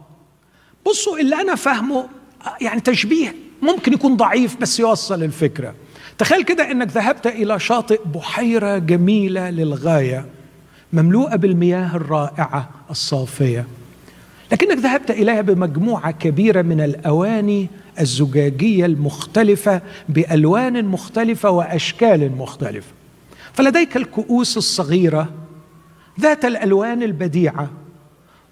بصوا 0.85 1.19
اللي 1.19 1.35
أنا 1.35 1.55
فاهمه 1.55 2.07
يعني 2.61 2.81
تشبيه 2.81 3.35
ممكن 3.61 3.93
يكون 3.93 4.17
ضعيف 4.17 4.57
بس 4.57 4.79
يوصل 4.79 5.23
الفكرة. 5.23 5.73
تخيل 6.17 6.43
كده 6.43 6.71
إنك 6.71 6.87
ذهبت 6.87 7.27
إلى 7.27 7.59
شاطئ 7.59 8.01
بحيرة 8.05 8.77
جميلة 8.77 9.49
للغاية. 9.49 10.38
مملوءة 10.93 11.35
بالمياه 11.35 11.95
الرائعة 11.95 12.69
الصافية. 12.89 13.65
لكنك 14.51 14.77
ذهبت 14.77 15.11
إليها 15.11 15.41
بمجموعة 15.41 16.11
كبيرة 16.11 16.61
من 16.61 16.81
الأواني 16.81 17.69
الزجاجية 17.99 18.85
المختلفة 18.85 19.81
بألوان 20.09 20.85
مختلفة 20.85 21.49
وأشكال 21.49 22.31
مختلفة. 22.37 22.91
فلديك 23.53 23.97
الكؤوس 23.97 24.57
الصغيرة 24.57 25.29
ذات 26.19 26.45
الألوان 26.45 27.03
البديعة 27.03 27.69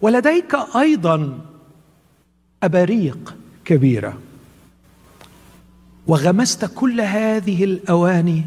ولديك 0.02 0.58
أيضا 0.76 1.40
أباريق 2.64 3.36
كبيرة. 3.66 4.18
وغمست 6.08 6.66
كل 6.66 7.02
هذه 7.02 7.64
الأواني 7.64 8.46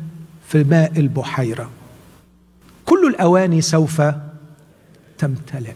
في 0.48 0.64
ماء 0.64 0.92
البحيرة. 0.96 1.70
كل 2.90 3.06
الأواني 3.06 3.60
سوف 3.60 4.02
تمتلئ. 5.18 5.74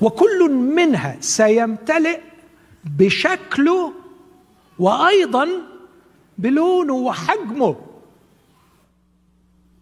وكل 0.00 0.50
منها 0.50 1.16
سيمتلئ 1.20 2.20
بشكله 2.84 3.92
وأيضا 4.78 5.48
بلونه 6.38 6.92
وحجمه. 6.92 7.76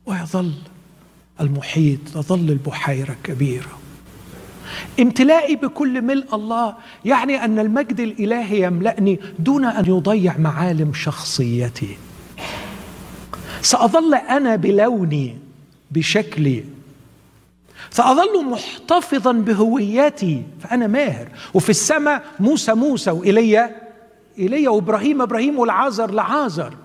ويظل 0.07 0.53
المحيط 1.41 1.99
تظل 2.15 2.51
البحيرة 2.51 3.17
كبيرة. 3.25 3.79
امتلائي 5.01 5.57
بكل 5.57 6.03
ملء 6.03 6.35
الله 6.35 6.75
يعني 7.05 7.45
أن 7.45 7.59
المجد 7.59 8.01
الإلهي 8.01 8.63
يملأني 8.63 9.21
دون 9.39 9.65
أن 9.65 9.85
يضيع 9.87 10.39
معالم 10.39 10.95
شخصيتي. 10.95 11.97
سأظل 13.63 14.15
أنا 14.15 14.57
بلوني 14.57 15.50
بشكلي 15.91 16.65
ساظل 17.91 18.45
محتفظا 18.45 19.33
بهويتي 19.33 20.43
فأنا 20.61 20.87
ماهر. 20.87 21.29
وفي 21.55 21.71
السماء 21.71 22.25
موسى 22.41 22.75
موسى 22.75 23.11
وايليا 23.11 23.77
ايليا 24.39 24.69
وإبراهيم 24.71 25.23
إبراهيم 25.23 25.59
والعازر 25.59 26.11
لعازر. 26.11 26.77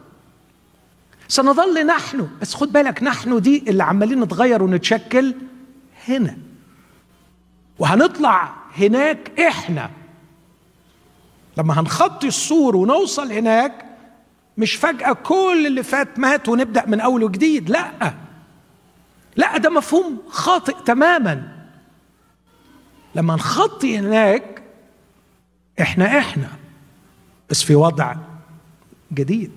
سنظل 1.28 1.86
نحن 1.86 2.28
بس 2.41 2.53
خد 2.53 2.74
بالك 2.74 3.03
نحن 3.03 3.41
دي 3.41 3.64
اللي 3.68 3.84
عمالين 3.84 4.20
نتغير 4.20 4.64
ونتشكل 4.64 5.36
هنا. 6.08 6.38
وهنطلع 7.80 8.53
هناك 8.78 9.39
إحنا. 9.39 9.89
لما 11.58 11.80
هنخطي 11.80 12.28
السور 12.28 12.76
ونوصل 12.76 13.32
هناك 13.32 13.86
مش 14.58 14.76
فجأة 14.76 15.14
كل 15.14 15.64
اللي 15.68 15.84
فات 15.84 16.20
مات 16.20 16.49
ونبدأ 16.49 16.84
من 16.88 16.99
أول 16.99 17.24
وجديد 17.24 17.70
لأ. 17.70 18.14
لا 19.36 19.58
ده 19.58 19.70
مفهوم 19.70 20.22
خاطئ 20.30 20.76
تماما. 20.86 21.56
لما 23.16 23.36
نخطي 23.36 23.98
هناك 23.98 24.64
إحنا 25.82 26.18
إحنا 26.20 26.48
بس 27.50 27.64
في 27.64 27.76
وضع 27.76 28.16
جديد. 29.14 29.52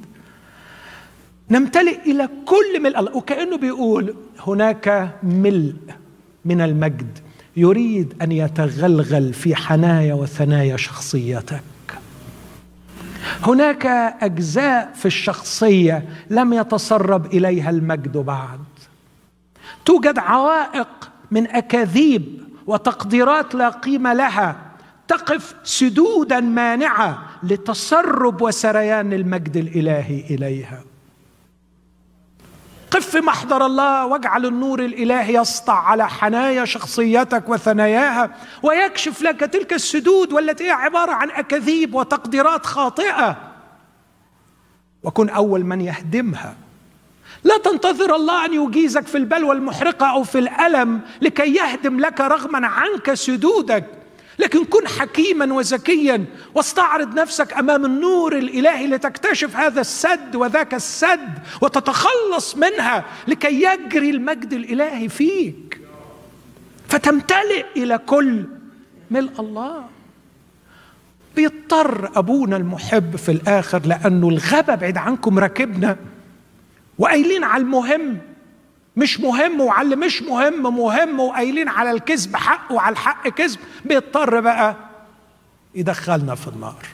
نمتلئ 1.50 2.00
إلى 2.02 2.28
كل 2.46 2.82
ملء 2.82 3.16
وكأنه 3.16 3.56
بيقول 3.56 4.14
هناك 4.46 5.14
ملء 5.22 5.76
من 6.44 6.60
المجد 6.60 7.18
يريد 7.56 8.14
أن 8.22 8.32
يتغلغل 8.32 9.34
في 9.34 9.56
حنايا 9.56 10.14
وثنايا 10.14 10.76
شخصيتك. 10.76 11.62
هناك 13.42 13.86
أجزاء 14.22 14.92
في 14.94 15.06
الشخصية 15.06 16.08
لم 16.30 16.52
يتسرب 16.52 17.26
إليها 17.26 17.70
المجد 17.70 18.16
بعد. 18.16 18.60
توجد 19.84 20.18
عوائق 20.18 21.10
من 21.30 21.50
أكاذيب 21.50 22.48
وتقديرات 22.66 23.54
لا 23.54 23.68
قيمة 23.68 24.12
لها. 24.12 24.56
تقف 25.08 25.54
سدودا 25.64 26.40
مانعة 26.40 27.18
لتسرب 27.42 28.42
وسريان 28.42 29.12
المجد 29.12 29.56
الإلهي 29.56 30.24
إليها. 30.30 30.82
قف 32.90 33.06
في 33.06 33.20
محضر 33.20 33.66
الله 33.66 34.06
واجعل 34.06 34.46
النور 34.46 34.84
الإلهي 34.84 35.34
يسطع 35.34 35.78
على 35.78 36.08
حنايا 36.08 36.64
شخصيتك 36.64 37.48
وثناياها 37.48 38.30
ويكشف 38.62 39.22
لك 39.22 39.40
تلك 39.40 39.72
السدود 39.72 40.32
والتي 40.32 40.64
هي 40.64 40.70
عبارة 40.70 41.12
عن 41.12 41.30
أكاذيب 41.30 41.94
وتقديرات 41.94 42.66
خاطئة. 42.66 43.36
وكن 45.02 45.28
أول 45.28 45.64
من 45.64 45.80
يهدمها. 45.80 46.54
لا 47.44 47.58
تنتظر 47.58 48.16
الله 48.16 48.44
أن 48.44 48.54
يجيزك 48.54 49.06
في 49.06 49.18
البلوى 49.18 49.52
المحرقه 49.52 50.06
أو 50.06 50.24
في 50.24 50.38
الألم 50.38 51.00
لكي 51.22 51.54
يهدم 51.54 52.00
لك 52.00 52.20
رغما 52.20 52.66
عنك 52.66 53.14
سدودك. 53.14 53.84
لكن 54.38 54.64
كن 54.64 54.88
حكيما 54.88 55.54
وذكيا 55.54 56.24
واستعرض 56.54 57.14
نفسك 57.14 57.52
أمام 57.52 57.84
النور 57.84 58.38
الإلهي 58.38 58.86
لتكتشف 58.86 59.56
هذا 59.56 59.80
السد 59.80 60.36
وذاك 60.36 60.74
السد 60.74 61.32
وتتخلص 61.62 62.56
منها 62.56 63.04
لكي 63.28 63.62
يجري 63.62 64.10
المجد 64.10 64.52
الإلهي 64.52 65.08
فيك. 65.08 65.80
فتمتلئ 66.88 67.66
إلى 67.76 67.98
كل 67.98 68.44
ملء 69.10 69.40
الله. 69.40 69.84
بيضطر 71.36 72.10
أبونا 72.16 72.56
المحب 72.56 73.16
في 73.16 73.32
الآخر 73.32 73.82
لأنه 73.86 74.28
الغبا 74.28 74.74
بعيد 74.74 74.96
عنكم 74.96 75.38
راكبنا 75.38 75.96
وقايلين 76.98 77.44
على 77.44 77.62
المهم. 77.62 78.18
مش 78.96 79.20
مهم 79.20 79.60
وعلى 79.60 79.84
اللي 79.84 79.96
مش 80.06 80.22
مهم 80.22 80.62
مهم 80.76 81.20
وقايلين 81.20 81.68
على 81.68 81.90
الكذب 81.90 82.36
حق 82.36 82.72
وعلى 82.72 82.92
الحق 82.92 83.28
كذب. 83.28 83.58
بيضطر 83.84 84.40
بقى 84.40 84.76
يدخلنا 85.74 86.34
في 86.34 86.48
النار. 86.48 86.86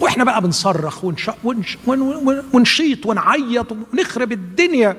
وإحنا 0.00 0.24
بقى 0.24 0.40
بنصرخ 0.40 1.04
ونش... 1.04 1.30
ونش... 1.44 1.78
ون... 1.86 2.42
ونشيط 2.52 3.06
ونعيط 3.06 3.72
ونخرب 3.92 4.32
الدنيا. 4.32 4.96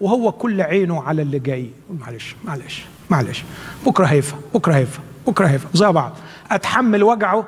وهو 0.00 0.32
كل 0.32 0.60
عينه 0.60 1.02
على 1.02 1.22
اللي 1.22 1.38
جاي. 1.38 1.70
معلش 2.00 2.36
معلش 2.44 2.84
معلش. 3.10 3.42
بكرة 3.86 4.06
هيفهم 4.06 4.40
بكرة 4.54 4.74
هيفهم 4.74 5.04
بكرة 5.26 5.46
هيفهم. 5.46 5.70
زي 5.74 5.86
بعض. 5.86 6.12
أتحمل 6.50 7.02
وجعه 7.02 7.46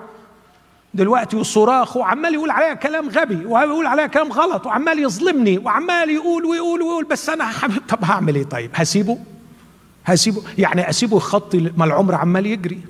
دلوقتي 0.96 1.36
وصراخ 1.36 1.96
وعمال 1.96 2.34
يقول 2.34 2.50
عليا 2.50 2.74
كلام 2.74 3.08
غبي 3.08 3.46
ويقول 3.46 3.86
عليا 3.86 4.06
كلام 4.06 4.32
غلط 4.32 4.66
وعمال 4.66 4.98
يظلمني 4.98 5.58
وعمال 5.58 6.10
يقول 6.10 6.44
ويقول 6.44 6.82
ويقول 6.82 7.04
بس 7.04 7.28
أنا 7.28 7.44
حبيب 7.44 7.82
طب 7.88 8.04
هعمل 8.04 8.34
إيه 8.34 8.44
طيب؟ 8.44 8.70
هسيبه؟ 8.74 9.18
هسيبه؟ 10.04 10.42
يعني 10.58 10.90
أسيبه 10.90 11.16
يخطي 11.16 11.72
ما 11.76 11.84
العمر 11.84 12.14
عمال 12.14 12.46
يجري. 12.46 12.80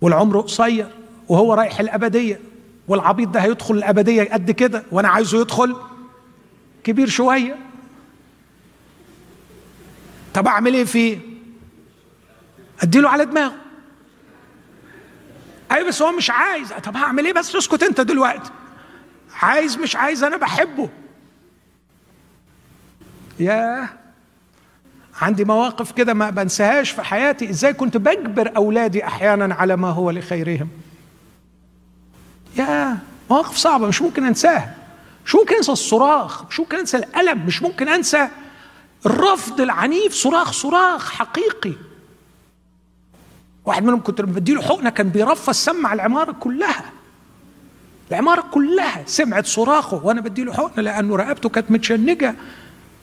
والعمر 0.00 0.40
قصير 0.40 0.86
وهو 1.28 1.54
رايح 1.54 1.80
الأبدية 1.80 2.40
والعبيط 2.88 3.28
ده 3.28 3.40
هيدخل 3.40 3.74
الأبدية 3.74 4.22
قد 4.32 4.50
كده 4.50 4.82
وأنا 4.92 5.08
عايزه 5.08 5.40
يدخل 5.40 5.76
كبير 6.84 7.08
شوية. 7.08 7.56
طب 10.34 10.46
أعمل 10.46 10.74
إيه 10.74 10.84
فيه؟ 10.84 11.18
أديله 12.82 13.08
على 13.08 13.24
دماغه. 13.24 13.61
أيوه 15.72 15.88
بس 15.88 16.02
هو 16.02 16.12
مش 16.12 16.30
عايز. 16.30 16.72
طب 16.72 16.96
هعمل 16.96 17.24
إيه 17.24 17.32
بس 17.32 17.56
أسكت 17.56 17.82
أنت 17.82 18.00
دلوقتي؟ 18.00 18.50
عايز 19.42 19.78
مش 19.78 19.96
عايز 19.96 20.24
أنا 20.24 20.36
بحبه. 20.36 20.88
ياه. 23.40 23.88
عندي 25.20 25.44
مواقف 25.44 25.92
كده 25.92 26.14
ما 26.14 26.30
بنساهاش 26.30 26.90
في 26.90 27.02
حياتي. 27.02 27.50
إزاي 27.50 27.72
كنت 27.72 27.96
بجبر 27.96 28.52
أولادي 28.56 29.06
أحيانا 29.06 29.54
على 29.54 29.76
ما 29.76 29.88
هو 29.88 30.10
لخيرهم؟ 30.10 30.68
يا 32.56 32.98
مواقف 33.30 33.56
صعبة 33.56 33.86
مش 33.86 34.02
ممكن 34.02 34.24
أنساها. 34.24 34.76
مش 35.26 35.34
ممكن 35.34 35.54
أنسى 35.54 35.72
الصراخ 35.72 36.44
مش 36.46 36.60
ممكن 36.60 36.76
أنسى 36.78 36.96
الألم 36.96 37.46
مش 37.46 37.62
ممكن 37.62 37.88
أنسى 37.88 38.28
الرفض 39.06 39.60
العنيف. 39.60 40.14
صراخ 40.14 40.52
صراخ 40.52 41.12
حقيقي. 41.12 41.72
واحد 43.64 43.84
منهم 43.84 44.02
كنت 44.02 44.20
بديله 44.20 44.62
حقنة 44.62 44.90
كان 44.90 45.08
بيرفع 45.08 45.52
سمع 45.52 45.92
العمارة 45.92 46.32
كلها. 46.32 46.84
العمارة 48.10 48.44
كلها 48.50 49.02
سمعت 49.06 49.46
صراخه 49.46 50.04
وأنا 50.04 50.20
بديله 50.20 50.52
حقنة 50.52 50.82
لأنه 50.82 51.16
رقبته 51.16 51.48
كانت 51.48 51.70
متشنجة 51.70 52.34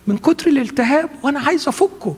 من 0.08 0.18
كتر 0.18 0.48
الالتهاب 0.48 1.10
وأنا 1.24 1.40
عايز 1.40 1.68
أفكه. 1.68 2.16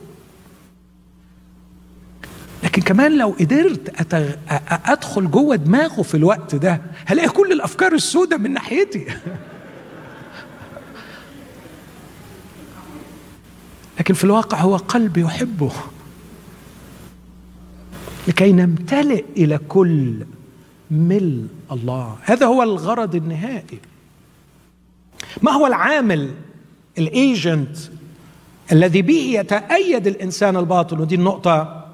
لكن 2.62 2.82
كمان 2.82 3.18
لو 3.18 3.34
قدرت 3.40 4.00
أتغ... 4.00 4.30
أدخل 4.84 5.30
جوه 5.30 5.56
دماغه 5.56 6.02
في 6.02 6.14
الوقت 6.14 6.54
ده 6.54 6.80
هلاقي 7.06 7.28
كل 7.28 7.52
الأفكار 7.52 7.92
السوداء 7.92 8.38
من 8.38 8.52
ناحيتي. 8.52 9.06
لكن 13.98 14.14
في 14.14 14.24
الواقع 14.24 14.58
هو 14.58 14.76
قلب 14.76 15.16
يحبه. 15.16 15.72
لكي 18.28 18.52
نمتلئ 18.52 19.24
إلى 19.36 19.58
كل 19.68 20.26
ملء 20.90 21.46
الله. 21.72 22.16
هذا 22.22 22.46
هو 22.46 22.62
الغرض 22.62 23.14
النهائي. 23.14 23.78
ما 25.42 25.52
هو 25.52 25.66
العامل 25.66 26.30
الايجنت 26.98 27.76
الذي 28.72 29.02
به 29.02 29.14
يتأيد 29.14 30.06
الإنسان 30.06 30.56
الباطن 30.56 31.00
ودي 31.00 31.14
النقطة 31.14 31.86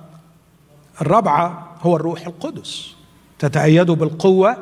الرابعة 1.01 1.76
هو 1.81 1.97
الروح 1.97 2.26
القدس. 2.26 2.95
تتأيد 3.39 3.91
بالقوة 3.91 4.57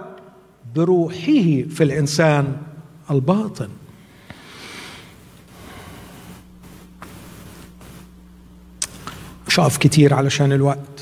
بروحه 0.75 1.63
في 1.69 1.81
الإنسان 1.81 2.57
الباطن. 3.11 3.69
مش 9.49 9.59
كتير 9.79 10.15
علشان 10.15 10.53
الوقت. 10.53 10.96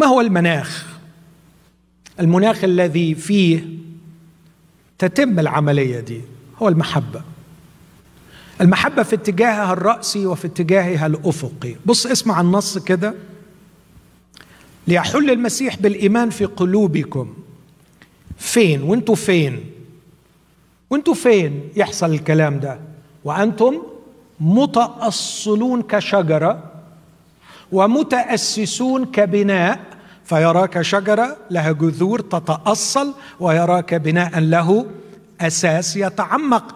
ما 0.00 0.06
هو 0.06 0.20
المناخ؟ 0.20 0.86
المناخ 2.20 2.64
الذي 2.64 3.14
فيه 3.14 3.64
تتم 4.98 5.38
العملية 5.38 6.00
دي 6.00 6.20
هو 6.62 6.68
المحبة. 6.68 7.22
المحبة 8.60 9.02
في 9.02 9.14
اتجاهها 9.16 9.72
الرأسي 9.72 10.26
وفي 10.26 10.46
اتجاهها 10.46 11.06
الأفقي. 11.06 11.74
بص 11.86 12.06
اسمع 12.06 12.40
النص 12.40 12.78
كده. 12.78 13.14
ليحل 14.88 15.30
المسيح 15.30 15.76
بالإيمان 15.76 16.30
في 16.30 16.44
قلوبكم. 16.44 17.34
فين؟ 18.38 18.82
وانتوا 18.82 19.14
فين؟ 19.14 19.64
وانتوا 20.90 21.14
فين 21.14 21.68
يحصل 21.76 22.10
الكلام 22.10 22.60
ده؟ 22.60 22.80
وأنتم 23.24 23.82
متأصلون 24.40 25.82
كشجرة 25.82 26.69
ومتأسسون 27.72 29.04
كبناء 29.04 29.80
فيراك 30.24 30.82
شجرة 30.82 31.36
لها 31.50 31.72
جذور 31.72 32.20
تتأصل 32.20 33.14
ويراك 33.40 33.94
بناء 33.94 34.38
له 34.38 34.86
أساس 35.40 35.96
يتعمق. 35.96 36.74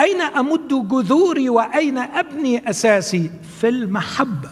أين 0.00 0.20
أمد 0.20 0.68
جذوري 0.68 1.48
وأين 1.48 1.98
أبني 1.98 2.70
أساسي؟ 2.70 3.30
في 3.60 3.68
المحبة. 3.68 4.50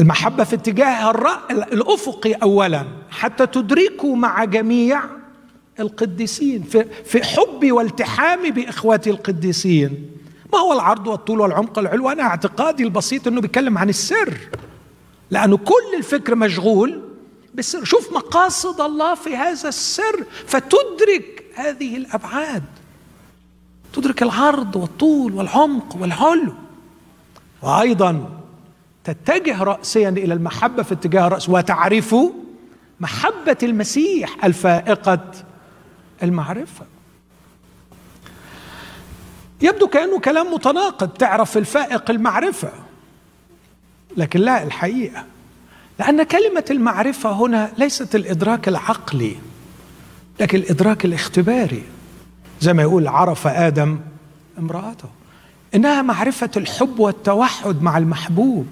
المحبة 0.00 0.44
في 0.44 0.56
اتجاه 0.56 1.10
الأفقي 1.50 2.32
أولا 2.32 2.84
حتى 3.10 3.46
تدركوا 3.46 4.16
مع 4.16 4.44
جميع 4.44 5.02
القديسين 5.80 6.62
في, 6.62 6.84
في 7.04 7.22
حبي 7.22 7.72
والتحامي 7.72 8.50
بإخواتي 8.50 9.10
القديسين. 9.10 10.10
ما 10.52 10.58
هو 10.58 10.72
العرض 10.72 11.06
والطول 11.06 11.40
والعمق 11.40 11.78
والعلو؟ 11.78 12.10
أنا 12.10 12.22
اعتقادي 12.22 12.84
البسيط 12.84 13.26
أنه 13.26 13.40
بيتكلم 13.40 13.78
عن 13.78 13.88
السر. 13.88 14.38
لأنه 15.30 15.56
كل 15.56 15.96
الفكر 15.96 16.34
مشغول 16.34 17.02
بالسر. 17.54 17.84
شوف 17.84 18.12
مقاصد 18.12 18.80
الله 18.80 19.14
في 19.14 19.36
هذا 19.36 19.68
السر. 19.68 20.24
فتدرك 20.46 21.44
هذه 21.54 21.96
الأبعاد. 21.96 22.64
تدرك 23.92 24.22
العرض 24.22 24.76
والطول 24.76 25.34
والعمق 25.34 25.96
والعلو. 26.00 26.54
وأيضا 27.62 28.40
تتجه 29.04 29.62
راسيا 29.62 30.08
إلى 30.08 30.34
المحبة 30.34 30.82
في 30.82 30.94
اتجاه 30.94 31.26
الرأس. 31.26 31.48
وتعرف 31.48 32.14
محبة 33.00 33.56
المسيح 33.62 34.44
الفائقة 34.44 35.30
المعرفة. 36.22 36.86
يبدو 39.62 39.86
كأنه 39.86 40.18
كلام 40.20 40.54
متناقض 40.54 41.08
تعرف 41.08 41.56
الفائق 41.56 42.10
المعرفة. 42.10 42.70
لكن 44.16 44.40
لا 44.40 44.62
الحقيقة. 44.62 45.24
لأن 45.98 46.22
كلمة 46.22 46.64
المعرفة 46.70 47.32
هنا 47.32 47.72
ليست 47.78 48.14
الإدراك 48.14 48.68
العقلي 48.68 49.36
لكن 50.40 50.58
الإدراك 50.58 51.04
الاختباري. 51.04 51.82
زي 52.60 52.72
ما 52.72 52.82
يقول 52.82 53.08
عرف 53.08 53.46
آدم 53.46 53.98
امرأته. 54.58 55.08
إنها 55.74 56.02
معرفة 56.02 56.50
الحب 56.56 56.98
والتوحد 57.00 57.82
مع 57.82 57.98
المحبوب. 57.98 58.66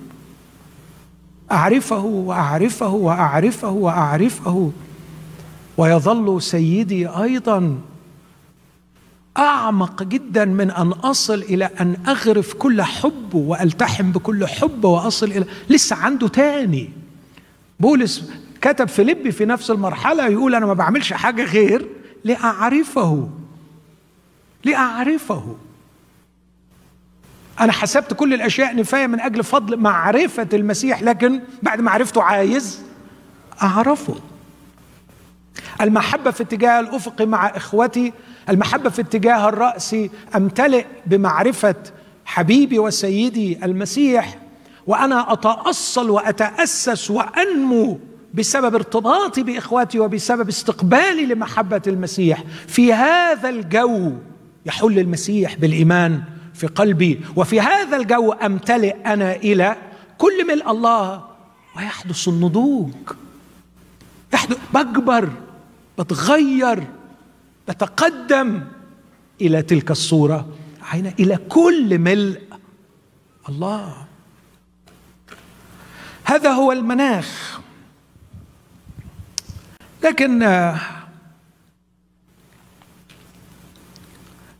أعرفه 1.52 2.04
وأعرفه 2.04 2.88
وأعرفه 2.88 3.68
وأعرفه. 3.68 4.72
ويظل 5.76 6.42
سيدي 6.42 7.08
أيضا 7.08 7.78
أعمق 9.38 10.02
جدا 10.02 10.44
من 10.44 10.70
أن 10.70 10.92
أصل 10.92 11.34
إلى 11.34 11.64
أن 11.80 11.96
أغرف 12.08 12.54
كل 12.54 12.82
حب 12.82 13.34
وألتحم 13.34 14.12
بكل 14.12 14.46
حب 14.46 14.84
وأصل 14.84 15.26
إلى 15.26 15.44
لسه 15.68 15.96
عنده 15.96 16.28
تاني. 16.28 16.90
بولس 17.80 18.30
كتب 18.60 18.88
فيليبي 18.88 19.32
في 19.32 19.44
نفس 19.44 19.70
المرحلة 19.70 20.26
يقول 20.26 20.54
أنا 20.54 20.66
ما 20.66 20.74
بعملش 20.74 21.12
حاجة 21.12 21.44
غير 21.44 21.86
لأعرفه. 22.24 23.28
لأعرفه. 24.64 25.56
أنا 27.60 27.72
حسبت 27.72 28.14
كل 28.14 28.34
الأشياء 28.34 28.76
نفاية 28.76 29.06
من 29.06 29.20
أجل 29.20 29.44
فضل 29.44 29.76
معرفة 29.76 30.48
المسيح 30.52 31.02
لكن 31.02 31.40
بعد 31.62 31.80
ما 31.80 31.90
عرفته 31.90 32.22
عايز 32.22 32.82
أعرفه. 33.62 34.14
المحبة 35.80 36.30
في 36.30 36.42
اتجاه 36.42 36.80
الأفق 36.80 37.22
مع 37.22 37.46
إخوتي 37.46 38.12
المحبة 38.48 38.90
في 38.90 39.02
اتجاه 39.02 39.48
الرأس 39.48 39.96
أمتلئ 40.36 40.84
بمعرفة 41.06 41.74
حبيبي 42.24 42.78
وسيدي 42.78 43.64
المسيح 43.64 44.38
وأنا 44.86 45.32
أتأصل 45.32 46.10
وأتأسس 46.10 47.10
وأنمو 47.10 47.98
بسبب 48.34 48.74
ارتباطي 48.74 49.42
بإخواتي 49.42 49.98
وبسبب 49.98 50.48
استقبالي 50.48 51.26
لمحبة 51.26 51.82
المسيح. 51.86 52.44
في 52.66 52.92
هذا 52.92 53.48
الجو 53.48 54.12
يحل 54.66 54.98
المسيح 54.98 55.54
بالإيمان 55.56 56.22
في 56.54 56.66
قلبي 56.66 57.20
وفي 57.36 57.60
هذا 57.60 57.96
الجو 57.96 58.32
أمتلئ 58.32 58.96
أنا 59.06 59.36
إلى 59.36 59.76
كل 60.18 60.46
ملء 60.48 60.70
الله 60.70 61.24
ويحدث 61.76 62.28
النضوج. 62.28 62.90
يحدث 64.34 64.58
بكبر 64.74 65.28
بتغير 65.98 66.84
بتقدم 67.68 68.60
إلى 69.40 69.62
تلك 69.62 69.90
الصورة 69.90 70.48
عين 70.82 71.06
إلى 71.06 71.36
كل 71.48 71.98
ملء 71.98 72.42
الله. 73.48 73.94
هذا 76.24 76.50
هو 76.50 76.72
المناخ. 76.72 77.60
لكن 80.04 80.38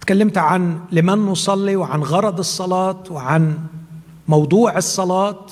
تكلمت 0.00 0.38
عن 0.38 0.80
لمن 0.92 1.18
نصلي 1.18 1.76
وعن 1.76 2.00
غرض 2.00 2.38
الصلاة 2.38 3.04
وعن 3.10 3.58
موضوع 4.28 4.76
الصلاة. 4.76 5.46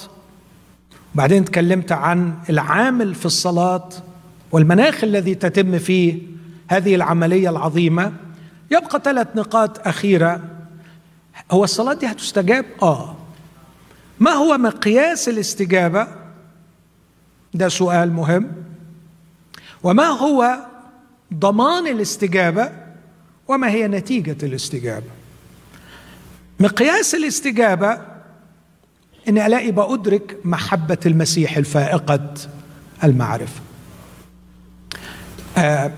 وبعدين 1.15 1.45
تكلمت 1.45 1.93
عن 1.93 2.39
العامل 2.51 3.15
في 3.15 3.27
الصلاة 3.27 3.89
والمناخ 4.53 5.05
الذي 5.05 5.35
تتم 5.35 5.79
فيه 5.79 6.36
هذه 6.69 6.95
العملية 6.95 7.51
العظيمة 7.51 8.13
يبقى 8.71 9.01
ثلاث 9.05 9.29
نقاط 9.37 9.87
أخيرة 9.89 10.41
هو 11.51 11.65
الصلاة 11.65 11.93
دي 11.95 12.07
هتستجاب؟ 12.07 12.65
آه 12.83 13.17
ما 14.21 14.31
هو 14.31 14.59
مقياس 14.59 15.29
الاستجابة؟ 15.29 16.09
ده 17.55 17.69
سؤال 17.69 18.13
مهم 18.13 18.53
وما 19.83 20.07
هو 20.07 20.59
ضمان 21.35 21.87
الاستجابة؟ 21.87 22.71
وما 23.49 23.69
هي 23.71 23.89
نتيجة 23.89 24.37
الاستجابة 24.43 25.07
مقياس 26.61 27.15
الاستجابة 27.15 27.99
إني 29.29 29.47
ألاقي 29.47 29.71
بأدرك 29.71 30.37
محبة 30.45 30.99
المسيح 31.07 31.57
الفائقة 31.57 32.35
المعرفة 33.05 33.61
آه 33.61 33.66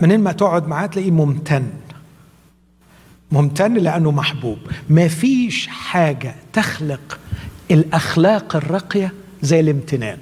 منين 0.03 0.21
ما 0.21 0.33
تقعد 0.33 0.69
معاه 0.69 0.87
تلاقيه 0.87 1.11
ممتن. 1.11 1.67
ممتن 3.33 3.75
لأنه 3.75 4.11
محبوب. 4.11 4.59
ما 4.89 5.09
فيش 5.09 5.67
حاجة 5.67 6.35
تخلق 6.53 7.19
الأخلاق 7.71 8.57
الراقية 8.57 9.13
زي 9.43 9.61
الامتنان. 9.61 10.19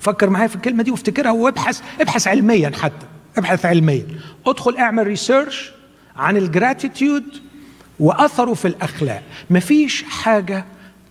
فكر 0.00 0.30
معايا 0.30 0.48
في 0.48 0.56
الكلمة 0.56 0.82
دي 0.82 0.90
وافتكرها 0.90 1.30
وابحث 1.30 1.80
ابحث 2.00 2.28
علميا 2.28 2.72
حتى 2.76 3.06
ابحث 3.36 3.66
علميا. 3.66 4.06
ادخل 4.46 4.76
اعمل 4.76 5.06
research 5.06 5.72
عن 6.16 6.36
ال 6.36 6.45
gratitude 6.45 7.24
وأثره 8.00 8.54
في 8.54 8.68
الأخلاق. 8.68 9.22
مفيش 9.50 10.02
حاجة 10.02 10.64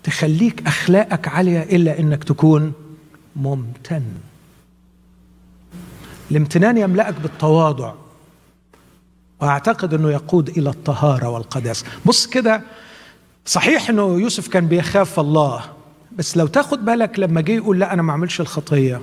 تخليك 0.04 0.68
أخلاقك 0.68 1.28
عالية 1.28 1.64
إلا 1.64 2.00
إنك 2.00 2.24
تكون 2.24 2.74
ممتن. 3.36 4.04
الامتنان 6.32 6.78
يملأك 6.78 7.14
بالتواضع. 7.24 7.94
وأعتقد 9.42 9.94
أنه 9.94 10.12
يقود 10.12 10.50
إلى 10.50 10.70
الطهارة 10.70 11.30
والقداسه 11.30 11.86
بص 12.06 12.28
كده 12.28 12.62
صحيح 13.46 13.90
أنه 13.90 14.20
يوسف 14.20 14.48
كان 14.48 14.68
بيخاف 14.68 15.20
الله 15.20 15.62
بس 16.18 16.38
لو 16.38 16.48
تاخد 16.48 16.86
بالك 16.86 17.20
لما 17.20 17.42
جه 17.42 17.52
يقول 17.52 17.80
لا 17.80 17.94
أنا 17.94 18.02
ما 18.02 18.12
أعملش 18.12 18.42
الخطية 18.42 19.02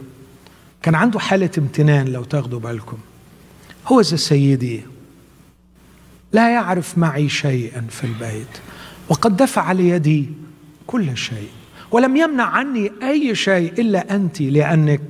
كان 0.82 0.94
عنده 0.94 1.18
حالة 1.20 1.50
امتنان 1.58 2.08
لو 2.08 2.24
تاخدوا 2.24 2.60
بالكم. 2.60 2.96
هو 3.86 4.00
ذا 4.00 4.16
سيدي 4.16 4.82
لا 6.32 6.50
يعرف 6.50 6.98
معي 6.98 7.28
شيئا 7.28 7.86
في 7.90 8.04
البيت 8.04 8.48
وقد 9.08 9.36
دفع 9.36 9.72
ليدي 9.72 10.28
كل 10.86 11.16
شيء 11.16 11.48
ولم 11.90 12.16
يمنع 12.16 12.44
عني 12.44 12.92
أي 13.02 13.34
شيء 13.34 13.72
إلا 13.72 14.14
أنت 14.16 14.40
لأنك 14.40 15.00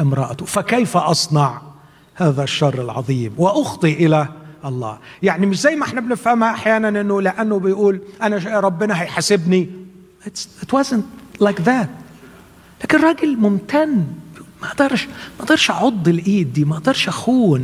امرأته. 0.00 0.44
فكيف 0.44 0.96
أصنع 0.96 1.62
هذا 2.14 2.42
الشر 2.42 2.82
العظيم؟ 2.82 3.34
واخطي 3.36 3.92
إلى 3.92 4.28
الله. 4.64 4.98
يعني 5.22 5.46
مش 5.46 5.60
زي 5.60 5.76
ما 5.76 5.84
إحنا 5.84 6.00
بنفهمها 6.00 6.50
أحيانا 6.50 6.88
إنه 7.00 7.22
لأنه 7.22 7.58
بيقول 7.58 8.00
أنا 8.22 8.60
ربنا 8.60 9.02
هيحاسبني. 9.02 9.70
It 10.26 10.72
wasn't 10.72 11.40
like 11.42 11.62
that. 11.66 11.88
لكن 12.84 13.00
راجل 13.00 13.36
ممتن. 13.36 14.06
ما 14.62 14.68
أقدرش 14.68 15.06
ما 15.06 15.12
أقدرش 15.40 15.70
أعض 15.70 16.08
الإيد 16.08 16.52
دي. 16.52 16.64
ما 16.64 16.74
أقدرش 16.74 17.08
أخون. 17.08 17.60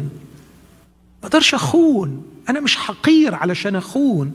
ما 1.23 1.29
أقدرش 1.29 1.55
أخون. 1.55 2.23
أنا 2.49 2.61
مش 2.61 2.77
حقير 2.77 3.35
علشان 3.35 3.77
أخون. 3.77 4.33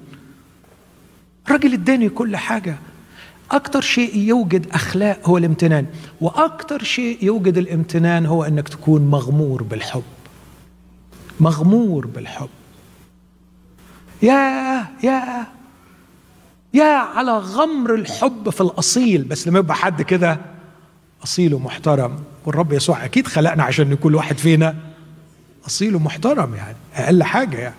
الراجل 1.47 1.73
اداني 1.73 2.09
كل 2.09 2.37
حاجة. 2.37 2.77
أكتر 3.51 3.81
شيء 3.81 4.17
يوجد 4.17 4.67
أخلاق 4.71 5.29
هو 5.29 5.37
الامتنان 5.37 5.85
وأكتر 6.21 6.83
شيء 6.83 7.17
يوجد 7.21 7.57
الامتنان 7.57 8.25
هو 8.25 8.43
إنك 8.43 8.69
تكون 8.69 9.01
مغمور 9.01 9.63
بالحب. 9.63 10.03
مغمور 11.39 12.07
بالحب. 12.07 12.49
يا 14.21 14.87
يا 15.03 15.47
يا 16.73 16.83
على 16.97 17.31
غمر 17.31 17.95
الحب 17.95 18.49
في 18.49 18.61
الأصيل 18.61 19.23
بس 19.23 19.47
لما 19.47 19.59
يبقى 19.59 19.75
حد 19.75 20.01
كده 20.01 20.37
اصيل 21.23 21.53
ومحترم 21.53 22.19
والرب 22.45 22.73
يسوع 22.73 23.05
أكيد 23.05 23.27
خلقنا 23.27 23.63
عشان 23.63 23.95
كل 23.95 24.15
واحد 24.15 24.37
فينا 24.37 24.75
اصيل 25.67 25.95
ومحترم 25.95 26.55
يعني 26.55 26.75
أقل 26.95 27.23
حاجة 27.23 27.57
يعني. 27.57 27.75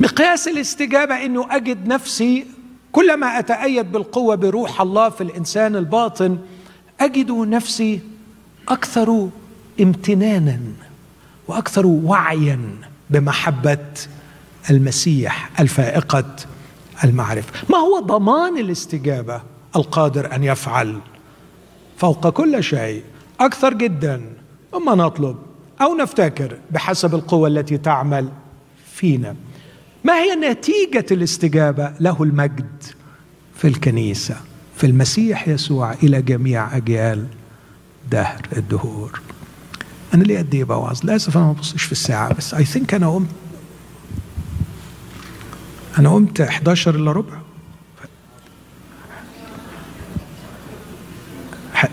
مقياس 0.00 0.48
الاستجابة 0.48 1.24
إنه 1.24 1.46
أجد 1.50 1.86
نفسي 1.86 2.46
كلما 2.92 3.38
أتأيد 3.38 3.92
بالقوة 3.92 4.34
بروح 4.34 4.80
الله 4.80 5.08
في 5.08 5.20
الإنسان 5.20 5.76
الباطن 5.76 6.38
أجد 7.00 7.30
نفسي 7.30 8.00
أكثر 8.68 9.28
امتنانا 9.80 10.60
وأكثر 11.48 11.86
وعيا 11.86 12.60
بمحبة 13.10 13.78
المسيح 14.70 15.60
الفائقة 15.60 16.36
المعرفة. 17.04 17.52
ما 17.70 17.78
هو 17.78 18.00
ضمان 18.00 18.58
الاستجابة 18.58 19.42
القادر 19.76 20.34
أن 20.34 20.44
يفعل؟ 20.44 20.98
فوق 21.96 22.28
كل 22.28 22.64
شيء 22.64 23.02
أكثر 23.40 23.74
جدا 23.74 24.22
مما 24.74 24.94
نطلب 24.94 25.36
أو 25.80 25.94
نفتكر 25.94 26.58
بحسب 26.70 27.14
القوة 27.14 27.48
التي 27.48 27.78
تعمل 27.78 28.28
فينا. 28.94 29.36
ما 30.04 30.12
هي 30.18 30.34
نتيجة 30.34 31.06
الاستجابة 31.10 31.92
له 32.00 32.22
المجد 32.22 32.82
في 33.56 33.68
الكنيسة 33.68 34.36
في 34.76 34.86
المسيح 34.86 35.48
يسوع 35.48 35.92
إلى 35.92 36.22
جميع 36.22 36.76
أجيال 36.76 37.26
دهر 38.10 38.46
الدهور؟ 38.56 39.20
أنا 40.14 40.22
ليه 40.22 40.38
قد 40.38 40.54
إيه 40.54 40.64
بوعظ؟ 40.64 41.04
للأسف 41.04 41.36
أنا 41.36 41.46
ما 41.46 41.52
ببصش 41.52 41.82
في 41.82 41.92
الساعة 41.92 42.34
بس 42.34 42.54
أي 42.54 42.64
ثينك 42.64 42.94
أنا 42.94 43.08
قمت. 43.10 43.28
أنا 45.98 46.08
قمت 46.08 46.40
11 46.40 46.94
إلا 46.94 47.12
ربع. 47.12 47.38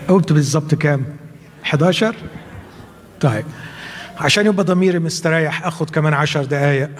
قمت 0.08 0.32
بالظبط 0.32 0.74
كام؟ 0.74 1.04
11 1.64 2.16
طيب. 3.20 3.44
عشان 4.18 4.46
يبقى 4.46 4.64
ضميري 4.64 4.98
مستريح 4.98 5.66
اخد 5.66 5.90
كمان 5.90 6.14
عشر 6.14 6.44
دقايق. 6.44 6.90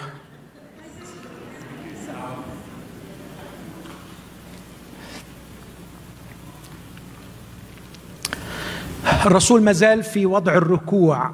الرسول 9.26 9.62
مازال 9.62 10.02
في 10.02 10.26
وضع 10.26 10.54
الركوع. 10.54 11.30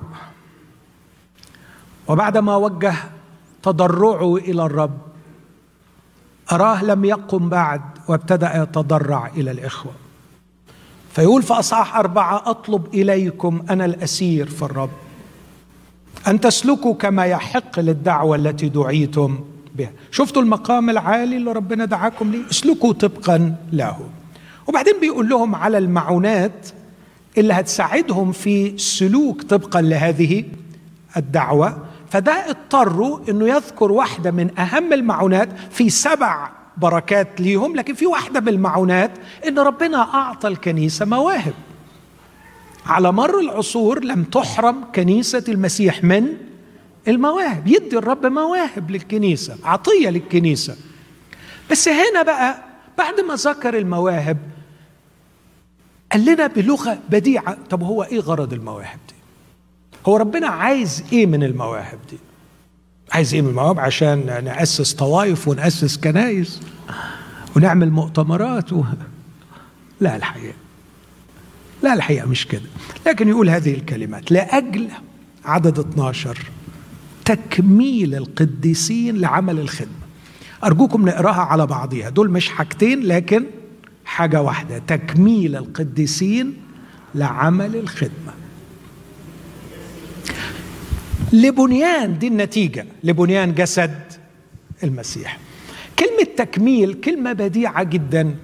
وبعدما 2.09 2.57
وجه 2.57 2.95
تضرعه 3.63 4.37
إلى 4.37 4.63
الرب 4.63 4.99
أراه 6.53 6.85
لم 6.85 7.05
يقم 7.05 7.49
بعد 7.49 7.81
وابتدأ 8.09 8.63
يتضرع 8.63 9.27
إلى 9.37 9.51
الإخوة. 9.51 9.93
فيقول 11.13 11.43
في 11.43 11.53
اصحاح 11.53 11.97
أربعة 11.97 12.51
أطلب 12.51 12.95
إليكم 12.95 13.63
أنا 13.71 13.85
الأسير 13.85 14.47
في 14.47 14.63
الرب 14.63 14.91
أن 16.29 16.41
تسلكوا 16.41 16.95
كما 16.95 17.25
يحق 17.25 17.81
للدعوة 17.81 18.37
التي 18.37 18.69
دعيتم 18.69 19.39
بها. 19.75 19.91
شفتوا 20.11 20.43
المقام 20.43 20.91
العالي 20.91 21.37
اللي 21.37 21.53
ربنا 21.53 21.85
دعاكم 21.85 22.31
ليه؟ 22.31 22.51
اسلكوا 22.51 22.93
طبقا 22.93 23.55
له. 23.73 24.09
وبعدين 24.67 25.01
بيقول 25.01 25.29
لهم 25.29 25.55
على 25.55 25.79
المعونات 25.79 26.69
اللي 27.39 27.55
هتساعدهم 27.55 28.33
في 28.33 28.79
سلوك 28.79 29.43
طبقا 29.43 29.81
لهذه 29.81 30.45
الدعوة. 31.17 31.87
فده 32.11 32.33
اضطروا 32.51 33.19
إنه 33.29 33.49
يذكر 33.49 33.93
واحدة 33.93 34.31
من 34.31 34.59
أهم 34.59 34.93
المعونات 34.93 35.49
في 35.71 35.91
سبع 35.91 36.51
بركات 36.77 37.41
ليهم 37.41 37.77
لكن 37.77 37.95
في 37.95 38.07
واحدة 38.07 38.41
من 38.41 38.49
المعونات 38.49 39.11
إن 39.49 39.59
ربنا 39.59 39.99
أعطى 40.15 40.49
الكنيسة 40.49 41.05
مواهب. 41.07 41.55
على 42.87 43.13
مر 43.13 43.41
العصور 43.41 44.05
لم 44.05 44.25
تحرم 44.25 44.85
كنيسة 44.95 45.45
المسيح 45.49 46.05
من 46.05 46.27
المواهب. 47.09 47.67
يدي 47.67 47.99
الرب 47.99 48.27
مواهب 48.27 48.91
للكنيسة 48.91 49.57
عطية 49.65 50.09
للكنيسة. 50.11 50.77
بس 51.71 51.89
هنا 51.89 52.23
بقى 52.23 52.57
بعد 52.99 53.21
ما 53.21 53.35
ذكر 53.35 53.79
المواهب 53.79 54.39
قال 56.17 56.25
لنا 56.25 56.47
بلغة 56.47 56.99
بديعة. 57.11 57.57
طب 57.71 57.83
هو 57.83 58.03
إيه 58.03 58.21
غرض 58.21 58.53
المواهب 58.53 58.99
دي؟ 59.09 59.15
هو 60.07 60.17
ربنا 60.17 60.47
عايز 60.49 61.05
إيه 61.13 61.27
من 61.27 61.43
المواهب 61.43 61.99
دي؟ 62.11 62.19
عايز 63.13 63.35
إيه 63.35 63.43
من 63.43 63.49
المواهب؟ 63.49 63.79
عشان 63.81 64.45
نأسس 64.45 64.93
طوائف 64.95 65.49
ونأسس 65.49 65.97
كنايس 65.97 66.61
ونعمل 67.57 67.91
مؤتمرات 67.91 68.73
و... 68.73 68.83
لا 70.01 70.17
الحقيقة 70.17 70.55
لا 71.83 71.95
الحقيقة 71.95 72.27
مش 72.29 72.47
كده. 72.47 72.63
لكن 73.07 73.29
يقول 73.29 73.49
هذه 73.51 73.75
الكلمات 73.75 74.33
لأجل 74.33 74.89
عدد 75.45 75.79
12 75.79 76.39
تكميل 77.25 78.15
القديسين 78.15 79.17
لعمل 79.17 79.59
الخدمة. 79.61 80.07
أرجوكم 80.65 81.09
نقراها 81.09 81.41
على 81.41 81.67
بعضيها. 81.67 82.11
دول 82.11 82.31
مش 82.31 82.49
حاجتين 82.49 83.01
لكن 83.01 83.45
حاجة 84.07 84.43
واحدة 84.43 84.79
تكميل 84.79 85.57
القديسين 85.57 86.57
لعمل 87.15 87.77
الخدمة. 87.77 88.33
لبنيان 91.33 92.19
دي 92.19 92.29
النتيجة 92.29 92.87
لبنيان 93.05 93.55
جسد 93.55 94.01
المسيح. 94.85 95.39
كلمة 95.99 96.35
تكميل 96.37 96.95
كلمة 96.95 97.33
بديعة 97.33 97.83
جدا. 97.83 98.35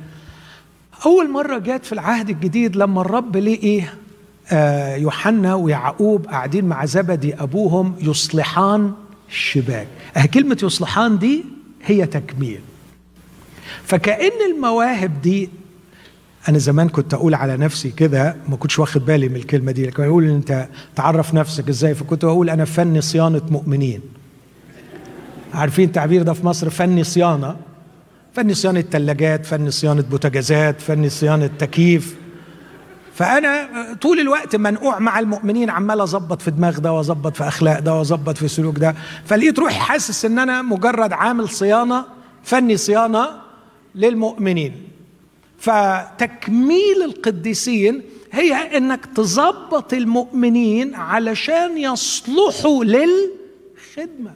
أول 1.06 1.30
مرة 1.30 1.58
جت 1.58 1.84
في 1.84 1.92
العهد 1.92 2.30
الجديد 2.30 2.76
لما 2.76 3.00
الرب 3.00 3.36
لقي 3.36 3.82
آه، 4.52 4.96
يوحنا 4.96 5.54
ويعقوب 5.54 6.26
قاعدين 6.26 6.64
مع 6.64 6.84
زبدي 6.84 7.34
أبوهم 7.34 7.94
يصلحان 8.00 8.92
الشباك 9.28 9.86
أه 10.16 10.26
كلمة 10.26 10.58
يصلحان 10.62 11.18
دي 11.18 11.44
هي 11.84 12.06
تكميل. 12.06 12.60
فكأن 13.84 14.50
المواهب 14.54 15.22
دي 15.22 15.50
أنا 16.48 16.58
زمان 16.58 16.88
كنت 16.88 17.14
أقول 17.14 17.34
على 17.34 17.56
نفسي 17.56 17.90
كده 17.90 18.36
ما 18.48 18.56
كنتش 18.56 18.78
واخد 18.78 19.04
بالي 19.04 19.28
من 19.28 19.36
الكلمة 19.36 19.72
دي 19.72 19.86
لكن 19.86 20.02
أقول 20.02 20.24
أنت 20.30 20.68
تعرف 20.96 21.34
نفسك 21.34 21.68
إزاي 21.68 21.94
فكنت 21.94 22.24
أقول 22.24 22.50
أنا 22.50 22.64
فني 22.64 23.00
صيانة 23.00 23.42
مؤمنين. 23.50 24.00
عارفين 25.54 25.84
التعبير 25.84 26.22
ده 26.22 26.32
في 26.32 26.46
مصر؟ 26.46 26.70
فني 26.70 27.04
صيانة. 27.04 27.56
فني 28.34 28.54
صيانة 28.54 28.80
ثلاجات 28.80 29.46
فني 29.46 29.70
صيانة 29.70 30.02
بوتاجازات 30.02 30.80
فني 30.80 31.08
صيانة 31.08 31.46
تكييف. 31.46 32.16
فأنا 33.14 33.68
طول 34.00 34.20
الوقت 34.20 34.56
منقوع 34.56 34.98
مع 34.98 35.18
المؤمنين 35.18 35.70
عمال 35.70 36.00
أظبط 36.00 36.42
في 36.42 36.50
دماغ 36.50 36.78
ده 36.78 36.92
وأظبط 36.92 37.36
في 37.36 37.48
أخلاق 37.48 37.78
ده 37.78 37.94
وأظبط 37.94 38.36
في 38.38 38.48
سلوك 38.48 38.78
ده. 38.78 38.94
فلقيت 39.24 39.58
روحي 39.58 39.78
حاسس 39.78 40.24
إن 40.24 40.38
أنا 40.38 40.62
مجرد 40.62 41.12
عامل 41.12 41.48
صيانة 41.48 42.04
فني 42.44 42.76
صيانة 42.76 43.41
للمؤمنين. 43.94 44.72
فتكميل 45.58 47.02
القديسين 47.04 48.02
هي 48.32 48.76
إنك 48.76 49.06
تظبط 49.06 49.92
المؤمنين 49.92 50.94
علشان 50.94 51.78
يصلحوا 51.78 52.84
للخدمة. 52.84 54.34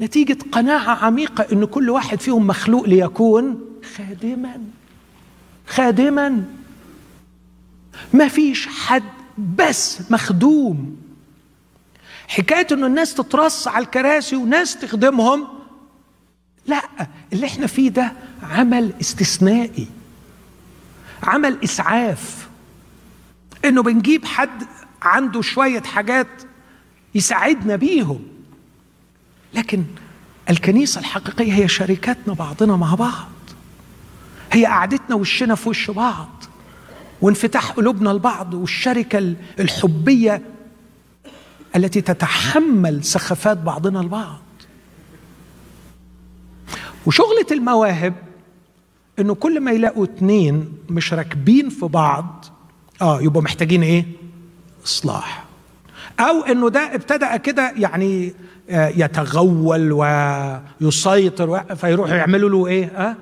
نتيجة 0.00 0.38
قناعة 0.52 1.04
عميقة 1.04 1.46
إن 1.52 1.64
كل 1.64 1.90
واحد 1.90 2.20
فيهم 2.20 2.46
مخلوق 2.46 2.88
ليكون 2.88 3.60
خادما. 3.96 4.60
خادما. 5.66 6.44
ما 8.12 8.28
فيش 8.28 8.66
حد 8.66 9.02
بس 9.58 10.10
مخدوم. 10.10 10.96
حكاية 12.28 12.66
إنه 12.72 12.86
الناس 12.86 13.14
تترص 13.14 13.68
على 13.68 13.84
الكراسي 13.84 14.36
وناس 14.36 14.76
تخدمهم. 14.76 15.48
لا 16.66 16.82
اللي 17.32 17.46
إحنا 17.46 17.66
فيه 17.66 17.88
ده 17.88 18.12
عمل 18.42 18.92
استثنائي 19.00 19.86
عمل 21.22 21.58
إسعاف. 21.64 22.48
إنه 23.64 23.82
بنجيب 23.82 24.24
حد 24.24 24.62
عنده 25.02 25.42
شوية 25.42 25.82
حاجات 25.82 26.28
يساعدنا 27.14 27.76
بيهم. 27.76 28.20
لكن 29.54 29.84
الكنيسة 30.50 30.98
الحقيقية 31.00 31.52
هي 31.52 31.68
شركاتنا 31.68 32.34
بعضنا 32.34 32.76
مع 32.76 32.94
بعض. 32.94 33.28
هي 34.52 34.66
قعدتنا 34.66 35.16
وشنا 35.16 35.54
في 35.54 35.68
وش 35.68 35.90
بعض. 35.90 36.28
وانفتاح 37.20 37.70
قلوبنا 37.70 38.10
لبعض 38.10 38.54
والشركة 38.54 39.34
الحبية 39.60 40.42
التي 41.76 42.00
تتحمل 42.00 43.04
سخافات 43.04 43.58
بعضنا 43.58 44.00
البعض 44.00 44.40
وشغلة 47.06 47.46
المواهب 47.50 48.14
إنه 49.18 49.34
كل 49.34 49.60
ما 49.60 49.70
يلاقوا 49.70 50.04
اتنين 50.04 50.72
مش 50.90 51.14
راكبين 51.14 51.68
في 51.68 51.86
بعض 51.86 52.44
آه 53.02 53.22
يبقوا 53.22 53.42
محتاجين 53.42 53.82
إيه؟ 53.82 54.06
إصلاح 54.86 55.44
أو 56.20 56.42
إنه 56.42 56.68
ده 56.68 56.94
ابتدأ 56.94 57.36
كده 57.36 57.72
يعني 57.76 58.34
آه، 58.70 58.88
يتغول 58.88 59.92
ويسيطر 60.80 61.76
فيروحوا 61.76 62.14
يعملوا 62.14 62.50
له 62.50 62.66
إيه؟ 62.66 62.84
آه 62.86 63.16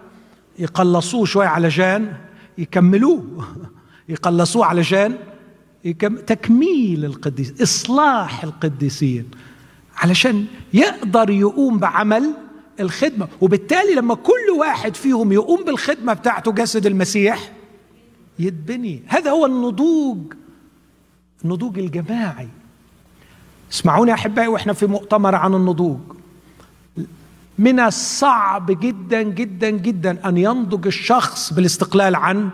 يقلصوه 0.58 1.24
شوية 1.24 1.46
علشان 1.46 2.12
يكملوه 2.58 3.24
يقلصوه 4.08 4.66
علشان. 4.66 5.14
تكميل 6.26 7.04
القديس 7.04 7.62
إصلاح 7.62 8.44
القديسين 8.44 9.24
علشان 9.96 10.46
يقدر 10.74 11.30
يقوم 11.30 11.78
بعمل 11.78 12.34
الخدمة. 12.80 13.28
وبالتالي 13.40 13.94
لما 13.94 14.14
كل 14.14 14.50
واحد 14.58 14.96
فيهم 14.96 15.32
يقوم 15.32 15.64
بالخدمة 15.64 16.12
بتاعته 16.12 16.52
جسد 16.52 16.86
المسيح 16.86 17.52
يتبني. 18.38 19.02
هذا 19.06 19.30
هو 19.30 19.46
النضوج 19.46 20.18
النضوج 21.44 21.78
الجماعي. 21.78 22.48
اسمعوني 23.72 24.12
أحبائي 24.12 24.48
وإحنا 24.48 24.72
في 24.72 24.86
مؤتمر 24.86 25.34
عن 25.34 25.54
النضوج. 25.54 26.00
من 27.58 27.80
الصعب 27.80 28.80
جدا 28.80 29.22
جدا 29.22 29.70
جدا 29.70 30.28
أن 30.28 30.36
ينضج 30.36 30.86
الشخص 30.86 31.52
بالاستقلال 31.52 32.16
عن 32.16 32.50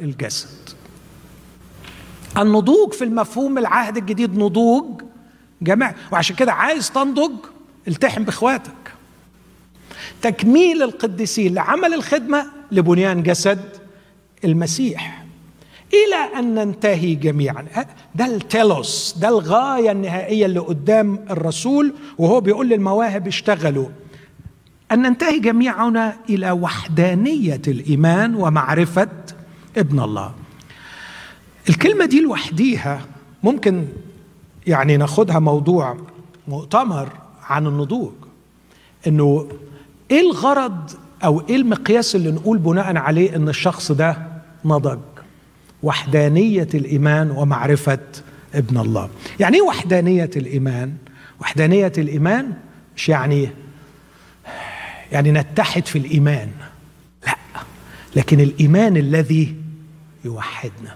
الجسد. 0.00 0.68
النضوج 2.38 2.92
في 2.92 3.04
المفهوم 3.04 3.58
العهد 3.58 3.96
الجديد 3.96 4.38
نضوج 4.38 5.02
جماعي. 5.62 5.94
وعشان 6.12 6.36
كده 6.36 6.52
عايز 6.52 6.90
تنضج 6.90 7.32
التحم 7.88 8.24
بإخواتك. 8.24 8.85
تكميل 10.22 10.82
القديسين 10.82 11.54
لعمل 11.54 11.94
الخدمة 11.94 12.46
لبنيان 12.72 13.22
جسد 13.22 13.60
المسيح. 14.44 15.24
إلى 15.92 16.38
أن 16.38 16.54
ننتهي 16.54 17.14
جميعا. 17.14 17.66
ده 18.14 18.26
التلوس 18.26 19.18
ده 19.20 19.28
الغاية 19.28 19.90
النهائية 19.92 20.46
اللي 20.46 20.60
قدام 20.60 21.24
الرسول 21.30 21.92
وهو 22.18 22.40
بيقول 22.40 22.68
للمواهب 22.68 23.26
اشتغلوا. 23.26 23.88
أن 24.92 25.02
ننتهي 25.02 25.38
جميعنا 25.38 26.16
إلى 26.30 26.50
وحدانية 26.50 27.62
الإيمان 27.68 28.34
ومعرفة 28.34 29.08
ابن 29.76 30.00
الله. 30.00 30.34
الكلمة 31.68 32.04
دي 32.04 32.20
لوحديها 32.20 33.00
ممكن 33.42 33.86
يعني 34.66 34.96
ناخدها 34.96 35.38
موضوع 35.38 35.96
مؤتمر 36.48 37.08
عن 37.42 37.66
النضوج. 37.66 38.12
إنه 39.06 39.48
إيه 40.10 40.20
الغرض 40.20 40.90
أو 41.24 41.42
إيه 41.48 41.56
المقياس 41.56 42.16
اللي 42.16 42.30
نقول 42.30 42.58
بناء 42.58 42.96
عليه 42.96 43.36
إن 43.36 43.48
الشخص 43.48 43.92
ده 43.92 44.18
نضج؟ 44.64 44.98
وحدانية 45.82 46.68
الإيمان 46.74 47.30
ومعرفة 47.30 47.98
ابن 48.54 48.78
الله. 48.78 49.08
يعني 49.40 49.56
إيه 49.56 49.62
وحدانية 49.62 50.30
الإيمان؟ 50.36 50.94
وحدانية 51.40 51.92
الإيمان 51.98 52.52
مش 52.96 53.08
يعني 53.08 53.48
يعني 55.12 55.32
نتحد 55.32 55.86
في 55.86 55.98
الإيمان. 55.98 56.48
لا 57.26 57.36
لكن 58.16 58.40
الإيمان 58.40 58.96
الذي 58.96 59.56
يوحدنا. 60.24 60.94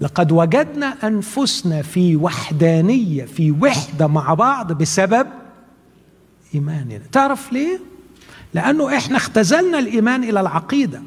لقد 0.00 0.32
وجدنا 0.32 0.86
أنفسنا 1.04 1.82
في 1.82 2.16
وحدانية 2.16 3.24
في 3.24 3.50
وحدة 3.50 4.06
مع 4.06 4.34
بعض 4.34 4.72
بسبب 4.72 5.26
ايماننا 6.54 7.00
تعرف 7.12 7.52
ليه؟ 7.52 7.80
لأنه 8.54 8.96
إحنا 8.96 9.16
اختزلنا 9.16 9.78
الإيمان 9.78 10.24
إلى 10.24 10.40
العقيدة. 10.40 11.02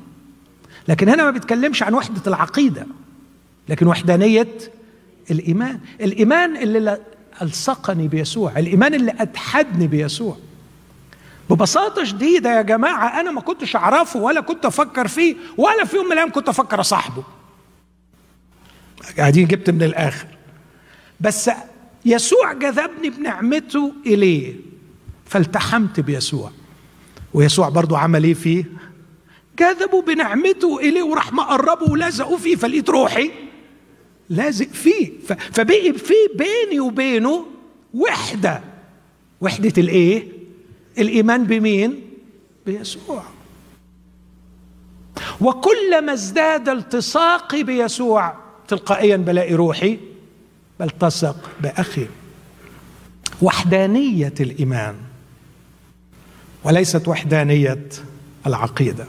لكن 0.88 1.10
هنا 1.10 1.24
ما 1.24 1.32
بيتكلمش 1.32 1.84
عن 1.84 1.94
وحدة 1.94 2.22
العقيدة 2.28 2.88
لكن 3.70 3.88
وحدانية 3.88 4.48
الإيمان. 5.32 5.80
الإيمان 6.02 6.58
اللي 6.58 6.98
ألصقني 7.42 8.08
بيسوع 8.08 8.60
الإيمان 8.60 8.94
اللي 8.94 9.14
اتحدني 9.20 9.88
بيسوع. 9.88 10.38
ببساطة 11.50 12.04
شديدة 12.04 12.58
يا 12.58 12.62
جماعة 12.62 13.20
أنا 13.20 13.32
ما 13.32 13.42
كنتش 13.42 13.76
أعرفه 13.76 14.20
ولا 14.20 14.42
كنت 14.42 14.66
أفكر 14.66 15.08
فيه 15.08 15.36
ولا 15.58 15.86
في 15.86 15.96
يوم 15.96 16.06
من 16.06 16.12
الأيام 16.12 16.32
كنت 16.32 16.50
أفكر 16.50 16.80
أصاحبه. 16.80 17.24
قاعدين 19.18 19.48
جبت 19.48 19.70
من 19.70 19.84
الآخر. 19.84 20.28
بس 21.20 21.52
يسوع 22.06 22.54
جذبني 22.54 23.10
بنعمته 23.10 23.94
إليه. 24.06 24.69
فالتحمت 25.30 26.00
بيسوع. 26.00 26.52
ويسوع 27.34 27.70
برضو 27.70 27.96
عمل 27.96 28.24
إيه 28.24 28.34
فيه؟ 28.34 28.66
جذبوا 29.60 30.02
بنعمته 30.02 30.80
إليه 30.80 31.04
وراح 31.04 31.34
مقربه 31.34 31.92
ولزقوا 31.92 32.38
فيه. 32.38 32.56
فلقيت 32.56 32.90
روحي 32.90 33.32
لازق 34.30 34.68
فيه. 34.68 35.12
فبقي 35.54 35.94
في 35.94 36.14
بيني 36.36 36.80
وبينه 36.80 37.46
وحدة. 37.94 38.62
وحدة 39.42 39.74
الإيه؟ 39.78 40.28
الإيمان 40.98 41.44
بمين؟ 41.44 42.02
بيسوع. 42.66 43.24
وكلما 45.42 46.14
ازداد 46.14 46.70
التصاقي 46.70 47.64
بيسوع 47.64 48.34
تلقائيا 48.68 49.18
بلاقي 49.18 49.54
روحي 49.54 50.00
بلتصق 50.80 51.50
بأخي. 51.62 52.08
وحدانية 53.42 54.34
الإيمان. 54.40 54.96
وليست 56.64 57.08
وحدانية 57.08 57.90
العقيدة. 58.48 59.06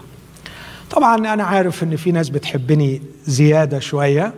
طبعا 0.91 1.17
أنا 1.35 1.45
عارف 1.45 1.83
إن 1.83 1.97
في 1.97 2.13
ناس 2.13 2.29
بتحبني 2.29 3.03
زيادة 3.25 3.79
شوية 3.79 4.35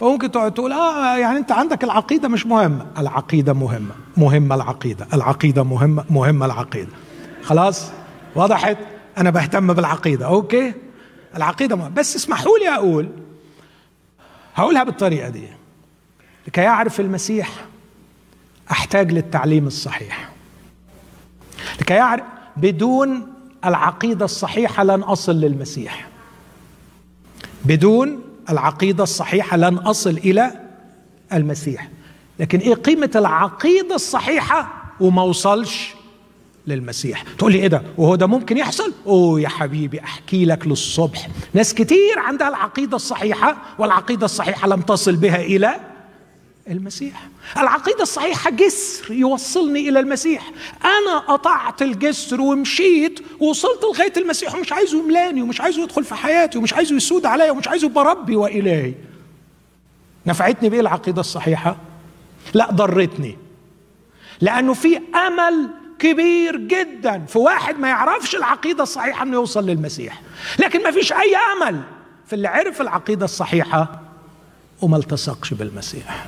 فممكن 0.00 0.30
تقعد 0.30 0.54
تقول 0.54 0.72
آه 0.72 1.16
يعني 1.18 1.38
أنت 1.38 1.52
عندك 1.52 1.84
العقيدة 1.84 2.28
مش 2.28 2.46
مهمة. 2.46 2.86
العقيدة 2.98 3.52
مهمة 3.52 3.94
مهمة 4.16 4.54
العقيدة 4.54 5.06
العقيدة 5.14 5.62
مهمة 5.64 6.04
مهمة 6.10 6.46
العقيدة. 6.46 6.92
خلاص؟ 7.42 7.90
وضحت؟ 8.34 8.76
أنا 9.18 9.30
بهتم 9.30 9.72
بالعقيدة. 9.72 10.26
أوكي؟ 10.26 10.72
العقيدة 11.36 11.76
مهمة. 11.76 11.94
بس 11.94 12.16
اسمحوا 12.16 12.58
لي 12.58 12.68
أقول 12.68 13.08
هقولها 14.54 14.84
بالطريقة 14.84 15.28
دي. 15.28 15.44
لكي 16.46 16.66
أعرف 16.66 17.00
المسيح 17.00 17.50
أحتاج 18.70 19.12
للتعليم 19.12 19.66
الصحيح. 19.66 20.28
لكي 21.80 22.00
أعرف 22.00 22.22
بدون 22.56 23.26
العقيدة 23.64 24.24
الصحيحة 24.24 24.84
لن 24.84 25.00
أصل 25.00 25.32
للمسيح. 25.32 26.08
بدون 27.64 28.20
العقيدة 28.50 29.02
الصحيحة 29.02 29.56
لن 29.56 29.74
أصل 29.76 30.10
إلى 30.10 30.52
المسيح. 31.32 31.88
لكن 32.38 32.58
إيه 32.58 32.74
قيمة 32.74 33.10
العقيدة 33.16 33.94
الصحيحة 33.94 34.72
وما 35.00 35.22
اوصلش 35.22 35.94
للمسيح؟ 36.66 37.24
تقول 37.38 37.52
لي 37.52 37.58
إيه 37.58 37.66
ده؟ 37.68 37.82
وهو 37.98 38.14
ده 38.14 38.26
ممكن 38.26 38.56
يحصل؟ 38.56 38.92
أوه 39.06 39.40
يا 39.40 39.48
حبيبي 39.48 40.00
أحكي 40.00 40.44
لك 40.44 40.66
للصبح. 40.66 41.28
ناس 41.54 41.74
كتير 41.74 42.18
عندها 42.18 42.48
العقيدة 42.48 42.96
الصحيحة 42.96 43.56
والعقيدة 43.78 44.24
الصحيحة 44.24 44.68
لم 44.68 44.80
تصل 44.80 45.16
بها 45.16 45.40
إلى 45.40 45.89
المسيح. 46.70 47.28
العقيدة 47.58 48.02
الصحيحة 48.02 48.50
جسر 48.50 49.12
يوصلني 49.12 49.88
إلى 49.88 50.00
المسيح. 50.00 50.50
أنا 50.84 51.18
قطعت 51.18 51.82
الجسر 51.82 52.40
ومشيت 52.40 53.20
ووصلت 53.40 53.84
لغاية 53.84 54.12
المسيح. 54.16 54.54
ومش 54.54 54.72
عايزه 54.72 54.98
يملاني 54.98 55.42
ومش 55.42 55.60
عايزه 55.60 55.82
يدخل 55.82 56.04
في 56.04 56.14
حياتي 56.14 56.58
ومش 56.58 56.74
عايزه 56.74 56.96
يسود 56.96 57.26
عليا 57.26 57.50
ومش 57.50 57.68
عايزه 57.68 57.86
يبقى 57.86 58.04
ربي 58.04 58.36
وإلهي. 58.36 58.94
نفعتني 60.26 60.68
بإيه 60.68 60.80
العقيدة 60.80 61.20
الصحيحة؟ 61.20 61.76
لا 62.54 62.70
ضرتني. 62.70 63.38
لأنه 64.40 64.74
في 64.74 65.00
أمل 65.26 65.70
كبير 65.98 66.56
جدا 66.56 67.24
في 67.28 67.38
واحد 67.38 67.78
ما 67.78 67.88
يعرفش 67.88 68.34
العقيدة 68.34 68.82
الصحيحة 68.82 69.22
إنه 69.22 69.32
يوصل 69.34 69.66
للمسيح. 69.66 70.22
لكن 70.58 70.82
ما 70.82 70.90
فيش 70.90 71.12
أي 71.12 71.36
أمل 71.36 71.80
في 72.26 72.32
اللي 72.32 72.48
عرف 72.48 72.80
العقيدة 72.80 73.24
الصحيحة 73.24 74.00
وما 74.82 74.96
التصقش 74.96 75.54
بالمسيح. 75.54 76.26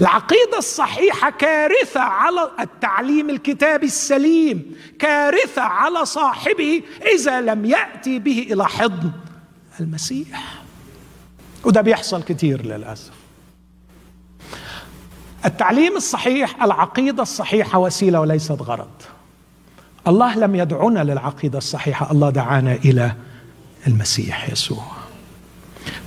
العقيدة 0.00 0.58
الصحيحة 0.58 1.30
كارثة 1.30 2.00
على 2.00 2.50
التعليم 2.60 3.30
الكتابي 3.30 3.86
السليم 3.86 4.76
كارثة 4.98 5.62
على 5.62 6.04
صاحبه 6.04 6.82
إذا 7.14 7.40
لم 7.40 7.64
يأتي 7.64 8.18
به 8.18 8.48
إلى 8.52 8.68
حضن 8.68 9.10
المسيح. 9.80 10.62
وده 11.64 11.80
بيحصل 11.80 12.22
كتير 12.22 12.66
للأسف. 12.66 13.10
التعليم 15.44 15.96
الصحيح 15.96 16.62
العقيدة 16.62 17.22
الصحيحة 17.22 17.78
وسيلة 17.78 18.20
وليست 18.20 18.62
غرض. 18.62 18.90
الله 20.08 20.38
لم 20.38 20.54
يدعونا 20.54 21.04
للعقيدة 21.04 21.58
الصحيحة 21.58 22.10
الله 22.10 22.30
دعانا 22.30 22.74
إلى 22.74 23.14
المسيح 23.86 24.50
يسوع. 24.50 24.84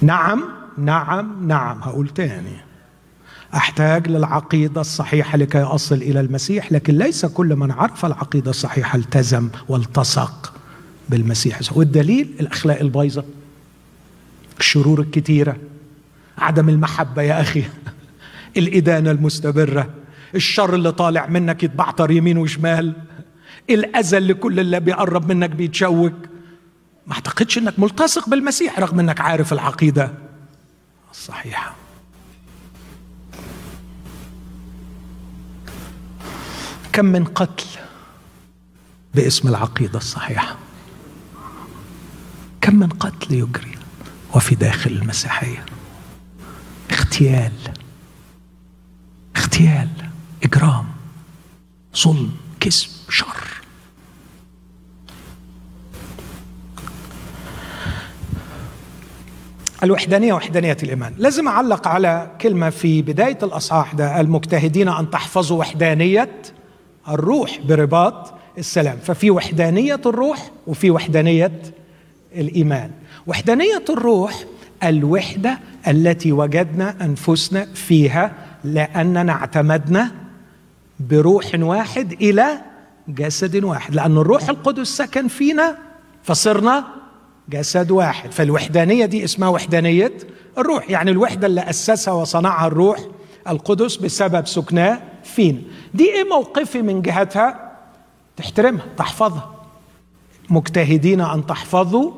نعم 0.01 0.43
نعم 0.77 1.47
نعم 1.47 1.81
هقول 1.83 2.09
تاني. 2.09 2.72
أحتاج 3.55 4.07
للعقيدة 4.07 4.81
الصحيحة 4.81 5.37
لكي 5.37 5.61
أصل 5.61 5.95
إلى 5.95 6.19
المسيح 6.19 6.71
لكن 6.71 6.97
ليس 6.97 7.25
كل 7.25 7.55
من 7.55 7.71
عرف 7.71 8.05
العقيدة 8.05 8.49
الصحيحة 8.49 8.97
التزم 8.97 9.49
والتصق 9.67 10.53
بالمسيح. 11.09 11.59
والدليل 11.71 12.35
الأخلاق 12.39 12.79
البايظة 12.79 13.23
الشرور 14.59 15.01
الكتيرة 15.01 15.57
عدم 16.37 16.69
المحبة 16.69 17.21
يا 17.21 17.41
أخي 17.41 17.63
الإدانة 18.57 19.11
المستمرة 19.11 19.89
الشر 20.35 20.75
اللي 20.75 20.91
طالع 20.91 21.27
منك 21.27 21.63
يتبعتر 21.63 22.11
يمين 22.11 22.37
وشمال 22.37 22.93
الأذى 23.69 24.17
اللي 24.17 24.33
كل 24.33 24.59
اللي 24.59 24.79
بيقرب 24.79 25.31
منك 25.31 25.49
بيتشوك. 25.49 26.13
ما 27.07 27.13
أعتقدش 27.13 27.57
إنك 27.57 27.79
ملتصق 27.79 28.29
بالمسيح 28.29 28.79
رغم 28.79 28.99
إنك 28.99 29.21
عارف 29.21 29.53
العقيدة 29.53 30.13
الصحيحة. 31.11 31.82
كم 36.93 37.05
من 37.05 37.23
قتل 37.25 37.65
باسم 39.15 39.47
العقيدة 39.47 39.97
الصحيحة. 39.97 40.55
كم 42.61 42.75
من 42.75 42.89
قتل 42.89 43.33
يجري 43.33 43.71
وفي 44.35 44.55
داخل 44.55 44.91
المسيحية. 44.91 45.65
اغتيال 46.91 47.53
اغتيال 49.37 49.89
إجرام 50.43 50.85
ظلم 52.03 52.31
كذب 52.59 52.89
شر. 53.09 53.43
الوحدانية 59.83 60.33
وحدانية 60.33 60.77
الإيمان. 60.83 61.15
لازم 61.17 61.47
أعلق 61.47 61.87
على 61.87 62.31
كلمة 62.41 62.69
في 62.69 63.01
بداية 63.01 63.37
الأصحاح 63.43 63.93
ده 63.93 64.21
المجتهدين 64.21 64.89
أن 64.89 65.09
تحفظوا 65.09 65.59
وحدانية 65.59 66.41
الروح 67.09 67.59
برباط 67.67 68.33
السلام. 68.57 68.97
ففي 69.03 69.31
وحدانية 69.31 70.01
الروح 70.05 70.51
وفي 70.67 70.91
وحدانية 70.91 71.61
الإيمان. 72.35 72.91
وحدانية 73.27 73.83
الروح 73.89 74.43
الوحدة 74.83 75.59
التي 75.87 76.31
وجدنا 76.31 76.95
أنفسنا 77.01 77.65
فيها 77.65 78.31
لأننا 78.63 79.31
اعتمدنا 79.31 80.11
بروح 80.99 81.45
واحد 81.55 82.11
إلى 82.11 82.47
جسد 83.07 83.63
واحد. 83.63 83.95
لأن 83.95 84.17
الروح 84.17 84.49
القدس 84.49 84.87
سكن 84.87 85.27
فينا 85.27 85.77
فصرنا 86.23 86.83
جسد 87.49 87.91
واحد. 87.91 88.31
فالوحدانية 88.31 89.05
دي 89.05 89.23
اسمها 89.23 89.49
وحدانية 89.49 90.11
الروح. 90.57 90.89
يعني 90.89 91.11
الوحدة 91.11 91.47
اللي 91.47 91.61
أسسها 91.69 92.13
وصنعها 92.13 92.67
الروح 92.67 92.99
القدس 93.49 93.95
بسبب 93.95 94.47
سكناه 94.47 95.01
فينا 95.23 95.59
دي 95.93 96.03
إيه 96.13 96.23
موقفي 96.23 96.81
من 96.81 97.01
جهتها؟ 97.01 97.71
تحترمها 98.37 98.85
تحفظها. 98.97 99.53
مجتهدين 100.49 101.21
أن 101.21 101.45
تحفظوا 101.45 102.11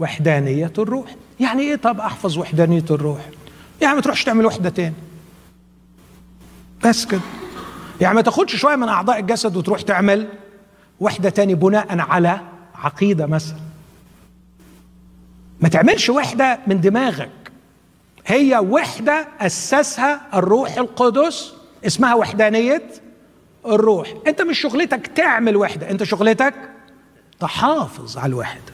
وحدانية 0.00 0.72
الروح. 0.78 1.16
يعني 1.40 1.62
إيه 1.62 1.76
طب 1.76 2.00
أحفظ 2.00 2.38
وحدانية 2.38 2.84
الروح؟ 2.90 3.30
يعني 3.80 3.94
ما 3.94 4.00
تروحش 4.00 4.24
تعمل 4.24 4.46
وحدة 4.46 4.70
تاني. 4.70 4.94
بس 6.84 7.04
كده. 7.06 7.20
يعني 8.00 8.14
ما 8.14 8.20
تاخدش 8.22 8.56
شوية 8.56 8.76
من 8.76 8.88
أعضاء 8.88 9.18
الجسد 9.18 9.56
وتروح 9.56 9.80
تعمل 9.80 10.28
وحدة 11.00 11.30
تاني 11.30 11.54
بناء 11.54 11.98
على 11.98 12.40
عقيدة 12.74 13.26
مثلا. 13.26 13.58
ما 15.60 15.68
تعملش 15.68 16.10
وحدة 16.10 16.58
من 16.66 16.80
دماغك. 16.80 17.30
هي 18.26 18.58
وحدة 18.58 19.28
أسسها 19.40 20.20
الروح 20.34 20.76
القدس 20.76 21.54
اسمها 21.86 22.14
وحدانية 22.14 22.82
الروح. 23.66 24.14
انت 24.26 24.42
مش 24.42 24.60
شغلتك 24.60 25.06
تعمل 25.06 25.56
وحدة 25.56 25.90
انت 25.90 26.04
شغلتك 26.04 26.54
تحافظ 27.40 28.18
على 28.18 28.30
الوحدة. 28.30 28.72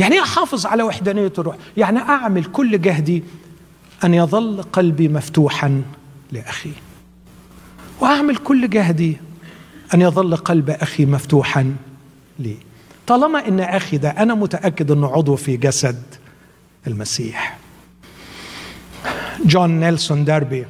يعني 0.00 0.14
إيه 0.14 0.22
أحافظ 0.22 0.66
على 0.66 0.82
وحدانية 0.82 1.32
الروح؟ 1.38 1.56
يعني 1.76 1.98
أعمل 1.98 2.44
كل 2.44 2.80
جهدي 2.80 3.22
أن 4.04 4.14
يظل 4.14 4.62
قلبي 4.62 5.08
مفتوحا 5.08 5.82
لأخي. 6.32 6.72
وأعمل 8.00 8.36
كل 8.36 8.70
جهدي 8.70 9.16
أن 9.94 10.00
يظل 10.00 10.36
قلب 10.36 10.70
أخي 10.70 11.06
مفتوحا 11.06 11.76
لي. 12.38 12.56
طالما 13.06 13.48
إن 13.48 13.60
أخي 13.60 13.98
ده 13.98 14.10
أنا 14.10 14.34
متأكد 14.34 14.90
إنه 14.90 15.12
عضو 15.12 15.36
في 15.36 15.56
جسد 15.56 16.02
المسيح. 16.86 17.58
جون 19.44 19.70
نيلسون 19.80 20.24
داربي 20.24 20.66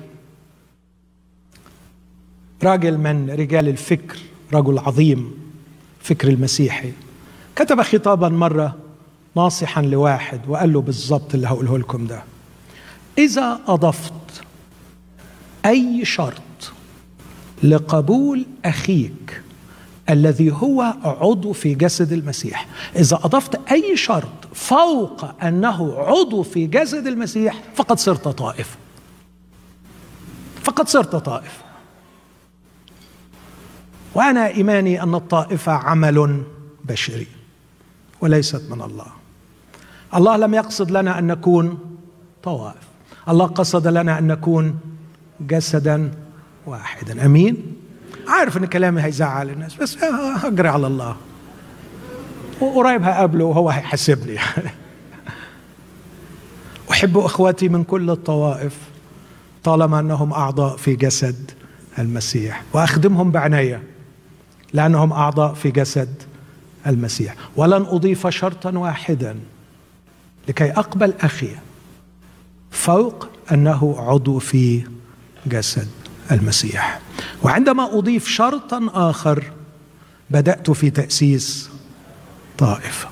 راجل 2.65 2.99
من 2.99 3.31
رجال 3.31 3.69
الفكر 3.69 4.19
رجل 4.53 4.79
عظيم 4.79 5.35
فكر 6.01 6.29
المسيحي. 6.29 6.93
كتب 7.57 7.83
خطابا 7.83 8.29
مرة 8.29 8.77
ناصحا 9.37 9.83
لواحد 9.83 10.41
وقال 10.49 10.73
له 10.73 10.81
بالظبط 10.81 11.35
اللي 11.35 11.47
هقوله 11.49 11.79
لكم 11.79 12.07
ده. 12.07 12.23
إذا 13.19 13.61
أضفت 13.67 14.13
أي 15.67 16.05
شرط 16.05 16.73
لقبول 17.63 18.47
أخيك 18.65 19.43
الذي 20.11 20.53
هو 20.53 20.95
عضو 21.05 21.53
في 21.53 21.75
جسد 21.75 22.13
المسيح 22.13 22.69
إذا 22.97 23.17
أضفت 23.17 23.61
أي 23.73 23.97
شرط 23.97 24.55
فوق 24.55 25.45
أنه 25.45 25.95
عضو 25.99 26.43
في 26.43 26.67
جسد 26.67 27.07
المسيح 27.07 27.63
فقد 27.75 27.99
صرت 27.99 28.29
طائفه 28.29 28.77
فقد 30.63 30.89
صرت 30.89 31.17
طائفه 31.17 31.64
وأنا 34.15 34.47
إيماني 34.47 35.03
أن 35.03 35.15
الطائفة 35.15 35.73
عمل 35.73 36.43
بشري 36.85 37.27
وليست 38.21 38.63
من 38.71 38.83
الله. 38.83 39.07
الله 40.15 40.37
لم 40.37 40.55
يقصد 40.55 40.91
لنا 40.91 41.19
أن 41.19 41.27
نكون 41.27 41.79
طوائف. 42.43 42.83
الله 43.29 43.47
قصد 43.47 43.87
لنا 43.87 44.19
أن 44.19 44.27
نكون 44.27 44.79
جسدا 45.41 46.11
واحدا. 46.67 47.27
أمين؟ 47.27 47.77
عارف 48.29 48.57
إن 48.57 48.67
كلامي 48.67 49.03
هيزعل 49.03 49.51
الناس 49.51 49.75
بس 49.75 49.97
هجري 50.45 50.69
على 50.69 50.87
الله. 50.87 51.17
وقريب 52.61 53.03
هقابله 53.03 53.45
وهو 53.45 53.71
هيحاسبني. 53.71 54.39
أحب 56.91 57.19
اخواتي 57.19 57.69
من 57.69 57.85
كل 57.85 58.11
الطوائف 58.11 58.79
طالما 59.65 60.01
أنهم 60.01 60.33
أعضاء 60.33 60.77
في 60.77 60.97
جسد 60.97 61.51
المسيح 61.99 62.63
وأخدمهم 62.73 63.31
بعناية. 63.31 63.94
لأنهم 64.75 65.13
أعضاء 65.13 65.55
في 65.55 65.71
جسد 65.71 66.23
المسيح. 66.87 67.35
ولن 67.57 67.87
أضيف 67.89 68.27
شرطا 68.27 68.79
واحدا 68.79 69.37
لكي 70.49 70.71
أقبل 70.71 71.15
أخي 71.21 71.49
فوق 72.71 73.29
أنه 73.53 73.95
عضو 73.99 74.39
في 74.39 74.83
جسد 75.47 75.89
المسيح. 76.31 77.01
وعندما 77.43 77.99
أضيف 77.99 78.29
شرطا 78.29 78.91
آخر 78.95 79.45
بدأت 80.31 80.71
في 80.71 80.91
تأسيس 80.91 81.71
طائفة. 82.59 83.09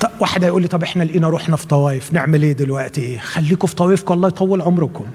طب 0.00 0.10
واحد 0.20 0.42
يقول 0.42 0.62
لي 0.62 0.68
طب 0.68 0.82
إحنا 0.82 1.04
لقينا 1.04 1.28
روحنا 1.28 1.56
في 1.56 1.66
طوائف 1.66 2.12
نعمل 2.12 2.42
إيه 2.42 2.52
دلوقتي؟ 2.52 3.18
خليكم 3.18 3.66
في 3.66 3.74
طوائفكم 3.74 4.14
الله 4.14 4.28
يطول 4.28 4.62
عمركم. 4.62 5.06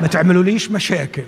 ما 0.00 0.06
تعملوليش 0.06 0.70
مشاكل. 0.70 1.22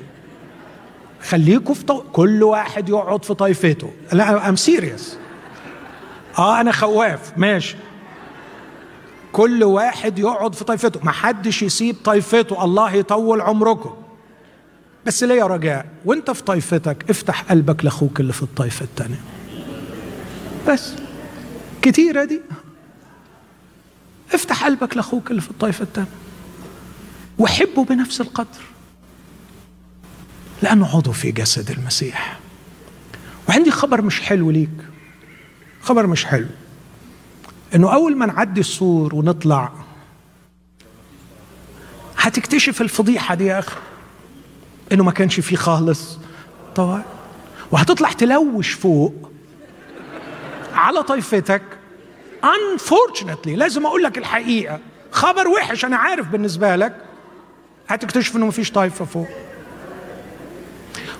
خليكم 1.28 1.74
في 1.74 1.84
طو... 1.84 2.00
كل 2.12 2.42
واحد 2.42 2.88
يقعد 2.88 3.24
في 3.24 3.34
طائفته 3.34 3.92
لا 4.12 4.48
ام 4.48 4.56
سيريس 4.56 5.18
آه 6.38 6.60
أنا 6.60 6.72
خواف. 6.72 7.32
ماشي. 7.38 7.76
كل 9.32 9.64
واحد 9.64 10.18
يقعد 10.18 10.54
في 10.54 10.64
طائفته 10.64 11.00
ما 11.04 11.10
حدش 11.10 11.62
يسيب 11.62 11.96
طائفته 12.04 12.64
الله 12.64 12.94
يطول 12.94 13.40
عمركم. 13.40 13.94
بس 15.06 15.24
ليا 15.24 15.44
رجاء؟ 15.46 15.86
وأنت 16.04 16.30
في 16.30 16.42
طائفتك 16.42 17.10
افتح 17.10 17.42
قلبك 17.42 17.84
لأخوك 17.84 18.20
اللي 18.20 18.32
في 18.32 18.42
الطائفه 18.42 18.84
الثانية 18.84 19.20
بس. 20.68 20.92
كتيره 21.82 22.24
دي 22.24 22.40
افتح 24.34 24.64
قلبك 24.64 24.96
لأخوك 24.96 25.30
اللي 25.30 25.42
في 25.42 25.50
الطائفه 25.50 25.82
الثانية 25.82 26.08
وحبه 27.38 27.84
بنفس 27.84 28.20
القدر. 28.20 28.60
لأنه 30.62 30.96
عضو 30.96 31.12
في 31.12 31.30
جسد 31.30 31.70
المسيح. 31.70 32.38
وعندي 33.48 33.70
خبر 33.70 34.02
مش 34.02 34.20
حلو 34.20 34.50
ليك. 34.50 34.70
خبر 35.80 36.06
مش 36.06 36.24
حلو. 36.24 36.46
إنه 37.74 37.94
أول 37.94 38.16
ما 38.16 38.26
نعدي 38.26 38.60
السور 38.60 39.14
ونطلع 39.14 39.72
هتكتشف 42.18 42.80
الفضيحة 42.82 43.34
دي 43.34 43.46
يا 43.46 43.58
أخي. 43.58 43.76
إنه 44.92 45.04
ما 45.04 45.10
كانش 45.12 45.40
فيه 45.40 45.56
خالص. 45.56 46.18
طبعا 46.74 47.02
وهتطلع 47.70 48.12
تلوش 48.12 48.72
فوق 48.72 49.30
على 50.74 51.02
طائفتك 51.02 51.62
unfortunately 52.42 53.48
لازم 53.48 53.86
أقول 53.86 54.02
لك 54.02 54.18
الحقيقة. 54.18 54.80
خبر 55.10 55.48
وحش 55.48 55.84
أنا 55.84 55.96
عارف 55.96 56.28
بالنسبة 56.28 56.76
لك. 56.76 56.96
هتكتشف 57.88 58.36
إنه 58.36 58.46
مفيش 58.46 58.70
طائفه 58.70 59.04
فوق. 59.04 59.28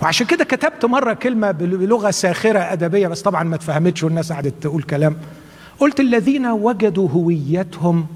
وعشان 0.02 0.27
كده 0.27 0.44
كتبت 0.44 0.85
مرة 0.85 1.12
كلمة 1.12 1.51
بلغة 1.51 2.10
ساخرة 2.10 2.59
أدبية 2.59 3.09
بس 3.09 3.23
طبعا 3.23 3.44
ما 3.44 3.55
اتفهمتش 3.56 4.05
والناس 4.05 4.32
قعدت 4.32 4.55
تقول 4.60 4.82
كلام. 4.82 5.16
قلت 5.78 6.01
الذين 6.01 6.47
وجدوا 6.47 7.09
هويتهم 7.09 8.06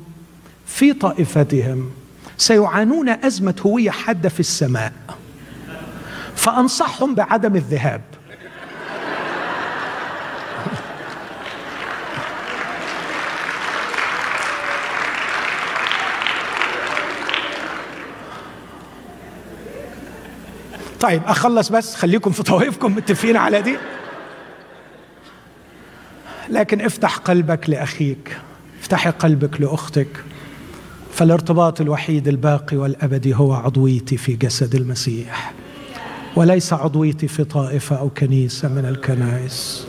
في 0.66 0.93
طائفتهم 0.93 1.90
سيعانون 2.36 3.09
أزمة 3.09 3.55
هوية 3.66 3.90
حادة 3.90 4.28
في 4.28 4.40
السماء 4.40 4.93
فأنصحهم 6.35 7.15
بعدم 7.15 7.57
الذهاب. 7.57 8.01
طيب 21.01 21.22
أخلص 21.27 21.68
بس 21.68 21.94
خليكم 21.94 22.31
في 22.31 22.43
طوائفكم 22.43 22.97
متفقين 22.97 23.36
على 23.36 23.62
دي. 23.62 23.77
لكن 26.48 26.81
افتح 26.81 27.16
قلبك 27.16 27.70
لأخيك 27.70 28.36
افتحي 28.81 29.10
قلبك 29.10 29.60
لأختك 29.60 30.24
فالارتباط 31.12 31.81
الوحيد 31.81 32.28
الباقي 32.28 32.77
والابدي 32.77 33.35
هو 33.35 33.52
عضويتي 33.52 34.16
في 34.16 34.32
جسد 34.32 34.74
المسيح. 34.74 35.52
وليس 36.36 36.72
عضويتي 36.72 37.28
في 37.28 37.44
طائفة 37.44 37.97
أو 37.97 38.10
كنيسة 38.10 38.68
من 38.68 38.85
الكنائس. 38.85 39.86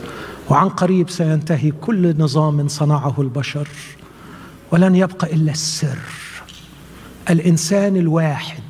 وعن 0.49 0.69
قريب 0.69 1.09
سينتهي 1.09 1.71
كل 1.71 2.17
نظام 2.17 2.67
صنعه 2.67 3.15
البشر 3.21 3.67
ولن 4.71 4.95
يبقى 4.95 5.33
إلا 5.33 5.51
السر. 5.51 5.99
الإنسان 7.29 7.95
الواحد 7.97 8.63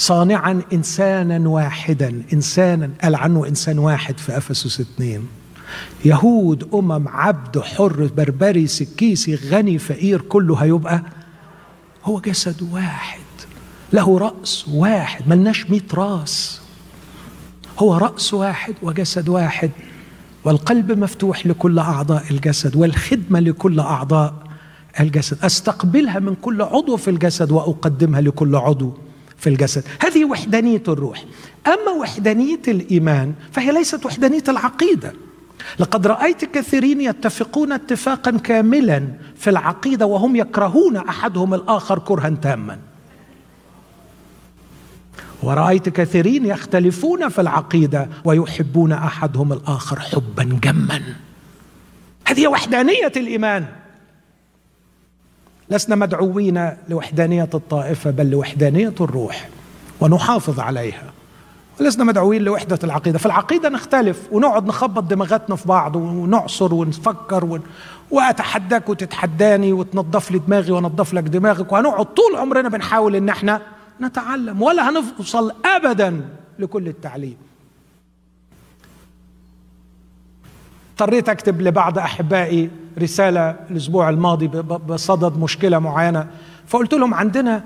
صانعا 0.00 0.62
انسانا 0.72 1.48
واحدا 1.48 2.22
انسانا 2.32 2.90
قال 3.02 3.14
عنه 3.14 3.46
إنسان 3.46 3.78
واحد 3.78 4.18
في 4.18 4.36
أفسس 4.36 4.80
اثنين. 4.80 5.26
يهود 6.04 6.68
أمم 6.74 7.08
عبد 7.08 7.58
حر 7.58 8.10
بربري 8.16 8.66
سكيسي 8.66 9.34
غني 9.34 9.78
فقير 9.78 10.20
كله 10.20 10.56
هيبقى 10.56 11.02
هو 12.04 12.20
جسد 12.20 12.62
واحد. 12.72 13.20
له 13.92 14.18
رأس 14.18 14.68
واحد 14.68 15.28
ملناش 15.28 15.70
مئة 15.70 15.94
رأس. 15.94 16.60
هو 17.78 17.96
رأس 17.96 18.34
واحد 18.34 18.74
وجسد 18.82 19.28
واحد 19.28 19.70
والقلب 20.44 20.92
مفتوح 20.98 21.46
لكل 21.46 21.78
أعضاء 21.78 22.24
الجسد 22.30 22.76
والخدمة 22.76 23.40
لكل 23.40 23.80
أعضاء 23.80 24.34
الجسد. 25.00 25.44
أستقبلها 25.44 26.18
من 26.18 26.34
كل 26.34 26.62
عضو 26.62 26.96
في 26.96 27.10
الجسد 27.10 27.52
وأقدمها 27.52 28.20
لكل 28.20 28.56
عضو. 28.56 28.94
في 29.40 29.48
الجسد. 29.48 29.84
هذه 30.00 30.24
وحدانية 30.24 30.82
الروح. 30.88 31.24
أما 31.66 31.90
وحدانية 32.00 32.62
الإيمان 32.68 33.34
فهي 33.52 33.72
ليست 33.72 34.06
وحدانية 34.06 34.44
العقيدة. 34.48 35.12
لقد 35.78 36.06
رأيت 36.06 36.44
كثيرين 36.44 37.00
يتفقون 37.00 37.72
اتفاقا 37.72 38.30
كاملا 38.30 39.08
في 39.36 39.50
العقيدة 39.50 40.06
وهم 40.06 40.36
يكرهون 40.36 40.96
أحدهم 40.96 41.54
الآخر 41.54 41.98
كرها 41.98 42.28
تاما. 42.28 42.78
ورأيت 45.42 45.88
كثيرين 45.88 46.46
يختلفون 46.46 47.28
في 47.28 47.40
العقيدة 47.40 48.08
ويحبون 48.24 48.92
أحدهم 48.92 49.52
الآخر 49.52 50.00
حبا 50.00 50.58
جما. 50.62 51.02
هذه 52.26 52.46
وحدانية 52.48 53.12
الإيمان. 53.16 53.66
لسنا 55.70 55.96
مدعوين 55.96 56.70
لوحدانية 56.88 57.48
الطائفة 57.54 58.10
بل 58.10 58.30
لوحدانية 58.30 58.94
الروح 59.00 59.48
ونحافظ 60.00 60.60
عليها. 60.60 61.12
لسنا 61.80 62.04
مدعوين 62.04 62.42
لوحدة 62.42 62.78
العقيدة. 62.84 63.18
في 63.18 63.26
العقيدة 63.26 63.68
نختلف 63.68 64.28
ونقعد 64.32 64.66
نخبط 64.66 65.02
دماغاتنا 65.02 65.56
في 65.56 65.68
بعض 65.68 65.96
ونعصر 65.96 66.74
ونفكر 66.74 67.44
ون... 67.44 67.60
وأتحداك 68.10 68.88
وتتحداني 68.88 69.72
وتنظف 69.72 70.30
لي 70.30 70.38
دماغي 70.38 70.72
وانظف 70.72 71.14
لك 71.14 71.22
دماغك 71.22 71.72
وهنقعد 71.72 72.06
طول 72.06 72.36
عمرنا 72.36 72.68
بنحاول 72.68 73.16
إن 73.16 73.28
إحنا 73.28 73.60
نتعلم 74.00 74.62
ولا 74.62 74.88
هنوصل 74.90 75.52
أبدا 75.64 76.20
لكل 76.58 76.88
التعليم. 76.88 77.36
اضطريت 81.00 81.28
أكتب 81.28 81.62
لبعض 81.62 81.98
أحبائي 81.98 82.70
رسالة 82.98 83.56
الأسبوع 83.70 84.08
الماضي 84.08 84.48
بصدد 84.88 85.38
مشكلة 85.38 85.78
معينة. 85.78 86.26
فقلت 86.66 86.94
لهم 86.94 87.14
عندنا 87.14 87.64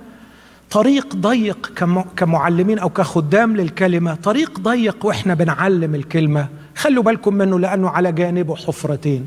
طريق 0.70 1.16
ضيق 1.16 1.72
كمعلمين 2.16 2.78
أو 2.78 2.88
كخدام 2.88 3.56
للكلمة 3.56 4.14
طريق 4.14 4.60
ضيق 4.60 5.06
وإحنا 5.06 5.34
بنعلم 5.34 5.94
الكلمة. 5.94 6.48
خلوا 6.76 7.02
بالكم 7.02 7.34
منه 7.34 7.58
لأنه 7.58 7.88
على 7.88 8.12
جانبه 8.12 8.56
حفرتين. 8.56 9.26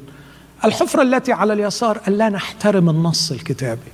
الحفرة 0.65 1.01
التي 1.01 1.33
على 1.33 1.53
اليسار 1.53 1.99
الا 2.07 2.29
نحترم 2.29 2.89
النص 2.89 3.31
الكتابي. 3.31 3.91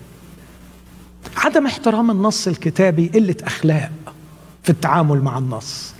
عدم 1.37 1.65
احترام 1.65 2.11
النص 2.11 2.47
الكتابي 2.47 3.07
قلة 3.07 3.35
أخلاق 3.43 3.91
في 4.63 4.69
التعامل 4.69 5.21
مع 5.21 5.37
النص. 5.37 5.93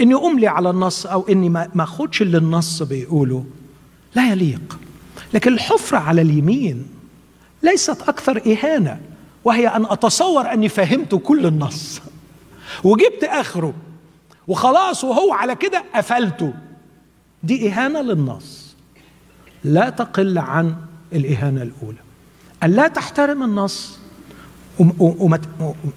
إني 0.00 0.14
أملي 0.14 0.46
على 0.46 0.70
النص 0.70 1.06
أو 1.06 1.28
إني 1.28 1.48
ما 1.48 1.70
اخدش 1.78 2.22
اللي 2.22 2.38
النص 2.38 2.82
بيقوله. 2.82 3.44
لا 4.14 4.32
يليق. 4.32 4.78
لكن 5.34 5.52
الحفرة 5.52 5.98
على 5.98 6.22
اليمين 6.22 6.86
ليست 7.62 8.02
أكثر 8.08 8.42
إهانة 8.52 9.00
وهي 9.44 9.68
أن 9.68 9.84
أتصور 9.84 10.52
أني 10.52 10.68
فهمت 10.68 11.14
كل 11.14 11.46
النص. 11.46 12.00
وجبت 12.84 13.24
آخره 13.24 13.74
وخلاص 14.48 15.04
وهو 15.04 15.32
على 15.32 15.54
كده 15.54 15.84
قفلته. 15.94 16.54
دي 17.42 17.68
إهانة 17.68 18.00
للنص. 18.00 18.76
لا 19.64 19.90
تقل 19.90 20.38
عن 20.38 20.76
الإهانة 21.12 21.62
الأولى. 21.62 21.98
أن 22.62 22.70
لا 22.70 22.88
تحترم 22.88 23.42
النص. 23.42 23.98
ومت... 24.98 25.40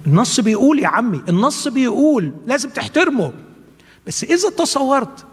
النص 0.08 0.40
بيقول 0.40 0.80
يا 0.80 0.88
عمي 0.88 1.22
النص 1.30 1.68
بيقول 1.68 2.32
لازم 2.48 2.70
تحترمه. 2.70 3.34
بس 4.08 4.24
إذا 4.24 4.50
تصورت 4.50 5.26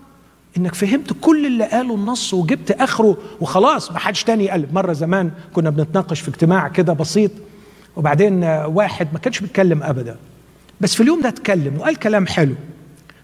إنك 0.56 0.74
فهمت 0.74 1.12
كل 1.20 1.46
اللي 1.46 1.64
قاله 1.64 1.94
النص 1.94 2.34
وجبت 2.34 2.70
آخره 2.70 3.16
وخلاص 3.40 3.92
ما 3.92 3.98
حدش 3.98 4.24
تاني 4.24 4.44
يقلب 4.44 4.74
مرة 4.74 4.92
زمان 4.92 5.30
كنا 5.52 5.70
بنتناقش 5.70 6.20
في 6.20 6.28
اجتماع 6.28 6.68
كده 6.68 6.92
بسيط 6.92 7.30
وبعدين 7.96 8.44
واحد 8.44 9.08
ما 9.12 9.18
كانش 9.18 9.40
بيتكلم 9.40 9.82
ابدا. 9.82 10.16
بس 10.80 10.94
في 10.94 11.02
اليوم 11.02 11.20
ده 11.20 11.28
اتكلم 11.28 11.76
وقال 11.78 11.96
كلام 11.96 12.26
حلو. 12.26 12.54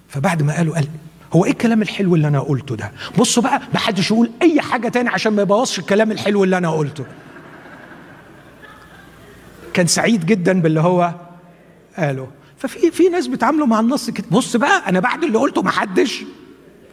فبعد 0.09 0.43
ما 0.43 0.57
قاله 0.57 0.75
قال 0.75 0.89
هو 1.33 1.45
إيه 1.45 1.51
الكلام 1.51 1.83
الحلو 1.83 2.15
اللي 2.15 2.29
أنا 2.29 2.41
قلته 2.41 2.77
ده؟ 2.77 2.93
بصوا 3.19 3.43
بقى 3.43 3.61
ما 3.75 3.79
حدش 3.79 4.11
يقول 4.11 4.31
أي 4.43 4.61
حاجة 4.61 4.89
تاني 4.89 5.09
عشان 5.09 5.33
ما 5.33 5.43
يبوظش 5.43 5.79
الكلام 5.79 6.13
الحلو 6.13 6.45
اللي 6.45 6.59
أنا 6.59 6.71
قلته. 6.71 7.05
كان 9.73 9.87
سعيد 9.87 10.27
جدا 10.27 10.61
باللي 10.61 10.81
هو 10.81 11.15
قاله. 11.97 12.29
ففي 12.67 12.91
في 12.91 13.09
ناس 13.09 13.27
بيتعاملوا 13.27 13.67
مع 13.67 13.81
النص 13.81 14.11
كده. 14.11 14.27
بص 14.31 14.57
بقى 14.57 14.89
أنا 14.89 15.01
بعد 15.01 15.25
اللي 15.25 15.39
قلته 15.39 15.63
ما 15.63 15.71
حدش. 15.71 16.25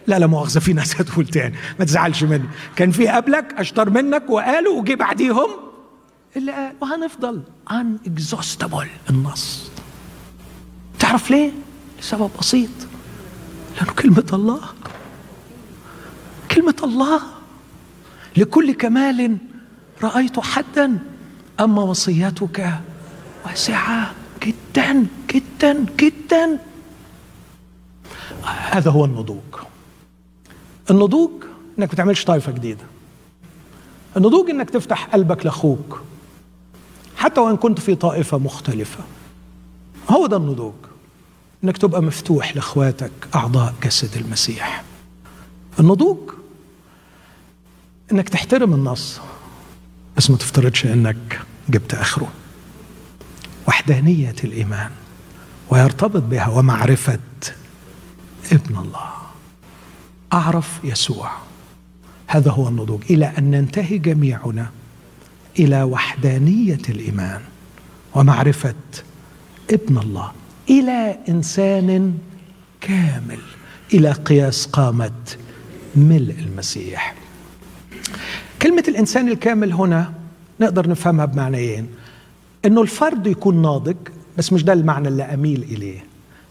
لا 0.08 0.20
لا 0.20 0.28
مؤاخذة 0.28 0.60
في 0.60 0.74
ناس 0.74 0.96
هتقول 1.02 1.28
تاني. 1.28 1.56
ما 1.80 1.86
تزعلش 1.86 2.24
مني. 2.24 2.50
كان 2.76 2.92
في 2.92 3.08
قبلك 3.08 3.54
أشطر 3.58 3.90
منك 3.90 4.30
وقالوا 4.30 4.80
وجي 4.80 4.96
بعديهم 4.96 5.50
اللي 6.36 6.52
قال 6.52 6.74
وهنفضل 6.82 7.42
اكزوستبل 8.08 8.88
النص. 9.10 9.72
تعرف 11.00 11.32
ليه؟ 11.32 11.52
لسبب 12.00 12.30
بسيط. 12.40 12.70
لأنه 13.78 13.94
كلمة 13.94 14.26
الله. 14.34 14.62
كلمة 16.52 16.76
الله. 16.84 17.22
لكل 18.38 18.72
كمال 18.72 19.38
رأيت 20.04 20.40
حدا 20.40 21.00
أما 21.60 21.82
وصيتك 21.82 22.74
واسعة. 23.46 24.14
جدا 24.74 25.06
جدا 25.34 25.86
جدا. 26.00 26.60
هذا 28.46 28.92
هو 28.92 29.06
النضوج. 29.06 29.42
النضوج 30.92 31.32
إنك 31.80 31.90
ما 31.90 31.96
تعملش 31.96 32.24
طائفة 32.24 32.52
جديدة. 32.52 32.84
النضوج 34.18 34.50
إنك 34.50 34.70
تفتح 34.70 35.06
قلبك 35.06 35.46
لأخوك. 35.46 36.02
حتى 37.18 37.42
وإن 37.42 37.58
كنت 37.58 37.80
في 37.80 37.96
طائفة 37.96 38.38
مختلفة. 38.38 39.04
هو 40.10 40.28
ده 40.28 40.38
النضوج. 40.38 40.74
إنك 41.64 41.78
تبقى 41.78 42.02
مفتوح 42.02 42.56
لإخواتك 42.56 43.12
أعضاء 43.36 43.74
جسد 43.84 44.18
المسيح. 44.18 44.84
النضوج 45.80 46.18
إنك 48.12 48.30
تحترم 48.30 48.74
النص 48.74 49.20
بس 50.18 50.30
ما 50.30 50.38
تفترضش 50.38 50.86
إنك 50.86 51.42
جبت 51.70 51.94
آخره. 51.94 52.32
وحدانية 53.68 54.36
الإيمان 54.44 54.92
ويرتبط 55.70 56.22
بها 56.22 56.48
ومعرفة 56.48 57.20
ابن 58.52 58.78
الله. 58.78 59.12
أعرف 60.34 60.80
يسوع. 60.84 61.32
هذا 62.28 62.52
هو 62.52 62.68
النضوج. 62.68 63.02
إلى 63.10 63.26
أن 63.38 63.52
ننتهي 63.52 63.98
جميعنا 63.98 64.70
إلى 65.60 65.84
وحدانية 65.84 66.82
الإيمان 66.90 67.42
ومعرفة 68.16 68.76
ابن 69.72 69.98
الله. 69.98 70.32
إلى 70.70 71.18
إنسان 71.30 72.18
كامل. 72.82 73.40
إلى 73.94 74.12
قياس 74.12 74.66
قامة 74.66 75.12
ملء 75.96 76.36
المسيح. 76.40 77.16
كلمة 78.62 78.84
الإنسان 78.88 79.28
الكامل 79.28 79.74
هنا 79.74 80.14
نقدر 80.60 80.90
نفهمها 80.90 81.26
بمعنيين. 81.26 81.88
إنه 82.66 82.82
الفرد 82.82 83.28
يكون 83.28 83.62
ناضج 83.62 83.96
بس 84.38 84.54
مش 84.54 84.64
ده 84.64 84.74
المعنى 84.74 85.08
اللي 85.08 85.24
أميل 85.24 85.64
إليه. 85.64 86.04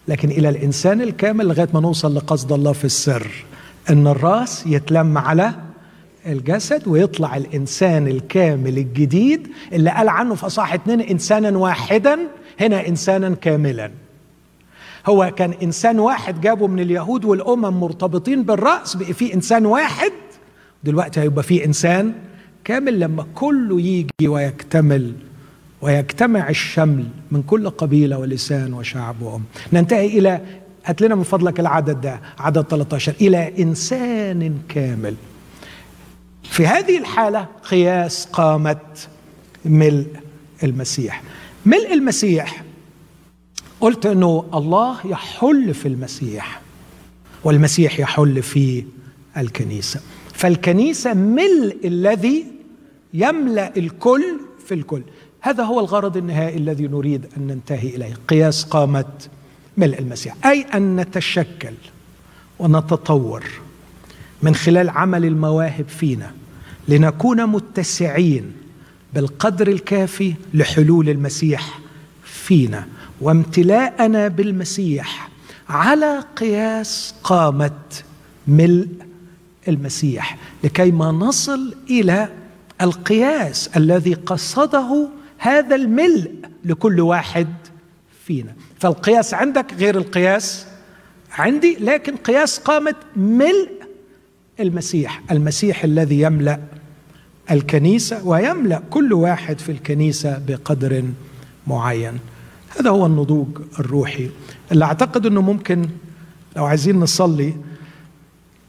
لكن 0.08 0.30
إلى 0.30 0.48
الإنسان 0.48 1.00
الكامل 1.00 1.46
لغاية 1.46 1.68
ما 1.74 1.80
نوصل 1.80 2.14
لقصد 2.14 2.52
الله 2.52 2.72
في 2.72 2.84
السر. 2.84 3.26
إن 3.90 4.06
الرأس 4.06 4.66
يتلم 4.66 5.18
على 5.18 5.54
الجسد 6.26 6.88
ويطلع 6.88 7.36
الإنسان 7.36 8.08
الكامل 8.08 8.78
الجديد 8.78 9.48
اللي 9.72 9.90
قال 9.90 10.08
عنه 10.08 10.34
في 10.34 10.46
أصحاح 10.46 10.74
اتنين 10.74 11.00
إنسانا 11.00 11.58
واحدا 11.58 12.18
هنا 12.60 12.88
إنسانا 12.88 13.30
كاملا. 13.34 13.90
هو 15.06 15.32
كان 15.36 15.52
إنسان 15.62 15.98
واحد 15.98 16.40
جابه 16.40 16.66
من 16.66 16.80
اليهود 16.80 17.24
والأمم 17.24 17.80
مرتبطين 17.80 18.42
بالرأس 18.42 18.96
بقي 18.96 19.12
في 19.12 19.34
إنسان 19.34 19.66
واحد. 19.66 20.12
دلوقتي 20.84 21.20
هيبقى 21.20 21.42
في 21.42 21.64
إنسان 21.64 22.12
كامل 22.64 23.00
لما 23.00 23.26
كله 23.34 23.80
يجي 23.80 24.28
ويكتمل. 24.28 25.12
ويجتمع 25.82 26.48
الشمل 26.48 27.04
من 27.30 27.42
كل 27.42 27.70
قبيلة 27.70 28.18
ولسان 28.18 28.74
وشعب 28.74 29.22
وأم. 29.22 29.42
ننتهي 29.72 30.06
إلى 30.06 30.40
هات 30.84 31.02
لنا 31.02 31.14
من 31.14 31.22
فضلك 31.22 31.60
العدد 31.60 32.00
ده 32.00 32.20
عدد 32.38 32.62
13 32.62 33.14
إلى 33.20 33.62
إنسان 33.62 34.58
كامل. 34.68 35.14
في 36.42 36.66
هذه 36.66 36.98
الحالة 36.98 37.48
قياس 37.70 38.26
قامه 38.32 38.80
ملء 39.64 40.06
المسيح. 40.62 41.22
ملء 41.66 41.92
المسيح 41.92 42.64
قلت 43.80 44.06
إنه 44.06 44.44
الله 44.54 44.96
يحل 45.04 45.74
في 45.74 45.88
المسيح 45.88 46.60
والمسيح 47.44 48.00
يحل 48.00 48.42
في 48.42 48.84
الكنيسة. 49.36 50.00
فالكنيسة 50.34 51.14
ملء 51.14 51.78
الذي 51.84 52.46
يملأ 53.14 53.76
الكل 53.76 54.24
في 54.66 54.74
الكل. 54.74 55.02
هذا 55.44 55.62
هو 55.62 55.80
الغرض 55.80 56.16
النهائي 56.16 56.56
الذي 56.56 56.88
نريد 56.88 57.26
أن 57.36 57.46
ننتهي 57.46 57.88
إليه 57.88 58.14
قياس 58.28 58.64
قامة 58.64 59.04
ملء 59.76 59.98
المسيح 59.98 60.46
أي 60.46 60.62
أن 60.74 60.96
نتشكل 60.96 61.74
ونتطور 62.58 63.44
من 64.42 64.54
خلال 64.54 64.90
عمل 64.90 65.24
المواهب 65.24 65.88
فينا 65.88 66.30
لنكون 66.88 67.46
متسعين 67.46 68.52
بالقدر 69.14 69.68
الكافي 69.68 70.34
لحلول 70.54 71.08
المسيح 71.08 71.78
فينا 72.24 72.86
وامتلاءنا 73.20 74.28
بالمسيح 74.28 75.28
على 75.68 76.24
قياس 76.36 77.14
قامة 77.24 77.80
ملء 78.46 78.88
المسيح 79.68 80.38
لكي 80.64 80.90
ما 80.90 81.10
نصل 81.12 81.74
إلى 81.90 82.28
القياس 82.80 83.70
الذي 83.76 84.14
قصده 84.14 85.08
هذا 85.42 85.76
الملء 85.76 86.30
لكل 86.64 87.00
واحد 87.00 87.48
فينا. 88.24 88.54
فالقياس 88.80 89.34
عندك 89.34 89.74
غير 89.74 89.96
القياس 89.98 90.66
عندي 91.32 91.76
لكن 91.80 92.16
قياس 92.16 92.58
قامة 92.58 92.94
ملء 93.16 93.70
المسيح. 94.60 95.22
المسيح 95.30 95.84
الذي 95.84 96.20
يملأ 96.20 96.60
الكنيسة 97.50 98.26
ويملأ 98.26 98.82
كل 98.90 99.12
واحد 99.12 99.58
في 99.58 99.72
الكنيسة 99.72 100.42
بقدر 100.48 101.04
معين. 101.66 102.18
هذا 102.78 102.90
هو 102.90 103.06
النضوج 103.06 103.48
الروحي. 103.78 104.30
اللي 104.72 104.84
أعتقد 104.84 105.26
أنه 105.26 105.40
ممكن 105.40 105.88
لو 106.56 106.64
عايزين 106.64 107.00
نصلي 107.00 107.54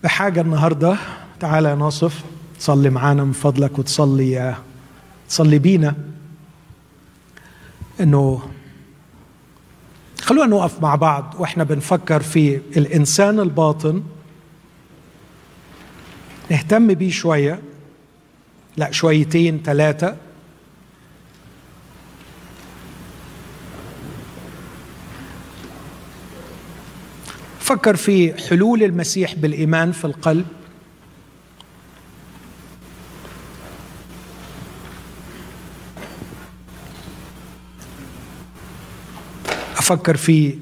بحاجة 0.04 0.41
النهاردة 0.41 0.98
تعالى 1.40 1.70
يا 1.70 1.76
ناصف 1.76 2.24
صلي 2.60 2.90
معانا 2.90 3.24
من 3.24 3.32
فضلك 3.32 3.80
وتصلي 3.80 4.56
تصلي 5.30 5.60
بينا. 5.60 5.95
إنه 7.99 8.41
خلونا 10.22 10.45
نقف 10.56 10.82
مع 10.82 10.95
بعض 10.95 11.36
وإحنا 11.40 11.64
بنفكر 11.64 12.22
في 12.22 12.61
الإنسان 12.78 13.40
الباطن. 13.40 14.03
نهتم 16.52 16.94
بيه 16.94 17.11
شوية. 17.11 17.60
لا 18.78 18.91
شويتين 18.91 19.61
ثلاثة 19.65 20.15
فكر 27.60 27.95
في 27.95 28.34
حلول 28.49 28.84
المسيح 28.84 29.36
بالإيمان 29.36 29.91
في 29.91 30.06
القلب. 30.06 30.45
أفكر 39.84 40.18
في 40.18 40.58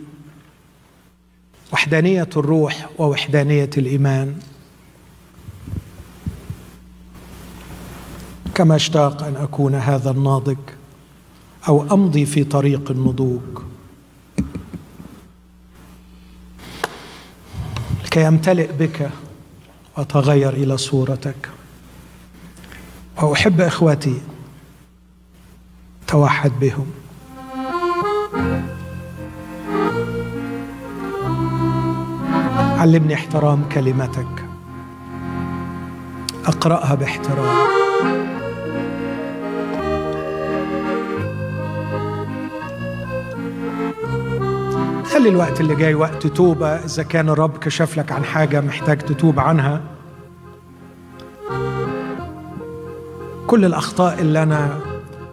وحدانية 1.73 2.29
الروح 2.37 2.89
ووحدانية 2.97 3.69
الإيمان. 3.77 4.39
كما 8.55 8.75
اشتاق 8.75 9.23
أن 9.23 9.35
أكون 9.35 9.75
هذا 9.75 10.11
الناضج 10.11 10.57
أو 11.67 11.93
أمضي 11.93 12.25
في 12.25 12.43
طريق 12.43 12.91
النضوج. 12.91 13.41
لكي 18.05 18.27
أمتلئ 18.27 18.71
بك 18.71 19.09
وأتغير 19.97 20.53
إلى 20.53 20.77
صورتك. 20.77 21.49
وأحب 23.21 23.61
إخوتي 23.61 24.21
توحد 26.07 26.51
بهم. 26.59 27.00
علمني 32.81 33.13
احترام 33.13 33.69
كلمتك. 33.71 34.45
أقرأها 36.45 36.95
باحترام. 36.95 37.55
خلي 45.03 45.29
الوقت 45.29 45.61
اللي 45.61 45.75
جاي 45.75 45.93
وقت 45.95 46.27
توبة 46.27 46.67
إذا 46.67 47.03
كان 47.03 47.29
الرب 47.29 47.57
كشف 47.57 47.97
لك 47.97 48.11
عن 48.11 48.23
حاجة 48.23 48.61
محتاج 48.61 48.97
تتوب 48.97 49.39
عنها. 49.39 49.81
كل 53.47 53.65
الأخطاء 53.65 54.19
اللي 54.19 54.43
أنا 54.43 54.79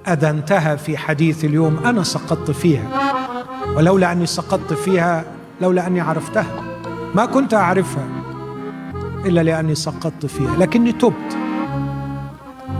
ادنتها 0.06 0.76
في 0.76 0.96
حديث 0.96 1.44
اليوم 1.44 1.78
أنا 1.84 2.02
سقطت 2.02 2.50
فيها. 2.50 2.88
ولولا 3.76 4.12
أني 4.12 4.26
سقطت 4.26 4.72
فيها 4.72 5.24
لولا 5.60 5.86
أني 5.86 6.00
عرفتها. 6.00 6.67
ما 7.14 7.26
كنت 7.26 7.54
أعرفها 7.54 8.08
إلا 9.24 9.40
لأني 9.40 9.74
سقطت 9.74 10.26
فيها 10.26 10.56
لكني 10.56 10.92
تبت. 10.92 11.36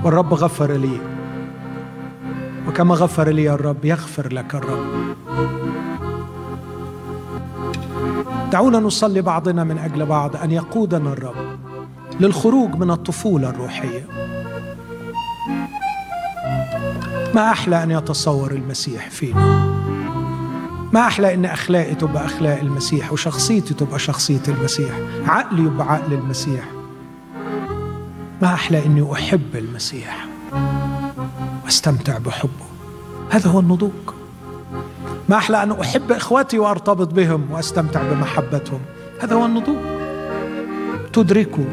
والرب 0.04 0.34
غفر 0.34 0.72
لي. 0.72 1.00
وكما 2.68 2.94
غفر 2.94 3.28
لي 3.28 3.50
الرب 3.50 3.84
يغفر 3.84 4.32
لك 4.32 4.54
الرب. 4.54 4.86
دعونا 8.52 8.78
نصلي 8.78 9.22
بعضنا 9.22 9.64
من 9.64 9.78
أجل 9.78 10.06
بعض 10.06 10.36
أن 10.36 10.50
يقودنا 10.50 11.12
الرب 11.12 11.58
للخروج 12.20 12.74
من 12.74 12.90
الطفولة 12.90 13.50
الروحية. 13.50 14.06
ما 17.34 17.50
أحلى 17.50 17.82
أن 17.82 17.90
يتصور 17.90 18.50
المسيح 18.50 19.10
فينا. 19.10 19.77
ما 20.92 21.00
أحلى 21.06 21.34
إن 21.34 21.44
أخلاقي 21.44 21.94
تبقى 21.94 22.24
أخلاق 22.24 22.58
المسيح 22.58 23.12
وشخصيتي 23.12 23.74
تبقى 23.74 23.98
شخصية 23.98 24.42
المسيح. 24.48 24.90
عقلي 25.26 25.62
يبقى 25.62 25.92
عقل 25.92 26.12
المسيح. 26.12 26.64
ما 28.42 28.54
أحلى 28.54 28.86
إني 28.86 29.12
أحب 29.12 29.56
المسيح 29.56 30.26
وأستمتع 31.64 32.18
بحبه. 32.18 32.68
هذا 33.30 33.50
هو 33.50 33.60
النضوج. 33.60 33.90
ما 35.28 35.36
أحلى 35.36 35.62
أن 35.62 35.72
أحب 35.72 36.12
إخوتي 36.12 36.58
وأرتبط 36.58 37.14
بهم 37.14 37.46
وأستمتع 37.50 38.02
بمحبتهم. 38.02 38.80
هذا 39.20 39.34
هو 39.34 39.46
النضوج. 39.46 39.76
تدركوا 41.12 41.64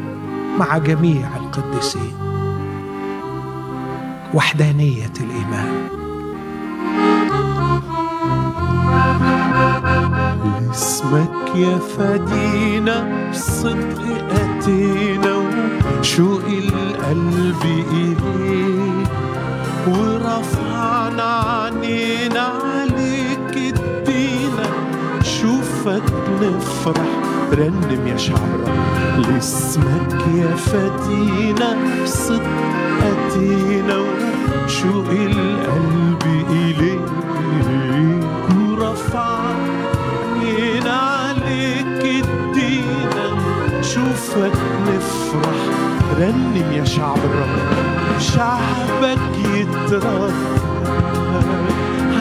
مع 0.58 0.78
جميع 0.78 1.36
القديسين 1.36 2.14
وحدانية 4.34 5.12
الإيمان. 5.20 6.05
اسمك 10.76 11.56
يا 11.56 11.78
فدينا 11.78 13.30
بصدق 13.30 14.00
أتينا 14.30 15.34
وشوق 16.00 16.42
القلب 16.48 17.62
إليك 17.92 19.08
ورفعنا 19.88 21.22
عنينا 21.22 22.40
عليك 22.40 23.56
ادينا. 23.56 24.68
شوفك 25.22 26.12
نفرح 26.42 27.12
رنم 27.52 28.06
يا 28.06 28.16
شعب 28.16 28.60
لاسمك 29.18 30.12
يا 30.34 30.56
فدينا 30.56 31.76
بصدق 32.02 32.46
أتينا 33.02 33.96
وشوق 34.64 35.10
القلب 35.10 36.22
إليك. 36.50 37.00
شوفك 44.36 44.58
نفرح. 44.88 45.60
رنم 46.18 46.72
يا 46.72 46.84
شعب 46.84 47.16
الرب. 47.16 47.56
شعبك 48.20 49.18
يترفع 49.54 50.30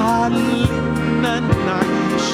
علمنا 0.02 1.40
نعيش 1.40 2.28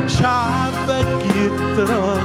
شعبك 0.07 1.21
يترفع 1.35 2.21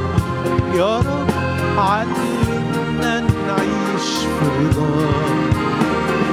يا 0.74 0.98
رب 0.98 1.30
علمنا 1.78 3.14
نعيش 3.20 4.08
في 4.18 4.46
رضاك. 4.60 5.53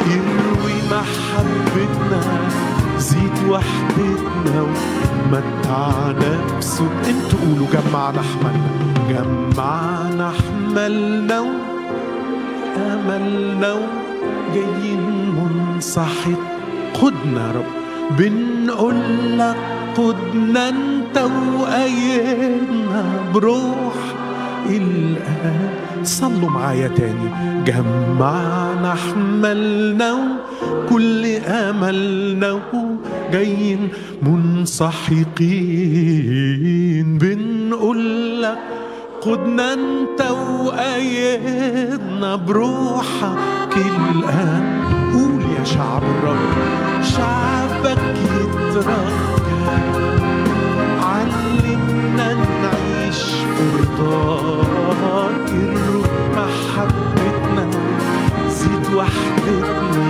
يروي 0.08 0.76
محبتنا 0.92 2.22
زيد 3.00 3.50
وحدتنا 3.50 4.62
ومتعنا 4.62 6.58
بصوت 6.58 6.92
أنتوا 7.08 7.40
قولوا 7.46 7.68
جمعنا 7.74 8.22
حملنا 8.22 8.94
جمعنا 9.10 10.32
حملنا 10.32 11.40
أملنا 12.78 13.76
جايين 14.54 15.04
منصحت. 15.36 16.42
خدنا 16.94 17.48
يا 17.48 17.52
رب. 17.52 17.66
بنقول 18.18 18.96
لك 19.38 19.56
خدنا 19.98 20.70
انت 20.70 21.18
وايدنا 21.60 23.04
بروح 23.34 23.94
الآن 24.70 25.70
صلوا 26.04 26.50
معايا 26.50 26.88
تاني. 26.88 27.30
جمعنا 27.66 28.96
حملنا 28.96 30.16
كل 30.90 31.26
أملنا 31.36 32.60
جايين 33.32 33.90
منسحقين. 34.22 35.28
بنقول 37.18 38.42
لك 38.42 38.58
خدنا 39.22 39.74
انت 39.74 40.22
وأيدنا 40.66 42.36
بروحك 42.36 43.78
الآن. 44.16 44.82
قول 45.14 45.42
يا 45.60 45.64
شعب 45.64 46.04
الرب 46.04 46.52
شعبك 47.04 48.02
يترجى 48.36 49.02
وحدتنا 59.02 60.08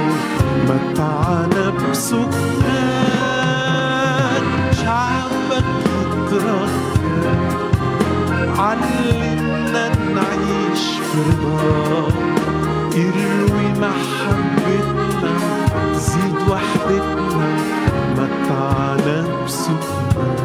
متعنا 0.67 1.65
بسكناك 1.91 2.31
شعبك 4.83 5.69
يترجى 5.87 7.35
علمنا 8.59 9.85
نعيش 10.15 10.83
في 10.99 11.19
رضاك 11.29 12.19
اروي 12.95 13.67
محبتنا. 13.81 15.33
زيد 15.95 16.39
وحدتنا. 16.49 17.49
متعنا 18.17 19.17
بسكناك 19.45 20.41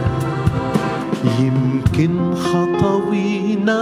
يمكن 1.41 2.13
خطوينا 2.35 3.81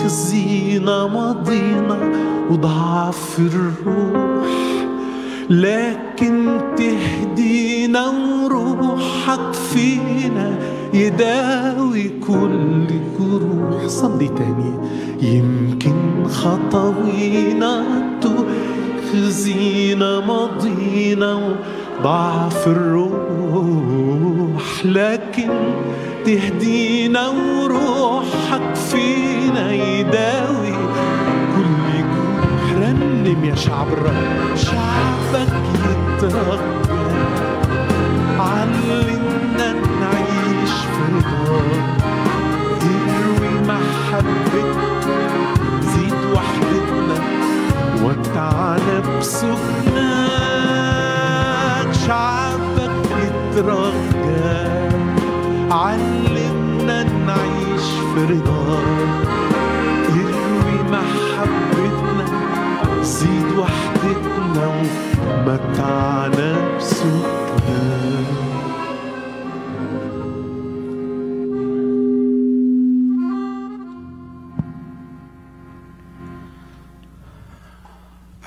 يخزينا 0.00 1.06
ماضينا 1.06 1.98
وضعف 2.50 3.38
الروح. 3.38 4.50
لكن 5.50 6.60
تهدينا 6.76 8.08
وروحك 8.08 9.52
فينا 9.52 10.58
يداوي 10.94 12.10
كل 12.26 12.86
جروح. 13.18 13.86
صلي 13.86 14.28
تاني. 14.28 14.74
يمكن 15.22 16.28
خطوينا 16.28 17.84
تخزينا 18.20 20.20
ماضينا 20.20 21.56
وضعف 22.00 22.68
الروح. 22.68 24.64
لكن 24.84 25.50
تهدينا 26.26 27.28
وروحك 27.28 28.74
فينا 28.90 29.72
يداوي. 29.72 30.74
كل 31.56 31.86
جروح 31.96 32.72
رنم 32.82 33.44
يا 33.44 33.54
شعب 33.54 33.88
الرب 33.92 34.56
شعبك 34.56 35.48
يترجى 35.74 36.58
علمنا 38.40 39.72
نعيش 40.00 40.70
في 40.70 41.02
رضاك 41.14 42.02
اروي 42.82 43.52
محبتنا 43.68 44.88
زيد 45.80 46.14
وحدتنا 46.34 47.18
ومتعنا 48.02 48.96
بسكناك 50.50 51.92
شعبك 52.06 52.90
يترجى 53.22 54.19
علمنا 55.70 57.02
نعيش 57.02 57.82
في 58.14 58.24
رضاك 58.24 59.28
اروي 60.10 60.82
محبتنا 60.90 62.24
زيد 63.02 63.58
وحدتنا 63.58 64.66
ومتعنا 64.66 66.76
بسكناك 66.76 68.30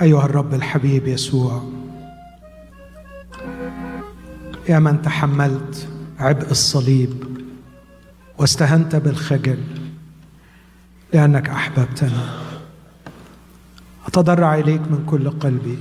أيها 0.01 0.25
الرب 0.25 0.53
الحبيب 0.53 1.07
يسوع 1.07 1.61
يا 4.69 4.79
من 4.79 5.01
تحملت 5.01 5.87
عبء 6.23 6.51
الصليب 6.51 7.23
واستهنت 8.37 8.95
بالخجل 8.95 9.63
لأنك 11.13 11.49
احببتنا 11.49 12.39
أتضرع 14.05 14.55
إليك 14.55 14.81
من 14.81 15.05
كل 15.05 15.29
قلبي 15.29 15.77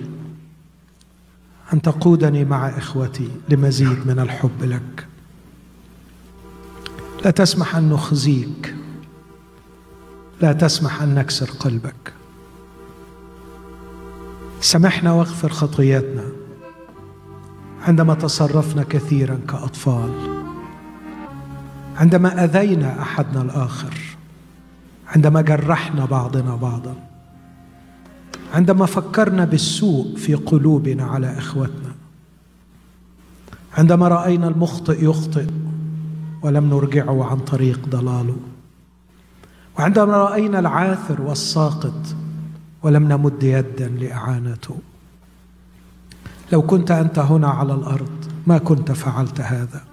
أن 1.73 1.82
تقودني 1.82 2.44
مع 2.44 2.69
إخوتي 2.69 3.28
لمزيد 3.48 4.06
من 4.06 4.19
الحب 4.19 4.62
لك. 4.62 5.06
لا 7.24 7.31
تسمح 7.31 7.77
أن 7.77 7.89
نخزيك 7.89 8.74
لا 10.40 10.52
تسمح 10.52 11.02
أن 11.02 11.14
نكسر 11.14 11.51
قلبك. 11.51 12.12
سامحنا 14.60 15.12
واغفر 15.12 15.48
خطياتنا. 15.48 16.41
عندما 17.82 18.14
تصرفنا 18.14 18.82
كثيرا 18.82 19.40
كأطفال. 19.48 20.10
عندما 21.96 22.44
أذينا 22.44 23.02
أحدنا 23.02 23.42
الآخر. 23.42 23.94
عندما 25.09 25.40
جرحنا 25.40 26.04
بعضنا 26.04 26.56
بعضا. 26.56 26.94
عندما 28.54 28.86
فكرنا 28.86 29.44
بالسوء 29.44 30.16
في 30.16 30.34
قلوبنا 30.34 31.04
على 31.04 31.38
إخوتنا. 31.38 31.92
عندما 33.78 34.09
رأينا 34.09 34.48
المخطئ 34.48 35.04
يخطئ 35.04 35.46
ولم 36.42 36.70
نرجعه 36.70 37.24
عن 37.24 37.38
طريق 37.38 37.88
ضلاله. 37.88 38.36
وعندما 39.78 40.16
رأينا 40.16 40.59
العاثر 40.59 41.22
والساقط 41.22 42.00
ولم 42.82 43.09
نمد 43.09 43.42
يدا 43.42 43.88
لإعانته. 43.88 44.76
لو 46.52 46.62
كنت 46.62 46.90
أنت 46.90 47.18
هنا 47.18 47.48
على 47.48 47.74
الأرض 47.74 48.24
ما 48.46 48.58
كنت 48.58 48.92
فعلت 48.92 49.40
هذا. 49.40 49.84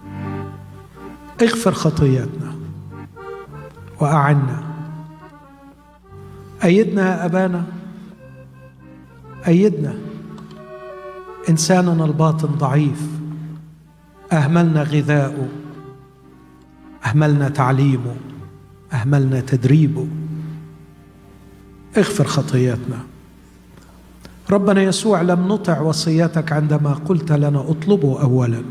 اغفر 1.42 1.72
خطياتنا 1.72 2.56
وأعنا. 4.00 4.64
أيدنا 6.64 7.02
يا 7.02 7.26
أبانا. 7.26 7.64
أيدنا. 9.48 9.94
إنساننا 11.50 12.06
الباطن 12.06 12.48
ضعيف. 12.48 13.08
أهملنا 14.34 14.84
غذاؤه 14.84 15.48
أهملنا 17.06 17.50
تعليمه 17.50 18.16
أهملنا 18.94 19.40
تدريبه 19.40 20.08
اغفر 21.98 22.24
خطياتنا 22.24 22.98
ربنا 24.52 24.82
يسوع 24.82 25.22
لم 25.22 25.48
نطع 25.48 25.82
وصيتك 25.82 26.52
عندما 26.52 26.94
قلت 26.94 27.32
لنا 27.32 27.60
اطلبوا 27.70 28.22
اولا. 28.22 28.62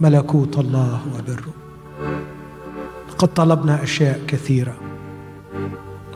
ملكوت 0.00 0.58
الله 0.58 1.00
وبره. 1.14 1.54
قد 3.18 3.28
طلبنا 3.28 3.82
أشياء 3.82 4.20
كثيرة. 4.26 4.76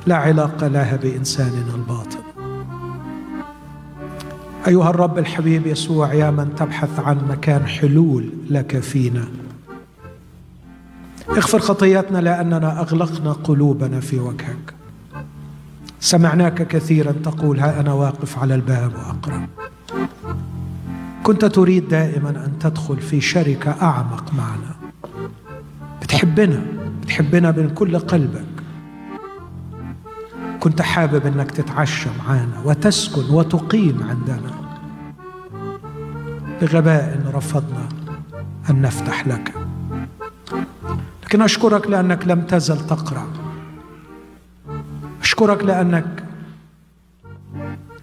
لا 0.06 0.16
علاقة 0.16 0.68
لها 0.68 0.96
بإنساننا 0.96 1.74
الباطن. 1.74 2.18
أيها 4.68 4.90
الرب 4.90 5.18
الحبيب 5.18 5.66
يسوع 5.66 6.14
يا 6.14 6.30
من 6.30 6.54
تبحث 6.54 7.00
عن 7.00 7.18
مكان 7.28 7.66
حلول 7.66 8.28
لك 8.50 8.78
فينا. 8.78 9.24
اغفر 11.28 11.58
خطياتنا 11.58 12.18
لأننا 12.18 12.80
أغلقنا 12.80 13.32
قلوبنا 13.32 14.00
في 14.00 14.18
وجهك. 14.18 14.74
سمعناك 16.04 16.66
كثيرا 16.68 17.12
تقول 17.12 17.60
ها 17.60 17.80
أنا 17.80 17.92
واقف 17.92 18.38
على 18.38 18.54
الباب 18.54 18.92
وأقرأ. 18.94 19.46
كنت 21.22 21.44
تريد 21.44 21.88
دائما 21.88 22.30
أن 22.30 22.52
تدخل 22.60 22.96
في 23.00 23.20
شركة 23.20 23.82
أعمق 23.82 24.34
معنا. 24.34 24.74
بتحبنا 26.02 26.62
بتحبنا 27.02 27.50
من 27.50 27.70
كل 27.74 27.98
قلبك. 27.98 28.44
كنت 30.60 30.82
حابب 30.82 31.26
أنك 31.26 31.50
تتعشى 31.50 32.08
معانا 32.18 32.60
وتسكن 32.64 33.34
وتقيم 33.34 34.02
عندنا. 34.08 34.50
بغباء 36.60 37.32
رفضنا 37.34 37.88
أن 38.70 38.82
نفتح 38.82 39.26
لك. 39.26 39.54
لكن 41.24 41.42
أشكرك 41.42 41.86
لأنك 41.86 42.28
لم 42.28 42.40
تزل 42.40 42.86
تقرأ. 42.86 43.43
أشكرك 45.34 45.64
لأنك 45.64 46.24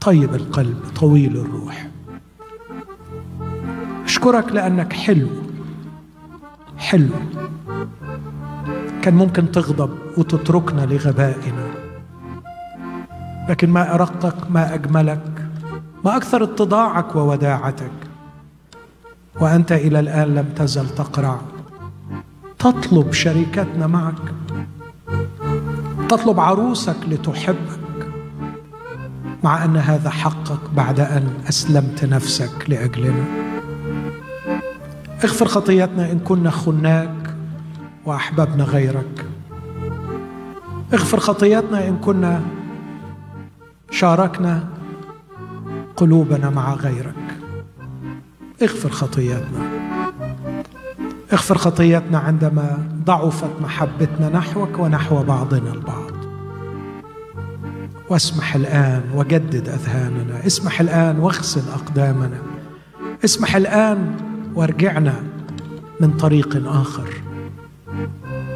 طيب 0.02 0.36
القلب 0.36 0.78
طويل 0.96 1.38
الروح. 1.38 1.88
أشكرك 4.06 4.52
لأنك 4.52 4.94
حلو 4.94 5.28
حلو. 6.78 7.14
كان 9.02 9.14
ممكن 9.14 9.52
تغضب 9.52 9.98
وتتركنا 10.18 10.82
لغبائنا. 10.82 11.68
لكن 13.50 13.70
ما 13.70 13.96
ارقك 13.96 14.52
ما 14.52 14.74
أجملك 14.74 15.48
ما 16.06 16.18
أكثر 16.18 16.44
اتضاعك 16.44 17.16
ووداعتك. 17.16 17.98
وأنت 19.42 19.72
إلى 19.72 20.00
الآن 20.00 20.36
لم 20.36 20.50
تزل 20.56 20.90
تقرع. 20.90 21.40
تطلب 22.60 23.14
شركتنا 23.14 23.88
معك. 23.88 24.34
تطلب 26.12 26.40
عروسك 26.40 26.96
لتحبك 27.08 28.12
مع 29.44 29.66
أن 29.66 29.78
هذا 29.78 30.10
حقك 30.10 30.70
بعد 30.76 31.00
أن 31.00 31.34
أسلمت 31.50 32.06
نفسك 32.06 32.52
لأجلنا. 32.68 33.26
اغفر 35.24 35.46
خطيتنا 35.46 36.12
إن 36.12 36.20
كنا 36.20 36.50
خناك 36.50 37.36
وأحببنا 38.06 38.64
غيرك. 38.64 39.26
اغفر 40.94 41.20
خطيتنا 41.20 41.88
إن 41.88 41.98
كنا 41.98 42.42
شاركنا 43.92 44.68
قلوبنا 45.96 46.50
مع 46.50 46.74
غيرك. 46.74 47.40
اغفر 48.62 48.90
خطيتنا 48.90 49.91
اغفر 51.34 51.58
خطيتنا 51.58 52.20
عندما 52.20 52.88
ضعفت 53.06 53.62
محبتنا 53.62 54.30
نحوك 54.30 54.80
ونحو 54.80 55.24
بعضنا 55.24 55.74
البعض. 55.74 56.12
واسمح 58.10 58.56
الآن 58.56 59.04
وجدد 59.16 59.70
أذهاننا 59.70 60.46
اسمح 60.48 60.82
الآن 60.82 61.20
واغسل 61.20 61.62
أقدامنا 61.74 62.38
اسمح 63.26 63.56
الآن 63.56 64.16
وارجعنا 64.56 65.24
من 66.00 66.12
طريق 66.12 66.68
آخر. 66.68 67.10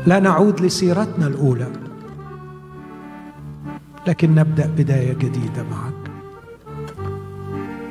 لا 0.06 0.20
نعود 0.20 0.62
لسيرتنا 0.62 1.28
الأولى 1.28 1.68
لكن 4.08 4.36
نبدأ 4.36 4.68
بداية 4.78 5.14
جديدة 5.14 5.64
معك. 5.72 6.12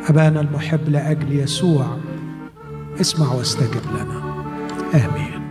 أبانا 0.09 0.41
المحب 0.41 0.89
لأجل 0.89 1.33
يسوع 1.33 1.97
اسمع 3.01 3.33
واستجب 3.33 3.83
لنا. 3.95 4.24
امين 4.95 5.44